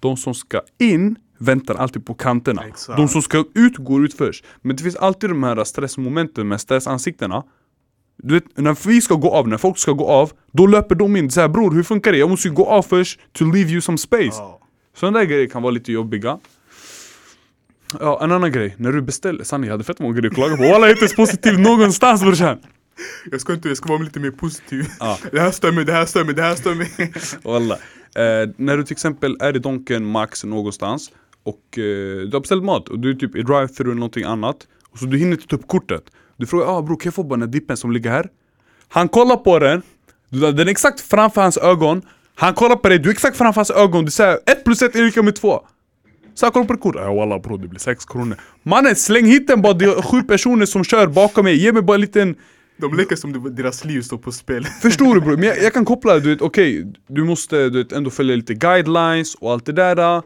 De 0.00 0.16
som 0.16 0.34
ska 0.34 0.60
in 0.78 1.16
väntar 1.38 1.74
alltid 1.74 2.06
på 2.06 2.14
kanterna. 2.14 2.64
Exakt. 2.64 2.96
De 2.96 3.08
som 3.08 3.22
ska 3.22 3.44
ut 3.54 3.76
går 3.76 4.04
ut 4.04 4.14
först. 4.14 4.44
Men 4.62 4.76
det 4.76 4.82
finns 4.82 4.96
alltid 4.96 5.30
de 5.30 5.42
här 5.42 5.64
stressmomenten 5.64 6.48
med 6.48 6.60
stressansiktena. 6.60 7.44
Du 8.26 8.34
vet, 8.34 8.44
när 8.56 8.88
vi 8.88 9.00
ska 9.00 9.14
gå 9.14 9.30
av, 9.30 9.48
när 9.48 9.58
folk 9.58 9.78
ska 9.78 9.92
gå 9.92 10.06
av, 10.06 10.32
då 10.52 10.66
löper 10.66 10.94
de 10.94 11.16
in. 11.16 11.30
Så 11.30 11.40
här, 11.40 11.48
bror 11.48 11.70
hur 11.70 11.82
funkar 11.82 12.12
det? 12.12 12.18
Jag 12.18 12.30
måste 12.30 12.48
ju 12.48 12.54
gå 12.54 12.66
av 12.66 12.82
först 12.82 13.20
to 13.32 13.44
leave 13.44 13.70
you 13.70 13.80
some 13.80 13.98
space. 13.98 14.36
Ja. 14.36 14.60
Sådana 14.96 15.18
där 15.18 15.26
grejer 15.26 15.46
kan 15.46 15.62
vara 15.62 15.70
lite 15.70 15.92
jobbiga. 15.92 16.38
Ja, 18.00 18.24
en 18.24 18.32
annan 18.32 18.52
grej. 18.52 18.74
När 18.78 18.92
du 18.92 19.02
beställer, 19.02 19.44
sanning 19.44 19.68
jag 19.68 19.74
hade 19.74 19.84
fett 19.84 19.98
många 19.98 20.14
grejer 20.14 20.30
att 20.30 20.34
klaga 20.34 20.56
på. 20.56 20.62
Walla 20.62 20.72
jag 20.72 20.86
är 20.86 20.90
inte 20.90 21.00
ens 21.00 21.16
positiv 21.16 21.58
någonstans 21.60 22.22
brorsan. 22.22 22.58
Jag 23.30 23.40
ska 23.40 23.52
inte, 23.52 23.68
jag 23.68 23.76
ska 23.76 23.88
vara 23.88 24.02
lite 24.02 24.20
mer 24.20 24.30
positiv. 24.30 24.86
Ja. 25.00 25.18
Det 25.32 25.40
här 25.40 25.50
stör 25.50 25.72
mig, 25.72 25.84
det 25.84 25.92
här 25.92 26.06
stör 26.06 26.24
mig, 26.24 26.34
det 26.34 26.42
här 26.42 26.54
stör 26.54 26.74
mig. 26.74 27.12
Walla. 27.42 27.74
Eh, 27.74 28.50
när 28.56 28.76
du 28.76 28.84
till 28.84 28.92
exempel 28.92 29.36
är 29.40 29.56
i 29.56 29.58
Donken, 29.58 30.06
Max 30.06 30.44
någonstans 30.44 31.10
och 31.42 31.78
eh, 31.78 31.82
du 32.26 32.30
har 32.32 32.40
beställt 32.40 32.64
mat 32.64 32.88
och 32.88 32.98
du 32.98 33.10
är 33.10 33.14
typ 33.14 33.36
i 33.36 33.42
drive-thru 33.42 33.84
eller 33.84 33.94
någonting 33.94 34.24
annat 34.24 34.56
och 34.90 34.98
så 34.98 35.04
du 35.06 35.18
hinner 35.18 35.32
inte 35.32 35.46
ta 35.46 35.56
upp 35.56 35.68
kortet. 35.68 36.02
Du 36.36 36.46
frågar 36.46 36.66
ah, 36.78 36.82
bror 36.82 36.96
kan 36.96 37.04
jag 37.04 37.14
få 37.14 37.22
bara 37.22 37.40
den 37.40 37.50
dippen 37.50 37.76
som 37.76 37.92
ligger 37.92 38.10
här? 38.10 38.28
Han 38.88 39.08
kollar 39.08 39.36
på 39.36 39.58
den, 39.58 39.82
den 40.30 40.58
är 40.58 40.68
exakt 40.68 41.00
framför 41.00 41.42
hans 41.42 41.56
ögon. 41.58 42.02
Han 42.34 42.54
kollar 42.54 42.76
på 42.76 42.88
dig, 42.88 42.98
du 42.98 43.08
är 43.08 43.12
exakt 43.12 43.36
framför 43.36 43.58
hans 43.58 43.70
ögon, 43.70 44.04
du 44.04 44.10
säger 44.10 44.38
1 44.46 44.64
plus 44.64 44.82
1 44.82 44.96
är 44.96 45.04
lika 45.04 45.22
med 45.22 45.34
2 45.36 45.60
Så 46.34 46.46
han 46.46 46.52
kollar 46.52 46.66
på 46.66 46.72
ditt 46.72 46.82
kort, 46.82 46.94
walla 46.94 47.38
bror 47.38 47.58
det 47.58 47.68
blir 47.68 47.80
6 47.80 48.04
kronor. 48.04 48.36
Mannen 48.62 48.96
släng 48.96 49.24
hit 49.26 49.46
den 49.46 49.62
bara, 49.62 49.72
det 49.72 49.84
är 49.84 50.02
sju 50.02 50.22
personer 50.22 50.66
som 50.66 50.84
kör 50.84 51.06
bakom 51.06 51.44
mig, 51.44 51.56
ge 51.62 51.72
mig 51.72 51.82
bara 51.82 51.94
en 51.94 52.00
liten 52.00 52.34
De 52.76 52.94
leker 52.96 53.16
som 53.16 53.32
det- 53.32 53.50
deras 53.50 53.84
liv 53.84 54.02
står 54.02 54.18
på 54.18 54.32
spel. 54.32 54.64
Förstår 54.82 55.14
du 55.14 55.20
bror? 55.20 55.36
Men 55.36 55.44
jag, 55.48 55.62
jag 55.62 55.72
kan 55.72 55.84
koppla, 55.84 56.18
du 56.18 56.30
vet 56.30 56.42
okej, 56.42 56.92
du 57.08 57.24
måste 57.24 57.68
du 57.68 57.82
vet, 57.82 57.92
ändå 57.92 58.10
följa 58.10 58.36
lite 58.36 58.54
guidelines 58.54 59.34
och 59.34 59.52
allt 59.52 59.66
det 59.66 59.72
där. 59.72 60.22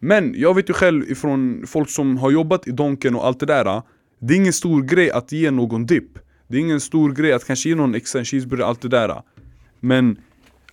Men 0.00 0.34
jag 0.36 0.54
vet 0.54 0.68
ju 0.70 0.72
själv 0.74 1.10
ifrån 1.10 1.64
folk 1.66 1.90
som 1.90 2.16
har 2.18 2.30
jobbat 2.30 2.68
i 2.68 2.70
Donken 2.70 3.14
och 3.16 3.26
allt 3.26 3.40
det 3.40 3.46
där 3.46 3.82
Det 4.24 4.34
är 4.34 4.36
ingen 4.36 4.52
stor 4.52 4.82
grej 4.82 5.10
att 5.10 5.32
ge 5.32 5.50
någon 5.50 5.86
dipp 5.86 6.18
Det 6.48 6.56
är 6.56 6.60
ingen 6.60 6.80
stor 6.80 7.12
grej 7.12 7.32
att 7.32 7.44
kanske 7.44 7.68
ge 7.68 7.74
någon 7.74 7.94
extra 7.94 8.24
cheeseburgare, 8.24 8.68
allt 8.68 8.80
det 8.80 8.88
där 8.88 9.22
Men 9.80 10.18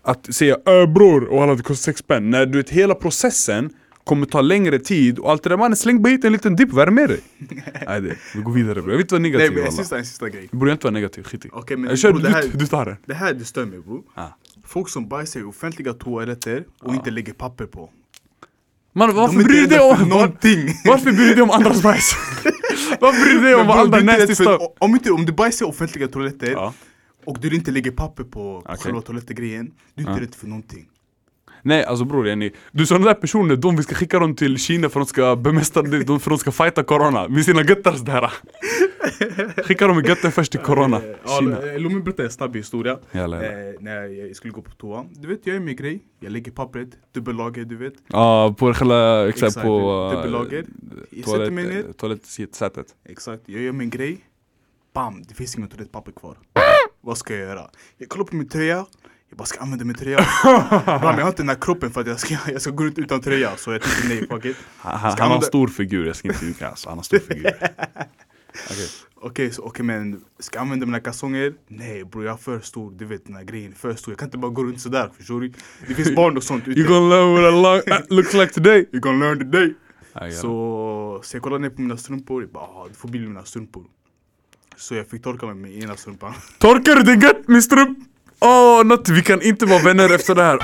att 0.01 0.35
säga 0.35 0.55
äh 0.55 0.93
bror, 0.93 1.23
och 1.23 1.43
alla 1.43 1.55
det 1.55 1.63
kostar 1.63 1.91
6 1.91 1.99
spänn 1.99 2.29
När 2.29 2.45
du 2.45 2.57
vet 2.57 2.69
hela 2.69 2.95
processen 2.95 3.69
kommer 4.03 4.25
ta 4.25 4.41
längre 4.41 4.79
tid 4.79 5.19
och 5.19 5.31
allt 5.31 5.43
det 5.43 5.49
där 5.49 5.57
mannen 5.57 5.75
släng 5.75 6.01
bara 6.01 6.09
hit 6.09 6.25
en 6.25 6.31
liten 6.31 6.55
dipp, 6.55 6.71
vad 6.71 6.81
är 6.81 6.85
det 6.85 6.91
med 6.91 7.09
dig? 7.09 7.19
Nej 7.87 8.01
det, 8.01 8.15
vi 8.35 8.41
går 8.41 8.51
vidare 8.51 8.73
bror, 8.73 8.89
jag 8.89 8.97
vill 8.97 9.01
inte 9.01 9.13
vara 9.13 9.21
Nej 9.21 9.31
negativ 9.31 9.57
men 9.57 9.65
en 9.65 9.71
sista, 9.71 9.97
en 9.97 10.05
sista 10.05 10.29
grej. 10.29 10.47
Vi 10.51 10.57
borde 10.57 10.71
inte 10.71 10.83
vara 10.83 10.93
negativ, 10.93 11.23
skit 11.23 11.45
i 11.45 11.49
Okej 11.51 11.77
men 11.77 11.89
Jag 11.89 11.99
kör, 11.99 12.11
bror, 12.11 12.21
det 12.21 12.27
du, 12.27 12.33
här, 12.33 12.43
du 12.53 12.67
tar 12.67 12.85
den 12.85 12.97
det 13.05 13.13
här 13.13 13.33
det 13.33 13.45
stör 13.45 13.65
mig 13.65 13.79
bror. 13.79 14.03
Ja. 14.15 14.37
Folk 14.65 14.89
som 14.89 15.07
bajsar 15.07 15.39
i 15.39 15.43
offentliga 15.43 15.93
toaletter 15.93 16.65
och 16.79 16.93
inte 16.93 17.11
lägger 17.11 17.33
papper 17.33 17.65
på. 17.65 17.89
Man, 18.93 19.15
varför 19.15 19.39
är 19.39 19.43
bryr 19.43 19.61
du 19.61 19.67
dig 19.67 19.79
om... 19.79 20.09
någonting. 20.09 20.67
Varför 20.85 21.11
bryr 21.11 21.27
du 21.27 21.33
dig 21.33 21.43
om 21.43 21.51
andras 21.51 21.81
bajs? 21.83 22.15
varför 22.99 23.21
bryr 23.21 23.33
du 23.33 23.41
dig 23.41 23.55
om 23.55 23.67
vad 23.67 23.79
andra 23.79 23.99
är 23.99 24.03
nasty 24.03 24.35
stuff? 24.35 24.61
Om, 24.79 24.91
inte, 24.93 25.11
om 25.11 25.25
du 25.25 25.31
bajsar 25.31 25.65
i 25.65 25.69
offentliga 25.69 26.07
toaletter 26.07 26.51
Ja. 26.51 26.73
och 27.25 27.39
du 27.39 27.55
inte 27.55 27.71
lägger 27.71 27.91
papper 27.91 28.23
på 28.23 28.57
Okej. 28.57 28.77
själva 28.79 29.01
toalettgrejen, 29.01 29.71
du 29.95 30.03
är 30.03 30.09
inte 30.09 30.21
rädd 30.21 30.35
för 30.35 30.47
någonting. 30.47 30.85
Nej 31.63 31.83
alltså 31.83 32.05
bror 32.05 32.27
yani, 32.27 32.51
du 32.71 32.85
sådana 32.85 33.05
där 33.05 33.13
personer, 33.13 33.55
de 33.55 33.75
vi 33.75 33.83
ska 33.83 33.95
skicka 33.95 34.19
dem 34.19 34.35
till 34.35 34.57
Kina 34.57 34.89
för 34.89 34.99
att 35.01 35.07
de 35.07 35.09
ska 35.09 35.35
bemästra 35.35 35.81
det, 35.81 36.03
de- 36.03 36.19
för 36.19 36.31
att 36.31 36.37
de 36.37 36.39
ska 36.39 36.51
fighta 36.51 36.83
corona 36.83 37.27
med 37.27 37.45
sina 37.45 37.61
göttars 37.63 37.99
där 38.01 38.31
Skicka 39.63 39.87
dem 39.87 39.99
i 39.99 40.07
götten 40.07 40.31
först 40.31 40.51
till 40.51 40.59
corona, 40.59 41.01
Kina 41.39 41.65
Ja, 41.65 41.77
låt 41.77 41.91
mig 41.91 42.01
berätta 42.01 42.23
en 42.23 42.29
snabb 42.31 42.55
historia. 42.55 42.99
Jalla, 43.11 43.43
jalla. 43.43 43.69
Eh, 43.69 43.73
när 43.79 44.03
jag 44.03 44.35
skulle 44.35 44.53
gå 44.53 44.61
på 44.61 44.71
toa. 44.71 45.05
Du 45.11 45.27
vet, 45.27 45.39
jag 45.43 45.53
gör 45.53 45.61
min 45.61 45.75
grej. 45.75 46.03
Jag 46.19 46.31
lägger 46.31 46.51
pappret, 46.51 46.89
dubbellager, 47.13 47.65
du 47.65 47.77
vet. 47.77 47.93
Ja, 48.07 48.55
på 48.57 48.73
själva, 48.73 49.29
exakt 49.29 49.47
Exakt, 49.47 49.65
på... 49.65 50.11
dubbellager. 50.15 50.65
Jag 51.09 51.25
sätter 51.25 51.51
mig 51.51 51.67
ner. 51.67 51.83
Toalettsätet 51.97 52.85
Exakt, 53.09 53.43
jag 53.45 53.61
gör 53.61 53.71
min 53.71 53.89
grej. 53.89 54.17
Bam! 54.93 55.23
Det 55.27 55.33
finns 55.33 55.57
inget 55.57 55.71
toalettpapper 55.71 56.11
kvar. 56.11 56.37
Vad 57.01 57.17
ska 57.17 57.33
jag 57.35 57.47
göra? 57.47 57.69
Jag 57.97 58.09
kollar 58.09 58.25
på 58.25 58.35
min 58.35 58.49
tröja. 58.49 58.85
Jag 59.29 59.37
bara 59.37 59.45
ska 59.45 59.59
använda 59.59 59.85
min 59.85 59.95
tröja. 59.95 60.25
Bram, 60.85 61.17
jag 61.17 61.21
har 61.21 61.27
inte 61.27 61.41
den 61.41 61.49
här 61.49 61.61
kroppen 61.61 61.91
för 61.91 62.01
att 62.01 62.07
jag 62.07 62.19
ska, 62.19 62.37
jag 62.51 62.61
ska 62.61 62.71
gå 62.71 62.85
ut 62.85 62.97
utan 62.97 63.21
tröja. 63.21 63.57
Så 63.57 63.71
jag 63.71 63.81
tänkte 63.81 64.07
nej, 64.07 64.27
fuck 64.27 64.45
it. 64.45 64.57
Han, 64.77 64.99
han, 64.99 65.15
han 65.19 65.29
har 65.29 65.35
en 65.35 65.41
stor 65.41 65.67
figur, 65.67 66.07
jag 66.07 66.15
ska 66.15 66.27
inte 66.27 66.45
ljuga 66.45 66.67
alltså. 66.67 66.89
Han 66.89 66.97
har 66.97 67.03
stor 67.03 67.19
figur. 67.19 67.45
Okej. 68.65 68.87
Okej, 69.21 69.51
så 69.51 69.61
okej 69.61 69.85
men 69.85 70.21
ska 70.39 70.57
jag 70.57 70.61
använda 70.61 70.85
mina 70.85 70.99
kalsonger? 70.99 71.53
Nej 71.67 72.05
bror, 72.05 72.25
jag 72.25 72.33
är 72.33 72.37
för 72.37 72.59
stor. 72.59 72.91
Du 72.91 73.05
vet 73.05 73.25
den 73.25 73.35
här 73.35 73.43
grejen, 73.43 73.73
för 73.73 73.93
stor. 73.93 74.11
Jag 74.11 74.19
kan 74.19 74.27
inte 74.27 74.37
bara 74.37 74.51
gå 74.51 74.63
runt 74.63 74.81
sådär, 74.81 75.11
förstår 75.17 75.41
du? 75.41 75.53
Det 75.87 75.93
finns 75.93 76.15
barn 76.15 76.37
och 76.37 76.43
sånt 76.43 76.67
ute. 76.67 76.79
You 76.79 76.89
gonna 76.89 77.15
learn 77.15 77.33
what 77.33 77.53
a 77.53 77.83
long, 77.89 78.17
looks 78.17 78.33
like 78.33 78.53
today. 78.53 78.89
You 78.91 78.99
gonna 79.01 79.25
learn 79.25 79.39
today. 79.39 79.73
Så. 80.31 81.19
Så, 81.23 81.35
jag 81.35 81.43
kollade 81.43 81.61
ner 81.61 81.69
på 81.69 81.81
mina 81.81 81.97
strumpor, 81.97 82.43
jag 82.43 82.51
bara 82.51 82.63
ah, 82.63 82.87
du 82.87 82.93
får 82.93 83.09
bilda 83.09 83.27
mina 83.27 83.43
strumpor. 83.43 83.83
Så 84.77 84.95
jag 84.95 85.07
fick 85.07 85.23
torka 85.23 85.45
mig 85.45 85.55
med 85.55 85.83
ena 85.83 85.95
strumpan. 85.95 86.33
Torkar 86.57 86.95
du 86.95 87.03
din 87.03 87.19
gött 87.19 87.47
min 87.47 87.61
strump? 87.61 87.99
Åh, 88.41 88.81
oh, 88.81 89.13
vi 89.15 89.21
kan 89.21 89.41
inte 89.41 89.65
vara 89.65 89.79
vänner 89.83 90.15
efter 90.15 90.35
det 90.35 90.43
här. 90.43 90.59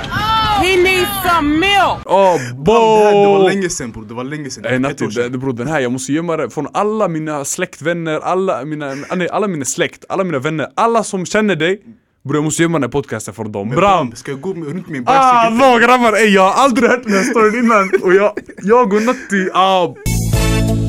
He 0.63 0.75
needs 0.83 1.11
some 1.29 1.49
milk. 1.49 2.03
Det, 2.05 2.11
här, 2.11 3.11
det 3.11 3.27
var 3.27 3.39
oh, 3.39 3.43
länge 3.45 3.69
sen 3.69 3.91
bror, 3.91 4.05
det 4.05 4.13
var 4.13 4.23
länge 4.23 4.49
sen. 4.49 4.63
Nej 4.63 4.79
Natti, 4.79 5.05
det- 5.07 5.29
bror 5.37 5.53
den 5.53 5.67
här, 5.67 5.79
jag 5.79 5.91
måste 5.91 6.13
gömma 6.13 6.37
det 6.37 6.49
från 6.49 6.67
alla 6.73 7.07
mina 7.07 7.45
släktvänner, 7.45 8.19
alla 8.19 8.65
mina, 8.65 8.91
ah, 9.09 9.15
nej, 9.15 9.29
alla 9.29 9.47
mina 9.47 9.65
släkt, 9.65 10.05
alla 10.09 10.23
mina 10.23 10.39
vänner, 10.39 10.67
alla 10.75 11.03
som 11.03 11.25
känner 11.25 11.55
dig 11.55 11.81
Bror 12.23 12.35
jag 12.37 12.43
måste 12.43 12.61
gömma 12.61 12.77
den 12.77 12.83
här 12.83 12.89
podcasten 12.89 13.33
från 13.33 13.51
dem, 13.51 13.67
Men 13.67 13.77
Bram! 13.77 14.11
Ska 14.15 14.31
jag 14.31 14.41
gå 14.41 14.53
runt 14.53 14.87
med 14.89 14.97
en 14.97 15.03
Ah, 15.07 15.49
bicycle? 15.49 15.67
vad 15.67 15.81
grabbar! 15.81 16.13
Ey, 16.13 16.33
jag 16.33 16.41
har 16.41 16.63
aldrig 16.63 16.89
hört 16.89 17.03
den 17.03 17.13
här 17.13 17.23
storyn 17.23 17.65
innan 17.65 17.91
och 18.03 18.13
jag, 18.13 18.33
jag 18.63 18.93
och 18.93 19.01
Natti, 19.01 19.49
ah, 19.53 19.95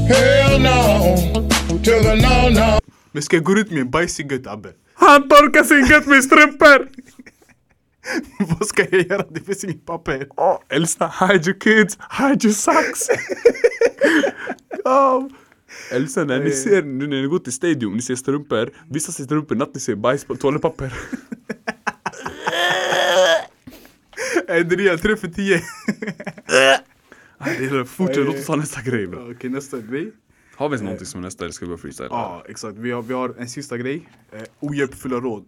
Hell 0.09 0.62
no 0.62 1.49
to 1.68 1.90
the 2.03 2.14
no 2.14 2.51
no. 2.61 2.81
Men 3.12 3.22
ska 3.22 3.37
jag 3.37 3.44
gå 3.44 3.55
runt 3.55 3.70
med 3.70 3.81
en 3.81 3.90
bicycle 3.90 4.51
Abbe? 4.51 4.68
Han 4.96 5.28
torkar 5.28 5.64
sin 5.64 5.87
gött 5.87 6.06
med 6.06 6.24
strumpor! 6.24 6.88
Vad 8.59 8.68
ska 8.68 8.85
jag 8.90 9.06
göra? 9.06 9.24
Det 9.30 9.40
finns 9.40 9.64
inget 9.64 9.87
papper. 9.87 10.26
Oh, 10.37 10.59
Elsa, 10.68 11.12
hide 11.20 11.50
your 11.50 11.61
kids, 11.61 11.98
hide 12.18 12.46
your 12.46 12.54
socks! 12.54 13.09
oh. 14.85 15.28
Elsa, 15.90 16.24
när 16.24 16.44
ni 16.44 16.50
ser, 16.50 16.82
nu 16.82 17.06
när 17.06 17.22
ni 17.22 17.28
går 17.28 17.38
till 17.38 17.52
stadium, 17.52 17.92
ni 17.92 18.02
ser 18.02 18.16
strumpor, 18.16 18.70
vissa 18.90 19.12
ser 19.12 19.24
strumpor, 19.24 19.54
Natti 19.54 19.80
ser 19.80 19.94
bajs 19.94 20.24
på 20.24 20.37
toalettpapper 20.37 20.92
Adrian, 24.48 24.98
3 24.98 25.16
för 25.16 25.28
10. 25.28 25.61
Nej, 27.38 27.56
det 27.59 27.64
är 27.64 27.85
fortsätt, 27.85 28.26
låt 28.26 28.37
oss 28.37 28.46
ta 28.46 28.56
nästa 28.56 28.82
grej 28.82 29.06
bro. 29.06 29.32
Okej, 29.32 29.50
nästa 29.50 29.78
grej. 29.80 30.12
Har 30.57 30.69
vi 30.69 30.83
någonting 30.83 31.07
som 31.07 31.21
är 31.21 31.25
nästa 31.25 31.45
eller 31.45 31.53
ska 31.53 31.64
vi 31.64 31.69
bara 31.69 31.79
freestyle? 31.79 32.09
Ja, 32.11 32.45
exakt. 32.49 32.79
Vi 32.79 32.90
har, 32.90 33.03
vi 33.03 33.14
har 33.14 33.35
en 33.38 33.49
sista 33.49 33.79
grej. 33.79 34.09
Eh, 34.33 34.42
ohjälpfulla 34.61 35.16
råd. 35.16 35.45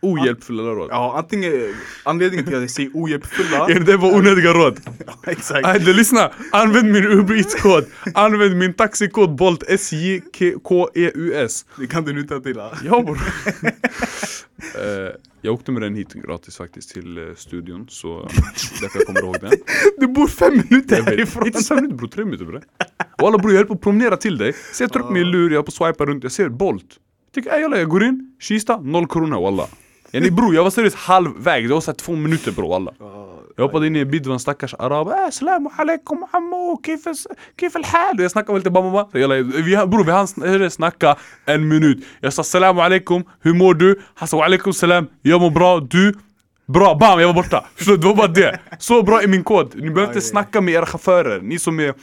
Ohjälpfulla 0.00 0.62
råd. 0.62 0.88
Ja, 0.90 1.14
antingen 1.18 1.74
anledningen 2.04 2.44
till 2.46 2.54
att 2.54 2.60
jag 2.60 2.70
säger 2.70 2.90
ohjälpfulla. 2.94 3.66
Är 3.70 3.80
det 3.80 3.96
var 3.96 4.14
onödiga 4.14 4.52
råd? 4.52 4.80
exakt. 5.26 5.62
Nej, 5.62 5.80
det 5.80 5.92
lyssna! 5.92 6.30
Använd 6.52 6.92
min 6.92 7.04
Uber 7.04 7.34
Eats-kod, 7.34 7.86
använd 8.14 8.56
min 8.56 8.74
taxikod 8.74 9.36
Bolt 9.36 9.62
SJKEUS 9.68 11.64
Det 11.78 11.86
kan 11.86 12.04
du 12.04 12.12
nu 12.12 12.22
ta 12.22 12.40
till. 12.40 12.56
Ja 12.84 13.02
bror! 13.02 13.18
Jag 15.46 15.54
åkte 15.54 15.72
med 15.72 15.82
den 15.82 15.94
hit 15.94 16.12
gratis 16.12 16.56
faktiskt 16.56 16.90
till 16.90 17.18
eh, 17.18 17.34
studion 17.36 17.86
så 17.88 18.20
därför 18.80 18.98
jag 18.98 19.06
kommer 19.06 19.22
ihåg 19.22 19.36
den. 19.40 19.52
Du 19.98 20.06
bor 20.06 20.26
fem 20.26 20.52
minuter 20.52 20.96
Jag 20.96 21.04
härifrån. 21.04 21.46
Inte 21.46 21.64
fem 21.64 21.76
minuter 21.76 21.96
bror, 21.96 22.08
tre 22.08 22.24
minuter 22.24 22.44
bre 22.44 22.60
Och 23.22 23.28
alla 23.28 23.38
bror 23.38 23.52
jag 23.52 23.58
höll 23.58 23.66
på 23.66 23.74
att 23.74 23.80
promenera 23.80 24.16
till 24.16 24.38
dig. 24.38 24.52
Så 24.72 24.82
jag 24.82 24.92
tar 24.92 25.00
upp 25.00 25.10
min 25.10 25.30
lur, 25.30 25.50
jag 25.50 25.58
är 25.58 25.62
på 25.62 25.70
swipa 25.70 26.04
runt, 26.04 26.22
jag 26.22 26.32
ser 26.32 26.48
Bolt. 26.48 26.96
Tycker 27.34 27.50
ey 27.50 27.60
jalla 27.60 27.78
jag 27.78 27.88
går 27.88 28.04
in, 28.04 28.36
Kista, 28.40 28.80
noll 28.80 29.06
kronor 29.06 29.42
walla. 29.42 29.66
Yani 30.12 30.30
bror 30.30 30.54
jag 30.54 30.64
var 30.64 30.70
seriöst 30.70 30.96
halvvägs, 30.96 31.68
det 31.68 31.74
var 31.74 31.80
såhär 31.80 31.96
två 31.96 32.12
minuter 32.12 32.52
bror 32.52 32.68
walla 32.68 32.92
Jag 33.58 33.64
hoppade 33.64 33.86
in 33.86 33.96
i 33.96 34.00
en 34.00 34.10
det 34.10 34.26
var 34.26 34.32
en 34.32 34.40
stackars 34.40 34.74
arab 34.74 35.08
äh, 35.08 35.14
Assalamu 35.14 35.70
alaikum 35.78 36.26
ammo, 36.32 36.80
kif 36.86 37.04
kif? 37.60 37.74
Och 37.74 38.20
Jag 38.20 38.30
snackade 38.30 38.58
lite 38.58 38.70
bam 38.70 38.92
bam 38.92 39.06
Jalla, 39.12 39.34
vi, 39.34 39.76
bror 39.86 40.04
vi 40.04 40.12
hann 40.12 40.70
snacka 40.70 41.16
en 41.44 41.68
minut 41.68 42.04
Jag 42.20 42.32
sa 42.32 42.40
assalamu 42.40 42.80
alaikum, 42.80 43.24
hur 43.40 43.54
mår 43.54 43.74
du? 43.74 44.00
Han 44.14 44.28
sa 44.28 44.44
alaikum 44.44 44.72
salam, 44.72 45.06
jag 45.22 45.40
mår 45.40 45.50
bra, 45.50 45.80
du? 45.80 46.14
Bra, 46.66 46.94
bam 46.94 47.20
jag 47.20 47.26
var 47.26 47.34
borta! 47.34 47.64
Förstår? 47.76 47.96
Det 47.96 48.06
var 48.06 48.14
bara 48.14 48.28
det! 48.28 48.60
Så 48.78 49.02
bra 49.02 49.22
är 49.22 49.28
min 49.28 49.44
kod, 49.44 49.74
ni 49.74 49.90
behöver 49.90 50.06
inte 50.06 50.20
snacka 50.20 50.60
med 50.60 50.74
era 50.74 50.86
chaufförer, 50.86 51.40
ni 51.40 51.58
som 51.58 51.80
är 51.80 51.94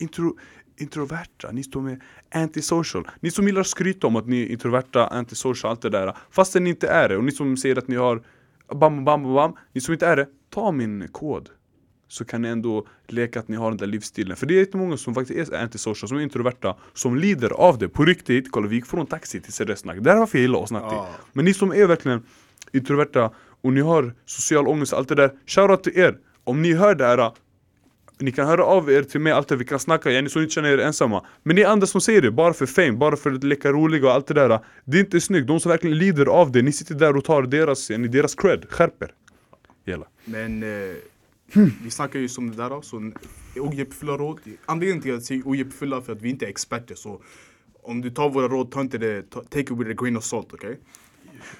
intro, 0.00 0.36
introverta, 0.80 1.50
ni 1.52 1.62
som 1.62 1.86
är 1.86 1.98
antisocial 2.34 3.08
Ni 3.20 3.30
som 3.30 3.46
gillar 3.46 3.60
att 3.60 3.66
skryta 3.66 4.06
om 4.06 4.16
att 4.16 4.26
ni 4.26 4.42
är 4.42 4.46
introverta, 4.46 5.06
antisocial, 5.06 5.70
allt 5.70 5.82
det 5.82 5.90
där 5.90 6.16
Fastän 6.30 6.64
ni 6.64 6.70
inte 6.70 6.88
är 6.88 7.08
det, 7.08 7.16
och 7.16 7.24
ni 7.24 7.32
som 7.32 7.56
säger 7.56 7.78
att 7.78 7.88
ni 7.88 7.96
har 7.96 8.22
bam, 8.74 9.04
bam, 9.04 9.22
bam, 9.22 9.34
bam 9.34 9.56
Ni 9.72 9.80
som 9.80 9.92
inte 9.92 10.06
är 10.06 10.16
det, 10.16 10.26
ta 10.54 10.72
min 10.72 11.08
kod 11.12 11.48
så 12.08 12.24
kan 12.24 12.42
ni 12.42 12.48
ändå 12.48 12.86
leka 13.06 13.40
att 13.40 13.48
ni 13.48 13.56
har 13.56 13.70
den 13.70 13.76
där 13.76 13.86
livsstilen. 13.86 14.36
För 14.36 14.46
det 14.46 14.54
är 14.54 14.58
jättemånga 14.58 14.96
som 14.96 15.14
faktiskt 15.14 15.52
är 15.52 15.62
antisocial, 15.62 16.08
som 16.08 16.18
är 16.18 16.22
introverta, 16.22 16.76
som 16.92 17.16
lider 17.16 17.50
av 17.50 17.78
det 17.78 17.88
på 17.88 18.04
riktigt. 18.04 18.52
Kolla 18.52 18.68
vi 18.68 18.76
gick 18.76 18.86
från 18.86 19.06
taxi 19.06 19.40
till 19.40 19.52
seriöst 19.52 19.82
snack. 19.82 19.98
Det 20.00 20.10
är 20.10 20.16
varför 20.16 20.38
jag 20.38 20.42
gillar 20.42 20.58
oss 20.58 20.70
Natti. 20.70 20.96
Men 21.32 21.44
ni 21.44 21.54
som 21.54 21.72
är 21.72 21.86
verkligen 21.86 22.22
introverta 22.72 23.30
och 23.62 23.72
ni 23.72 23.80
har 23.80 24.14
social 24.26 24.68
ångest, 24.68 24.92
allt 24.92 25.08
det 25.08 25.14
där. 25.14 25.30
Shoutout 25.46 25.82
till 25.82 25.98
er! 25.98 26.18
Om 26.44 26.62
ni 26.62 26.74
hör 26.74 26.94
det 26.94 27.06
här 27.06 27.32
ni 28.18 28.32
kan 28.32 28.46
höra 28.46 28.64
av 28.64 28.90
er 28.90 29.02
till 29.02 29.20
mig 29.20 29.32
alltid, 29.32 29.58
vi 29.58 29.64
kan 29.64 29.78
snacka, 29.78 30.10
yani, 30.10 30.28
så 30.28 30.38
ni 30.38 30.42
inte 30.42 30.54
känner 30.54 30.68
er 30.68 30.78
ensamma 30.78 31.24
Men 31.42 31.56
ni 31.56 31.64
andra 31.64 31.86
som 31.86 32.00
säger 32.00 32.22
det, 32.22 32.30
bara 32.30 32.52
för 32.52 32.66
fame, 32.66 32.92
bara 32.92 33.16
för 33.16 33.32
att 33.32 33.44
leka 33.44 33.72
roliga 33.72 34.06
och 34.06 34.12
allt 34.12 34.26
det 34.26 34.34
där 34.34 34.60
Det 34.84 34.96
är 34.96 35.00
inte 35.00 35.20
snyggt, 35.20 35.46
de 35.46 35.60
som 35.60 35.70
verkligen 35.70 35.98
lider 35.98 36.26
av 36.26 36.52
det, 36.52 36.62
ni 36.62 36.72
sitter 36.72 36.94
där 36.94 37.16
och 37.16 37.24
tar 37.24 37.42
deras, 37.42 37.90
yani, 37.90 38.08
deras 38.08 38.34
cred, 38.34 38.66
skärper 38.70 39.10
Jalla 39.84 40.06
Men 40.24 40.62
eh, 40.62 40.94
vi 41.82 41.90
snackar 41.90 42.18
ju 42.18 42.28
som 42.28 42.50
det 42.50 42.56
där 42.56 42.80
så 42.82 43.12
ohjälpfulla 43.56 44.12
råd. 44.16 44.40
Anledningen 44.66 45.02
till 45.02 45.10
att 45.10 45.16
jag 45.16 45.22
säger 45.22 45.42
ohjälpfulla 45.42 46.02
för 46.02 46.12
att 46.12 46.22
vi 46.22 46.30
inte 46.30 46.46
är 46.46 46.48
experter 46.48 46.94
så 46.94 47.22
om 47.82 48.00
du 48.00 48.10
tar 48.10 48.30
våra 48.30 48.48
råd, 48.48 48.70
ta 48.70 48.80
inte 48.80 48.98
det, 48.98 49.30
ta, 49.30 49.42
take 49.42 49.60
it 49.60 49.70
with 49.70 49.90
a 49.90 49.94
grain 49.98 50.16
of 50.16 50.24
salt, 50.24 50.52
okej? 50.52 50.80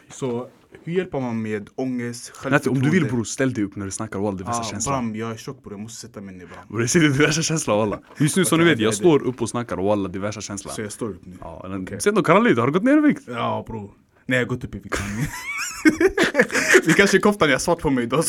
Så 0.08 0.48
hur 0.84 0.92
hjälper 0.92 1.20
man 1.20 1.42
med 1.42 1.70
ångest, 1.74 2.32
Natti, 2.50 2.68
om 2.68 2.82
du 2.82 2.90
vill 2.90 3.04
bror, 3.04 3.24
ställ 3.24 3.52
dig 3.52 3.64
upp 3.64 3.76
när 3.76 3.84
du 3.84 3.90
snackar 3.90 4.18
walla, 4.18 4.36
det 4.36 4.42
är 4.42 4.46
värsta 4.46 4.60
Ah, 4.62 4.64
känslan 4.64 5.04
Bram, 5.10 5.16
jag 5.16 5.30
är 5.30 5.36
tjock 5.36 5.62
bror, 5.62 5.72
jag 5.72 5.80
måste 5.80 6.00
sätta 6.06 6.20
mig 6.20 6.34
ner 6.34 6.46
Bram. 6.46 6.68
Bror 6.68 6.80
det 6.80 6.88
sitter 6.88 7.08
diverse 7.08 7.42
känsla 7.42 7.76
walla 7.76 8.00
Just 8.18 8.36
nu 8.36 8.44
som 8.44 8.58
ni 8.58 8.64
vet, 8.64 8.76
det 8.78 8.82
är 8.82 8.84
jag 8.84 8.92
det. 8.92 8.96
står 8.96 9.22
upp 9.22 9.42
och 9.42 9.48
snackar 9.48 9.76
walla, 9.76 10.08
diverse 10.08 10.40
känsla 10.40 10.70
Så 10.72 10.80
jag 10.82 10.92
står 10.92 11.10
upp 11.10 11.26
nu. 11.26 11.36
Ja, 11.40 11.76
Okej. 11.82 12.00
Sen 12.00 12.14
då 12.14 12.22
har 12.26 12.66
du 12.66 12.72
gått 12.72 12.82
ner 12.82 12.98
i 12.98 13.00
vikt? 13.00 13.22
Ja 13.26 13.64
bror. 13.66 13.90
Nej 14.26 14.38
jag 14.38 14.46
har 14.46 14.48
gått 14.48 14.64
upp 14.64 14.74
i 14.74 14.78
vikt. 14.78 14.98
Vi 16.86 16.92
kanske 16.92 17.18
koftan 17.18 17.48
jag 17.48 17.54
har 17.54 17.60
svart 17.60 17.78
på 17.80 17.90
mig 17.90 18.04
idag. 18.04 18.24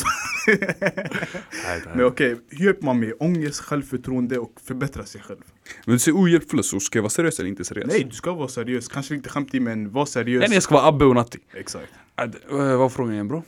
Men 1.94 2.04
okej, 2.04 2.36
hur 2.48 2.64
hjälper 2.66 2.84
man 2.84 3.00
med 3.00 3.12
ångest, 3.20 3.60
självförtroende 3.60 4.38
och 4.38 4.52
förbättra 4.64 5.04
sig 5.04 5.20
själv? 5.20 5.38
Men 5.84 5.92
du 5.94 5.98
säger 5.98 6.16
ohjälpfulla, 6.18 6.62
så 6.62 6.80
ska 6.80 6.98
jag 6.98 7.02
vara 7.02 7.10
seriös 7.10 7.38
eller 7.40 7.48
inte 7.48 7.64
seriös? 7.64 7.88
Nej, 7.88 8.04
du 8.04 8.16
ska 8.16 8.32
vara 8.32 8.48
seriös. 8.48 8.88
Kanske 8.88 9.14
lite 9.14 9.28
skämtig 9.28 9.62
men 9.62 9.92
var 9.92 10.06
seriös. 10.06 10.44
Nej, 10.48 10.54
jag 10.56 10.62
ska 10.62 10.74
vara 10.74 10.86
Abbe 10.86 11.04
och 11.04 11.14
Natti 11.14 11.38
Exakt. 11.54 11.88
Äh, 12.22 12.26
d- 12.26 12.38
äh, 12.50 12.56
Vad 12.56 12.78
var 12.78 12.88
frågan 12.88 13.12
igen 13.14 13.28
bro? 13.28 13.42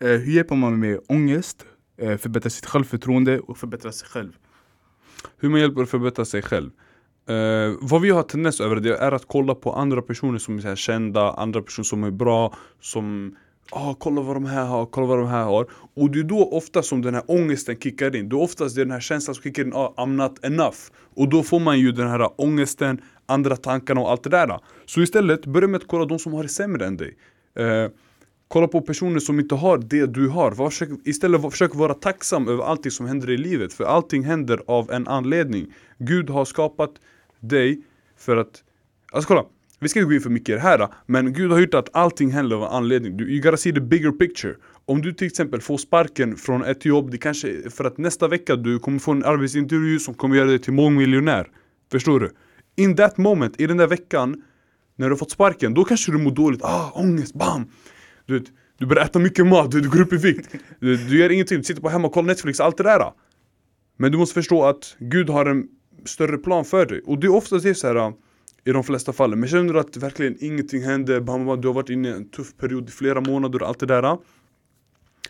Eh, 0.00 0.08
hur 0.08 0.32
hjälper 0.32 0.56
man 0.56 0.78
med 0.78 1.00
ångest, 1.08 1.64
eh, 2.00 2.16
förbättra 2.16 2.50
sitt 2.50 2.66
självförtroende 2.66 3.40
och 3.40 3.58
förbättra 3.58 3.92
sig 3.92 4.08
själv? 4.08 4.32
Hur 5.38 5.48
man 5.48 5.60
hjälper 5.60 5.82
att 5.82 5.90
förbättra 5.90 6.24
sig 6.24 6.42
själv 6.42 6.70
Eh, 7.28 7.74
vad 7.80 8.00
vi 8.02 8.10
har 8.10 8.22
tendens 8.22 8.60
över 8.60 8.76
det 8.76 8.96
är 8.96 9.12
att 9.12 9.24
kolla 9.26 9.54
på 9.54 9.72
andra 9.72 10.02
personer 10.02 10.38
som 10.38 10.58
är 10.58 10.76
kända, 10.76 11.32
andra 11.32 11.62
personer 11.62 11.84
som 11.84 12.04
är 12.04 12.10
bra, 12.10 12.54
som 12.80 13.36
ah, 13.70 13.94
kolla 13.94 14.20
vad 14.20 14.36
de 14.36 14.44
här 14.44 14.64
har, 14.64 14.86
kolla 14.86 15.06
vad 15.06 15.18
de 15.18 15.26
här 15.28 15.44
har 15.44 15.66
Och 15.94 16.10
det 16.10 16.18
är 16.18 16.24
då 16.24 16.50
ofta 16.52 16.82
som 16.82 17.02
den 17.02 17.14
här 17.14 17.24
ångesten 17.26 17.76
kickar 17.76 18.16
in, 18.16 18.28
det 18.28 18.36
är 18.36 18.40
oftast 18.42 18.76
den 18.76 18.90
här 18.90 19.00
känslan 19.00 19.34
som 19.34 19.42
kickar 19.42 19.62
in, 19.62 19.72
ah, 19.74 19.94
I'm 19.96 20.16
not 20.16 20.44
enough 20.44 20.78
Och 21.16 21.28
då 21.28 21.42
får 21.42 21.60
man 21.60 21.78
ju 21.78 21.92
den 21.92 22.08
här 22.08 22.30
ångesten, 22.40 23.00
andra 23.26 23.56
tankarna 23.56 24.00
och 24.00 24.10
allt 24.10 24.22
det 24.22 24.30
där 24.30 24.60
Så 24.86 25.00
istället, 25.00 25.46
börja 25.46 25.68
med 25.68 25.80
att 25.80 25.86
kolla 25.86 26.04
de 26.04 26.18
som 26.18 26.32
har 26.32 26.42
det 26.42 26.48
sämre 26.48 26.86
än 26.86 26.96
dig 26.96 27.16
Eh, 27.58 27.90
Kolla 28.48 28.68
på 28.68 28.80
personer 28.80 29.20
som 29.20 29.40
inte 29.40 29.54
har 29.54 29.78
det 29.78 30.06
du 30.06 30.28
har. 30.28 30.50
Försök, 30.52 30.88
istället 31.04 31.42
försök 31.42 31.74
vara 31.74 31.94
tacksam 31.94 32.48
över 32.48 32.64
allting 32.64 32.90
som 32.90 33.06
händer 33.06 33.30
i 33.30 33.36
livet. 33.36 33.72
För 33.72 33.84
allting 33.84 34.22
händer 34.22 34.62
av 34.66 34.90
en 34.90 35.08
anledning. 35.08 35.74
Gud 35.98 36.30
har 36.30 36.44
skapat 36.44 36.90
dig 37.40 37.82
för 38.16 38.36
att... 38.36 38.64
Alltså 39.12 39.28
kolla, 39.28 39.44
vi 39.80 39.88
ska 39.88 40.00
inte 40.00 40.08
gå 40.08 40.14
in 40.14 40.20
för 40.20 40.30
mycket 40.30 40.48
i 40.48 40.52
det 40.52 40.60
här. 40.60 40.88
Men 41.06 41.32
Gud 41.32 41.50
har 41.50 41.58
gjort 41.58 41.74
att 41.74 41.88
allting 41.92 42.30
händer 42.30 42.56
av 42.56 42.62
en 42.62 42.68
anledning. 42.68 43.16
Du, 43.16 43.30
you 43.30 43.42
gotta 43.42 43.56
see 43.56 43.72
the 43.72 43.80
bigger 43.80 44.10
picture. 44.10 44.54
Om 44.86 45.02
du 45.02 45.12
till 45.12 45.26
exempel 45.26 45.60
får 45.60 45.78
sparken 45.78 46.36
från 46.36 46.64
ett 46.64 46.84
jobb, 46.84 47.10
det 47.10 47.18
kanske 47.18 47.48
är 47.48 47.70
för 47.70 47.84
att 47.84 47.98
nästa 47.98 48.28
vecka 48.28 48.56
du 48.56 48.78
kommer 48.78 48.98
få 48.98 49.12
en 49.12 49.24
arbetsintervju 49.24 49.98
som 49.98 50.14
kommer 50.14 50.36
göra 50.36 50.48
dig 50.48 50.58
till 50.58 50.72
mångmiljonär. 50.72 51.48
Förstår 51.92 52.20
du? 52.20 52.30
In 52.76 52.96
that 52.96 53.16
moment, 53.16 53.60
i 53.60 53.66
den 53.66 53.76
där 53.76 53.86
veckan, 53.86 54.42
när 54.96 55.06
du 55.06 55.12
har 55.12 55.18
fått 55.18 55.30
sparken, 55.30 55.74
då 55.74 55.84
kanske 55.84 56.12
du 56.12 56.18
mår 56.18 56.30
dåligt. 56.30 56.62
Ah, 56.62 56.92
ångest, 56.94 57.34
bam! 57.34 57.66
Du, 58.26 58.38
vet, 58.38 58.48
du 58.78 58.86
börjar 58.86 59.04
äta 59.04 59.18
mycket 59.18 59.46
mat, 59.46 59.70
du, 59.70 59.80
du 59.80 59.90
går 59.90 60.00
upp 60.00 60.12
i 60.12 60.16
vikt. 60.16 60.54
Du, 60.80 60.96
du 60.96 61.18
gör 61.18 61.30
ingenting, 61.30 61.58
du 61.58 61.64
sitter 61.64 61.82
på 61.82 61.88
hemma 61.88 62.06
och 62.06 62.14
kollar 62.14 62.26
Netflix, 62.26 62.60
allt 62.60 62.76
det 62.76 62.82
där. 62.82 63.12
Men 63.96 64.12
du 64.12 64.18
måste 64.18 64.34
förstå 64.34 64.64
att 64.64 64.96
Gud 64.98 65.30
har 65.30 65.46
en 65.46 65.68
större 66.04 66.38
plan 66.38 66.64
för 66.64 66.86
dig. 66.86 67.02
Och 67.06 67.18
det 67.18 67.26
är 67.26 67.34
ofta 67.34 67.58
det 67.58 67.74
så 67.74 67.86
här. 67.86 68.12
I 68.68 68.72
de 68.72 68.84
flesta 68.84 69.12
fallen. 69.12 69.40
Men 69.40 69.48
känner 69.48 69.72
du 69.72 69.80
att 69.80 69.96
verkligen 69.96 70.36
ingenting 70.40 70.82
hände, 70.82 71.20
bam, 71.20 71.46
bam, 71.46 71.60
du 71.60 71.68
har 71.68 71.74
varit 71.74 71.90
inne 71.90 72.08
i 72.08 72.12
en 72.12 72.28
tuff 72.28 72.56
period 72.56 72.88
i 72.88 72.92
flera 72.92 73.20
månader 73.20 73.62
och 73.62 73.68
allt 73.68 73.78
det 73.78 73.86
där. 73.86 74.18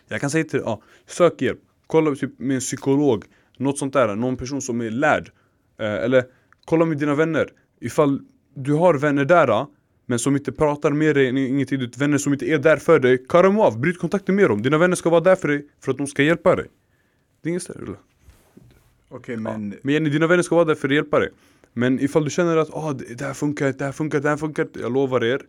Jag 0.07 0.21
kan 0.21 0.29
säga 0.29 0.43
till 0.43 0.59
dig, 0.59 0.61
ja, 0.65 0.81
sök 1.07 1.41
hjälp. 1.41 1.59
Kolla 1.87 2.15
typ 2.15 2.39
med 2.39 2.55
en 2.55 2.59
psykolog, 2.59 3.25
något 3.57 3.77
sånt 3.77 3.93
där, 3.93 4.15
någon 4.15 4.37
person 4.37 4.61
som 4.61 4.81
är 4.81 4.89
lärd. 4.89 5.31
Eh, 5.77 5.93
eller 5.93 6.23
kolla 6.65 6.85
med 6.85 6.97
dina 6.97 7.15
vänner. 7.15 7.49
Ifall 7.79 8.21
du 8.53 8.73
har 8.73 8.93
vänner 8.93 9.25
där, 9.25 9.65
men 10.05 10.19
som 10.19 10.35
inte 10.35 10.51
pratar 10.51 10.91
med 10.91 11.15
dig, 11.15 11.47
ingenting, 11.47 11.91
vänner 11.97 12.17
som 12.17 12.33
inte 12.33 12.45
är 12.45 12.57
där 12.57 12.77
för 12.77 12.99
dig, 12.99 13.17
cut 13.17 13.43
dem 13.43 13.59
av, 13.59 13.79
bryt 13.79 13.99
kontakten 13.99 14.35
med 14.35 14.49
dem. 14.49 14.61
Dina 14.61 14.77
vänner 14.77 14.95
ska 14.95 15.09
vara 15.09 15.21
där 15.21 15.35
för 15.35 15.47
dig, 15.47 15.67
för 15.83 15.91
att 15.91 15.97
de 15.97 16.07
ska 16.07 16.23
hjälpa 16.23 16.55
dig. 16.55 16.67
Det 17.41 17.49
är 17.49 17.51
inget 17.51 17.63
större. 17.63 17.95
Okej 19.09 19.37
men, 19.37 19.75
Men 19.81 19.93
Jenny, 19.93 20.09
dina 20.09 20.27
vänner 20.27 20.43
ska 20.43 20.55
vara 20.55 20.65
där 20.65 20.75
för 20.75 20.87
att 20.87 20.93
hjälpa 20.93 21.19
dig. 21.19 21.29
Men 21.73 21.99
ifall 21.99 22.23
du 22.23 22.29
känner 22.29 22.57
att 22.57 22.69
oh, 22.69 22.91
det 22.91 23.21
här 23.21 23.33
funkar 23.33 23.73
det 23.77 23.85
här 23.85 23.91
funkar 23.91 24.19
det 24.19 24.29
här 24.29 24.37
funkar. 24.37 24.67
Jag 24.73 24.93
lovar 24.93 25.23
er. 25.23 25.41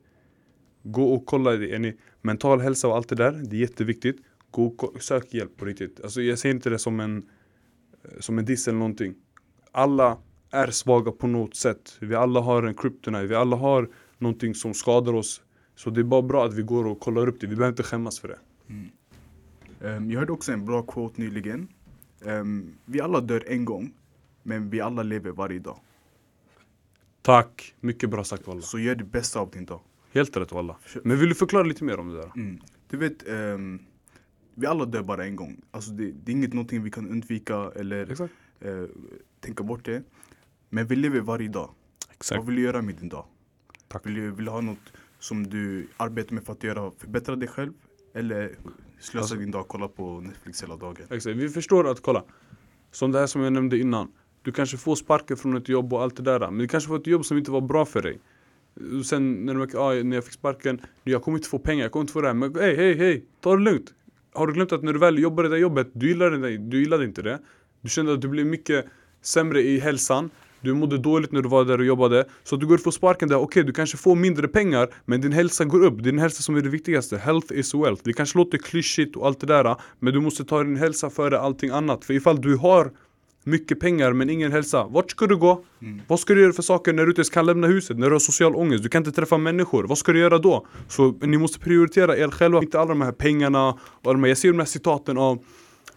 Gå 0.83 1.15
och 1.15 1.27
kolla, 1.27 1.55
Jenny, 1.55 1.97
mental 2.21 2.61
hälsa 2.61 2.89
och 2.89 2.97
allt 2.97 3.09
det 3.09 3.15
där, 3.15 3.33
det 3.33 3.57
är 3.57 3.61
jätteviktigt. 3.61 4.17
Gå 4.51 4.67
och 4.67 5.03
sök 5.03 5.35
hjälp 5.35 5.57
på 5.57 5.65
riktigt. 5.65 6.01
Alltså 6.01 6.23
jag 6.23 6.39
ser 6.39 6.51
inte 6.51 6.71
det 6.71 6.79
som 6.79 7.01
en, 7.01 7.17
eh, 7.17 8.21
som 8.21 8.39
en 8.39 8.45
diss 8.45 8.69
eller 8.69 8.79
någonting. 8.79 9.15
Alla 9.73 10.19
är 10.51 10.71
svaga 10.71 11.13
på 11.13 11.27
något 11.27 11.57
sätt. 11.57 11.97
Vi 12.01 12.15
alla 12.15 12.41
har 12.41 12.63
en 12.63 12.75
kryptonite, 12.75 13.27
vi 13.27 13.35
alla 13.35 13.57
har 13.57 13.89
någonting 14.19 14.55
som 14.55 14.75
skadar 14.75 15.13
oss. 15.13 15.43
Så 15.77 15.91
det 15.91 16.01
är 16.01 16.05
bara 16.05 16.23
bra 16.23 16.45
att 16.45 16.55
vi 16.55 16.63
går 16.63 16.87
och 16.87 17.01
kollar 17.01 17.29
upp 17.29 17.41
det, 17.41 17.47
vi 17.47 17.57
behöver 17.57 17.73
inte 17.73 17.83
skämmas 17.83 18.21
för 18.21 18.29
det. 18.29 18.39
Mm. 18.69 18.91
ehm, 19.81 20.11
jag 20.11 20.19
hörde 20.19 20.33
också 20.33 20.53
en 20.53 20.65
bra 20.65 20.83
quote 20.83 21.21
nyligen. 21.21 21.69
Um, 22.25 22.75
vi 22.85 23.01
alla 23.01 23.21
dör 23.21 23.45
en 23.47 23.65
gång, 23.65 23.93
men 24.43 24.71
vi 24.71 24.81
alla 24.81 25.03
lever 25.03 25.31
varje 25.31 25.59
dag. 25.59 25.81
Tack, 27.23 27.75
mycket 27.81 28.11
bra 28.11 28.25
sagt 28.25 28.47
Walla. 28.47 28.61
Så 28.63 28.79
gör 28.79 28.95
det 28.95 29.05
bästa 29.05 29.41
av 29.41 29.51
din 29.51 29.65
dag. 29.67 29.81
Helt 30.13 30.37
rätt 30.37 30.53
Walla. 30.53 30.77
Men 31.05 31.19
vill 31.19 31.29
du 31.29 31.35
förklara 31.35 31.63
lite 31.63 31.85
mer 31.85 31.99
om 31.99 32.09
det 32.09 32.17
där? 32.17 32.33
Mm. 32.37 32.61
Du 32.89 32.97
vet, 32.97 33.29
ehm, 33.29 33.79
vi 34.55 34.67
alla 34.67 34.85
dör 34.85 35.03
bara 35.03 35.25
en 35.25 35.37
gång. 35.37 35.63
Alltså 35.71 35.91
det, 35.91 36.13
det 36.13 36.33
är 36.33 36.37
inget 36.37 36.53
någonting 36.53 36.83
vi 36.83 36.91
kan 36.91 37.09
undvika 37.11 37.73
eller 37.77 38.11
eh, 38.61 38.85
tänka 39.41 39.63
bort 39.65 39.85
det. 39.85 40.03
Men 40.69 40.87
vi 40.87 40.97
lever 40.97 41.21
varje 41.21 41.49
dag. 41.49 41.71
Exakt. 42.11 42.39
Vad 42.39 42.47
vill 42.47 42.57
du 42.57 42.63
göra 42.63 42.83
med 42.83 42.95
din 42.95 43.09
dag? 43.09 43.25
Tack. 43.89 44.07
Vill 44.07 44.15
du, 44.15 44.31
vill 44.31 44.45
du 44.45 44.51
ha 44.51 44.61
något 44.61 44.93
som 45.19 45.47
du 45.47 45.89
arbetar 45.97 46.35
med 46.35 46.45
för 46.45 46.53
att 46.53 46.63
göra, 46.65 46.91
förbättra 46.99 47.37
dig 47.37 47.49
själv? 47.49 47.73
Eller 48.15 48.57
slösa 49.01 49.19
Alltså- 49.19 49.35
din 49.37 49.51
dag 49.51 49.61
och 49.61 49.69
kolla 49.69 49.89
på 49.89 50.21
Netflix 50.21 50.63
hela 50.63 50.77
dagen? 50.77 51.07
Exakt, 51.11 51.37
vi 51.37 51.49
förstår 51.49 51.91
att 51.91 52.03
kolla 52.03 52.25
Som 52.91 53.13
det 53.13 53.19
här 53.19 53.27
som 53.27 53.43
jag 53.43 53.53
nämnde 53.53 53.79
innan 53.79 54.13
du 54.51 54.55
kanske 54.55 54.77
får 54.77 54.97
sparken 54.97 55.37
från 55.37 55.57
ett 55.57 55.69
jobb 55.69 55.93
och 55.93 56.03
allt 56.03 56.17
det 56.17 56.23
där 56.23 56.41
Men 56.41 56.59
du 56.59 56.69
kanske 56.69 56.89
får 56.89 56.97
ett 56.97 57.07
jobb 57.07 57.25
som 57.25 57.39
inte 57.39 57.51
var 57.51 57.61
bra 57.61 57.85
för 57.85 58.03
dig. 58.03 58.19
Och 58.99 59.07
Sen 59.07 59.47
när 59.47 59.55
du 59.55 59.59
märker, 59.59 59.79
ah, 59.79 60.03
när 60.03 60.17
jag 60.17 60.25
fick 60.25 60.33
sparken 60.33 60.81
Jag 61.05 61.23
kommer 61.23 61.39
inte 61.39 61.49
få 61.49 61.59
pengar, 61.59 61.85
jag 61.85 61.93
kommer 61.93 62.01
inte 62.01 62.13
få 62.13 62.21
det 62.21 62.27
här. 62.27 62.35
Men 62.35 62.55
hej, 62.55 62.77
hej, 62.77 62.95
hej, 62.95 63.25
ta 63.41 63.57
det 63.57 63.63
lugnt. 63.63 63.95
Har 64.33 64.47
du 64.47 64.53
glömt 64.53 64.73
att 64.73 64.83
när 64.83 64.93
du 64.93 64.99
väl 64.99 65.19
jobbade 65.19 65.49
det 65.49 65.55
där 65.55 65.61
jobbet 65.61 65.91
Du 65.93 66.09
gillade, 66.09 66.39
det, 66.39 66.59
du 66.59 66.81
gillade 66.81 67.05
inte 67.05 67.23
det. 67.23 67.39
Du 67.81 67.89
kände 67.89 68.13
att 68.13 68.21
du 68.21 68.29
blev 68.29 68.47
mycket 68.47 68.85
sämre 69.23 69.63
i 69.63 69.79
hälsan. 69.79 70.31
Du 70.61 70.75
mådde 70.75 70.99
dåligt 70.99 71.33
när 71.33 71.43
du 71.43 71.49
var 71.49 71.65
där 71.65 71.79
och 71.79 71.85
jobbade. 71.85 72.25
Så 72.45 72.55
att 72.55 72.61
du 72.61 72.67
går 72.67 72.75
och 72.75 72.81
får 72.81 72.91
sparken 72.91 73.29
där, 73.29 73.37
okej 73.37 73.65
du 73.65 73.73
kanske 73.73 73.97
får 73.97 74.17
mindre 74.17 74.49
pengar 74.49 74.89
Men 75.05 75.21
din 75.21 75.33
hälsa 75.33 75.65
går 75.65 75.85
upp, 75.85 76.03
din 76.03 76.19
hälsa 76.19 76.43
som 76.43 76.57
är 76.57 76.61
det 76.61 76.69
viktigaste 76.69 77.19
Health 77.19 77.53
is 77.53 77.75
wealth. 77.75 78.03
Det 78.05 78.13
kanske 78.13 78.39
låter 78.39 78.59
klyschigt 78.59 79.17
och 79.17 79.27
allt 79.27 79.41
det 79.41 79.47
där 79.47 79.77
Men 79.99 80.15
du 80.15 80.21
måste 80.21 80.45
ta 80.45 80.63
din 80.63 80.77
hälsa 80.77 81.11
före 81.11 81.39
allting 81.39 81.71
annat. 81.71 82.05
För 82.05 82.15
ifall 82.15 82.41
du 82.41 82.57
har 82.57 82.91
mycket 83.45 83.81
pengar 83.81 84.13
men 84.13 84.31
ingen 84.31 84.53
hälsa. 84.53 84.87
Vart 84.91 85.11
ska 85.11 85.27
du 85.27 85.37
gå? 85.37 85.65
Vad 86.07 86.21
ska 86.21 86.35
du 86.35 86.41
göra 86.41 86.53
för 86.53 86.63
saker 86.63 86.93
när 86.93 87.03
du 87.03 87.11
inte 87.11 87.21
ens 87.21 87.31
kan 87.31 87.47
lämna 87.47 87.67
huset? 87.67 87.99
När 87.99 88.07
du 88.07 88.13
har 88.13 88.21
social 88.21 88.57
ångest, 88.57 88.83
du 88.83 88.89
kan 88.89 89.01
inte 89.01 89.13
träffa 89.13 89.39
människor. 89.39 89.85
Vad 89.85 89.99
ska 89.99 90.13
du 90.13 90.19
göra 90.19 90.39
då? 90.39 90.67
Så 90.89 91.13
ni 91.21 91.39
måste 91.39 91.59
prioritera 91.59 92.17
er 92.17 92.29
själva. 92.29 92.63
Inte 92.63 92.81
alla 92.81 92.89
de 92.89 93.01
här 93.01 93.13
pengarna 93.13 93.69
och 93.81 94.13
de 94.13 94.23
här, 94.23 94.29
Jag 94.29 94.39
ser 94.39 94.49
de 94.49 94.59
här 94.59 94.67
citaten 94.67 95.19
av 95.19 95.39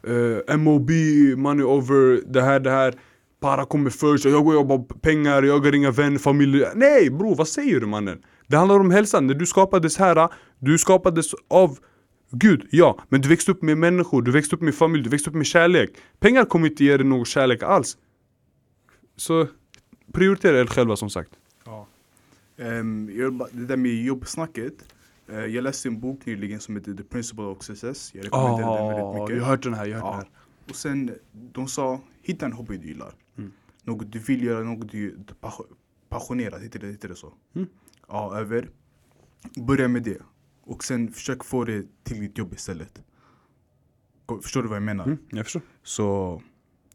eh, 0.07 0.57
MOB, 0.57 0.91
money 1.37 1.65
over 1.65 2.21
det 2.33 2.41
här, 2.41 2.59
det 2.59 2.69
här. 2.69 2.93
Para 3.41 3.65
kommer 3.65 3.89
först, 3.89 4.25
jag 4.25 4.43
går 4.43 4.51
och 4.51 4.53
jobbar 4.53 4.77
pengar, 5.01 5.43
jag 5.43 5.59
har 5.59 5.75
inga 5.75 5.91
vänner, 5.91 6.17
familj. 6.17 6.65
Nej 6.75 7.09
bro, 7.09 7.33
vad 7.33 7.47
säger 7.47 7.79
du 7.79 7.85
mannen? 7.87 8.17
Det 8.47 8.57
handlar 8.57 8.79
om 8.79 8.91
hälsan, 8.91 9.27
när 9.27 9.33
du 9.33 9.45
skapades 9.45 9.97
här 9.97 10.29
Du 10.59 10.77
skapades 10.77 11.31
av 11.49 11.77
Gud, 12.35 12.67
ja, 12.71 12.97
men 13.09 13.21
du 13.21 13.29
växte 13.29 13.51
upp 13.51 13.61
med 13.61 13.77
människor, 13.77 14.21
du 14.21 14.31
växte 14.31 14.55
upp 14.55 14.61
med 14.61 14.75
familj, 14.75 15.03
du 15.03 15.09
växte 15.09 15.29
upp 15.29 15.35
med 15.35 15.45
kärlek 15.45 15.89
Pengar 16.19 16.45
kommer 16.45 16.67
inte 16.67 16.83
ge 16.83 16.97
dig 16.97 17.05
någon 17.05 17.25
kärlek 17.25 17.63
alls 17.63 17.97
Så 19.15 19.47
prioritera 20.11 20.59
er 20.59 20.65
själva 20.65 20.95
som 20.95 21.09
sagt 21.09 21.31
Ja. 21.65 21.87
Bara- 23.31 23.49
det 23.51 23.65
där 23.65 23.77
med 23.77 24.03
jobbsnacket. 24.03 24.73
eh, 25.27 25.35
jag 25.45 25.63
läste 25.63 25.87
en 25.89 25.99
bok 25.99 26.25
nyligen 26.25 26.59
som 26.59 26.75
heter 26.75 26.93
The 26.93 27.03
Principle 27.03 27.43
of 27.43 27.63
Success. 27.63 28.11
Jag 28.15 28.25
rekommenderar 28.25 28.77
den 28.77 28.87
väldigt 28.87 29.03
Oh, 29.05 29.21
mycket. 29.21 29.37
jag 29.37 29.43
har 29.43 29.49
hört 29.51 29.63
den 29.63 29.73
här, 29.73 29.85
jag 29.85 29.99
har 29.99 30.13
hört 30.13 30.23
Ja. 30.23 30.29
den 30.29 30.33
här 30.65 30.69
Och 30.69 30.75
sen, 30.75 31.11
de 31.53 31.67
sa, 31.67 31.99
hitta 32.21 32.45
en 32.45 32.53
hobby 32.53 32.77
du 32.77 32.87
gillar. 32.87 33.13
Mm. 33.37 33.51
Något 33.83 34.11
du 34.11 34.19
vill 34.19 34.43
göra, 34.43 34.63
något 34.63 34.91
du 34.91 35.09
du 35.09 35.15
är 35.29 35.35
pas- 35.41 35.65
passionerad, 36.09 36.61
heter 36.63 36.79
det, 36.79 36.87
heter 36.87 37.07
det 37.09 37.15
så? 37.15 37.33
Mm. 37.55 37.67
Ja, 38.07 38.37
över. 38.39 38.69
Börja 39.55 39.87
med 39.87 40.03
det. 40.03 40.17
Och 40.65 40.83
sen 40.83 41.11
försök 41.11 41.43
få 41.43 41.63
det 41.63 41.85
till 42.03 42.19
ditt 42.19 42.37
jobb 42.37 42.53
istället. 42.53 43.03
Förstår 44.41 44.61
du 44.63 44.67
vad 44.67 44.75
jag 44.75 44.83
menar? 44.83 45.05
mm, 45.05 45.17
Jag 45.31 45.45
förstår 45.45 45.61
Så 45.83 46.41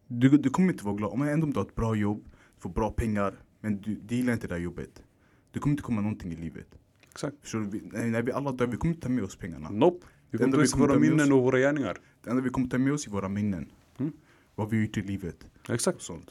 du, 0.06 0.28
du 0.28 0.50
kommer 0.50 0.72
inte 0.72 0.84
vara 0.84 0.94
glad. 0.94 1.12
Om 1.12 1.22
ändå 1.22 1.46
du 1.46 1.58
har 1.58 1.66
ett 1.66 1.74
bra 1.74 1.94
jobb, 1.94 2.24
du 2.54 2.60
får 2.60 2.70
bra 2.70 2.90
pengar, 2.92 3.34
men 3.60 3.80
du, 3.80 3.94
du 3.94 4.14
gillar 4.14 4.32
inte 4.32 4.46
det 4.46 4.54
här 4.54 4.60
jobbet. 4.62 5.02
Du 5.50 5.60
kommer 5.60 5.72
inte 5.72 5.82
komma 5.82 6.00
någonting 6.00 6.32
i 6.32 6.36
livet. 6.36 6.78
Exakt 7.10 7.36
Förstår 7.42 7.60
du? 7.60 7.80
När, 8.08 8.22
vi 8.22 8.32
alla 8.32 8.52
dör, 8.52 8.66
vi 8.66 8.76
kommer 8.76 8.94
inte 8.94 9.06
ta 9.06 9.12
med 9.12 9.24
oss 9.24 9.36
pengarna. 9.36 9.70
Nope 9.70 10.06
Vi 10.30 10.38
kommer 10.38 10.56
vi 10.58 10.66
ta 10.68 10.72
kommer 10.72 10.86
våra 10.88 10.98
med 10.98 11.10
minnen 11.10 11.32
och 11.32 11.42
våra 11.42 11.58
gärningar 11.58 11.98
Det 12.22 12.30
enda 12.30 12.42
vi 12.42 12.50
kommer 12.50 12.68
ta 12.68 12.78
med 12.78 12.92
oss 12.92 13.06
är 13.06 13.10
våra 13.10 13.28
minnen. 13.28 13.70
Mm. 13.98 14.12
Vad 14.54 14.70
vi 14.70 14.82
gjort 14.82 14.96
i 14.96 15.02
livet 15.02 15.46
Exakt, 15.68 16.02
sånt. 16.02 16.30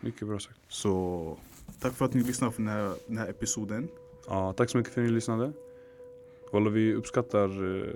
mycket 0.00 0.28
bra 0.28 0.38
sagt 0.38 0.58
Så 0.68 1.38
tack 1.80 1.94
för 1.94 2.04
att 2.04 2.14
ni 2.14 2.22
lyssnade 2.22 2.52
på 2.52 2.62
den 2.62 2.68
här, 2.68 2.94
den 3.06 3.18
här 3.18 3.28
episoden. 3.28 3.88
Ja, 4.26 4.52
tack 4.52 4.70
så 4.70 4.78
mycket 4.78 4.92
för 4.94 5.00
att 5.00 5.06
ni 5.06 5.12
lyssnade. 5.12 5.52
Walla, 6.52 6.70
vi 6.70 6.94
uppskattar 6.94 7.76
eh, 7.76 7.92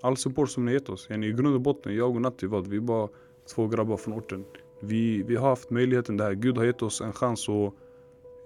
all 0.00 0.16
support 0.16 0.50
som 0.50 0.64
ni 0.64 0.72
gett 0.72 0.88
oss. 0.88 1.10
I 1.10 1.14
grund 1.32 1.54
och 1.54 1.60
botten, 1.60 1.96
jag 1.96 2.14
och 2.16 2.22
Natti, 2.22 2.46
vad, 2.46 2.66
vi 2.66 2.76
är 2.76 2.80
bara 2.80 3.08
två 3.54 3.66
grabbar 3.68 3.96
från 3.96 4.14
orten. 4.14 4.44
Vi, 4.80 5.22
vi 5.22 5.36
har 5.36 5.48
haft 5.48 5.70
möjligheten 5.70 6.16
det 6.16 6.24
här. 6.24 6.32
Gud 6.34 6.58
har 6.58 6.64
gett 6.64 6.82
oss 6.82 7.00
en 7.00 7.12
chans 7.12 7.48
att 7.48 7.72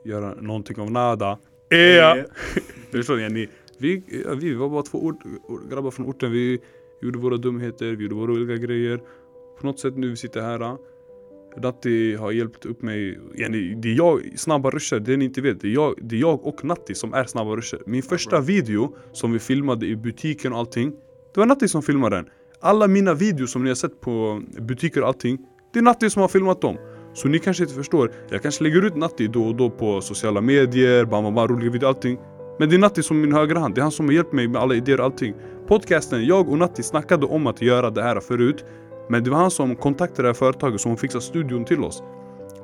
göra 0.04 0.34
någonting 0.34 0.80
av 0.80 0.90
nada. 0.90 1.38
Eh, 1.70 2.24
Du 2.90 2.98
förstår, 2.98 3.20
yani, 3.20 3.48
vi, 3.78 4.02
ja, 4.24 4.34
vi 4.34 4.54
var 4.54 4.68
bara 4.68 4.82
två 4.82 5.04
ort, 5.04 5.24
or- 5.48 5.70
grabbar 5.70 5.90
från 5.90 6.06
orten. 6.06 6.32
Vi 6.32 6.60
gjorde 7.02 7.18
våra 7.18 7.36
dumheter, 7.36 7.92
vi 7.92 8.02
gjorde 8.02 8.14
våra 8.14 8.32
olika 8.32 8.56
grejer. 8.56 9.00
På 9.60 9.66
något 9.66 9.80
sätt 9.80 9.96
nu 9.96 10.08
vi 10.08 10.16
sitter 10.16 10.40
här. 10.40 10.76
Natti 11.56 12.16
har 12.16 12.32
hjälpt 12.32 12.66
upp 12.66 12.82
mig. 12.82 13.18
Yani, 13.34 13.74
det 13.74 13.88
är 13.88 13.96
jag, 13.96 14.20
snabba 14.36 14.70
ruscher, 14.70 15.00
det 15.00 15.16
ni 15.16 15.24
inte 15.24 15.40
vet. 15.40 15.60
Det 15.60 15.68
är, 15.68 15.72
jag, 15.72 15.94
det 16.02 16.16
är 16.16 16.20
jag 16.20 16.46
och 16.46 16.64
Natti 16.64 16.94
som 16.94 17.14
är 17.14 17.24
snabba 17.24 17.56
ruscher. 17.56 17.82
Min 17.86 18.02
första 18.02 18.40
video 18.40 18.96
som 19.12 19.32
vi 19.32 19.38
filmade 19.38 19.86
i 19.86 19.96
butiken 19.96 20.52
och 20.52 20.58
allting. 20.58 20.92
Det 21.34 21.40
var 21.40 21.46
Natti 21.46 21.68
som 21.68 21.82
filmade 21.82 22.16
den. 22.16 22.26
Alla 22.60 22.88
mina 22.88 23.14
videos 23.14 23.52
som 23.52 23.62
ni 23.62 23.70
har 23.70 23.74
sett 23.74 24.00
på 24.00 24.42
butiker 24.60 25.00
och 25.02 25.08
allting. 25.08 25.38
Det 25.72 25.78
är 25.78 25.82
Natti 25.82 26.10
som 26.10 26.22
har 26.22 26.28
filmat 26.28 26.60
dem. 26.60 26.76
Så 27.14 27.28
ni 27.28 27.38
kanske 27.38 27.62
inte 27.62 27.74
förstår. 27.74 28.12
Jag 28.30 28.42
kanske 28.42 28.64
lägger 28.64 28.84
ut 28.84 28.96
Natti 28.96 29.28
då 29.28 29.44
och 29.44 29.56
då 29.56 29.70
på 29.70 30.00
sociala 30.00 30.40
medier, 30.40 31.04
bam, 31.04 31.24
bam, 31.24 31.34
bam, 31.34 31.48
roliga 31.48 31.70
videor, 31.70 31.88
allting. 31.88 32.18
Men 32.58 32.68
det 32.68 32.76
är 32.76 32.78
Natti 32.78 33.02
som 33.02 33.20
min 33.20 33.32
högra 33.32 33.58
hand. 33.58 33.74
Det 33.74 33.80
är 33.80 33.82
han 33.82 33.92
som 33.92 34.06
har 34.06 34.12
hjälpt 34.12 34.32
mig 34.32 34.48
med 34.48 34.60
alla 34.60 34.74
idéer 34.74 35.00
och 35.00 35.04
allting. 35.04 35.34
Podcasten, 35.68 36.26
jag 36.26 36.48
och 36.48 36.58
Natti 36.58 36.82
snackade 36.82 37.26
om 37.26 37.46
att 37.46 37.62
göra 37.62 37.90
det 37.90 38.02
här 38.02 38.20
förut. 38.20 38.64
Men 39.08 39.24
det 39.24 39.30
var 39.30 39.38
han 39.38 39.50
som 39.50 39.76
kontaktade 39.76 40.22
det 40.22 40.28
här 40.28 40.34
företaget 40.34 40.80
som 40.80 40.96
fixade 40.96 41.24
studion 41.24 41.64
till 41.64 41.84
oss. 41.84 42.02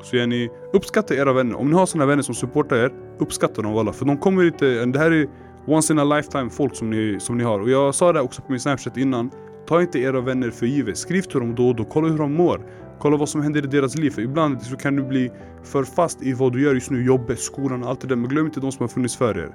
Så 0.03 0.17
är 0.17 0.27
ni 0.27 0.51
uppskatta 0.73 1.15
era 1.15 1.33
vänner. 1.33 1.57
Om 1.57 1.71
ni 1.71 1.77
har 1.77 1.87
såna 1.87 2.07
vänner 2.07 2.23
som 2.23 2.35
supportar 2.35 2.77
er, 2.77 2.93
uppskatta 3.19 3.63
dem 3.63 3.77
alla. 3.77 3.93
För 3.93 4.05
de 4.05 4.19
kommer 4.19 4.45
inte, 4.45 4.85
det 4.85 4.99
här 4.99 5.11
är 5.11 5.29
once 5.67 5.93
in 5.93 5.99
a 5.99 6.05
lifetime 6.05 6.51
folk 6.51 6.77
som 6.77 6.91
ni, 6.91 7.21
som 7.21 7.39
ni 7.39 7.45
har. 7.45 7.61
Och 7.61 7.71
jag 7.71 7.95
sa 7.95 8.13
det 8.13 8.21
också 8.21 8.43
på 8.43 8.53
min 8.53 8.61
snapchat 8.61 8.97
innan. 8.97 9.31
Ta 9.67 9.81
inte 9.81 9.99
era 9.99 10.21
vänner 10.21 10.51
för 10.51 10.67
givet. 10.67 10.99
Skriv 10.99 11.23
till 11.23 11.41
dem 11.41 11.55
då 11.55 11.69
och 11.69 11.77
då, 11.77 11.85
kolla 11.85 12.09
hur 12.09 12.19
de 12.19 12.35
mår. 12.35 12.67
Kolla 12.99 13.17
vad 13.17 13.29
som 13.29 13.43
händer 13.43 13.65
i 13.65 13.67
deras 13.67 13.99
liv. 13.99 14.11
För 14.11 14.23
ibland 14.23 14.63
så 14.63 14.77
kan 14.77 14.97
du 14.97 15.03
bli 15.03 15.31
för 15.63 15.85
fast 15.85 16.23
i 16.23 16.33
vad 16.33 16.53
du 16.53 16.63
gör 16.63 16.75
just 16.75 16.91
nu, 16.91 17.05
jobbet, 17.05 17.39
skolan 17.39 17.83
och 17.83 17.91
allt 17.91 18.01
det 18.01 18.07
där. 18.09 18.17
Men 18.17 18.29
glöm 18.29 18.47
inte 18.47 18.61
de 18.61 18.73
som 18.73 18.83
har 18.83 18.89
funnits 18.89 19.17
för 19.17 19.39
er. 19.39 19.55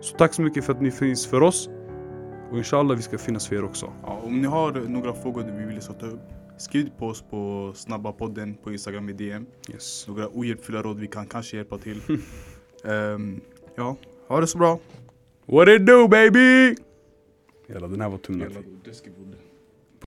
Så 0.00 0.16
tack 0.16 0.34
så 0.34 0.42
mycket 0.42 0.64
för 0.64 0.72
att 0.72 0.82
ni 0.82 0.90
finns 0.90 1.26
för 1.26 1.42
oss. 1.42 1.68
Och 2.54 2.58
inshallah 2.58 2.96
vi 2.96 3.02
ska 3.02 3.18
finnas 3.18 3.48
för 3.48 3.56
er 3.56 3.64
också. 3.64 3.92
ja, 4.02 4.20
om 4.24 4.40
ni 4.40 4.48
har 4.48 4.72
några 4.72 5.14
frågor 5.14 5.42
du 5.42 5.66
vill 5.66 5.80
ta 5.80 6.06
upp, 6.06 6.20
skriv 6.58 6.90
på 6.98 7.06
oss 7.06 7.24
på 7.30 7.72
snabba 7.74 8.12
podden 8.12 8.54
på 8.54 8.72
Instagram 8.72 9.08
i 9.08 9.12
DM. 9.12 9.46
Yes. 9.72 10.08
Några 10.08 10.28
ohjälpfulla 10.32 10.82
råd 10.82 10.98
vi 10.98 11.06
kan 11.06 11.26
kanske 11.26 11.56
hjälpa 11.56 11.78
till. 11.78 12.00
Ehm, 12.84 13.40
ja, 13.74 13.96
ha 14.28 14.40
det 14.40 14.46
så 14.46 14.58
bra. 14.58 14.78
What 15.46 15.68
it 15.68 15.86
do 15.86 16.08
baby? 16.08 16.74
Jävlar 17.68 17.88
den 17.88 18.00
här 18.00 18.08
var 18.08 18.18
tung. 18.18 18.40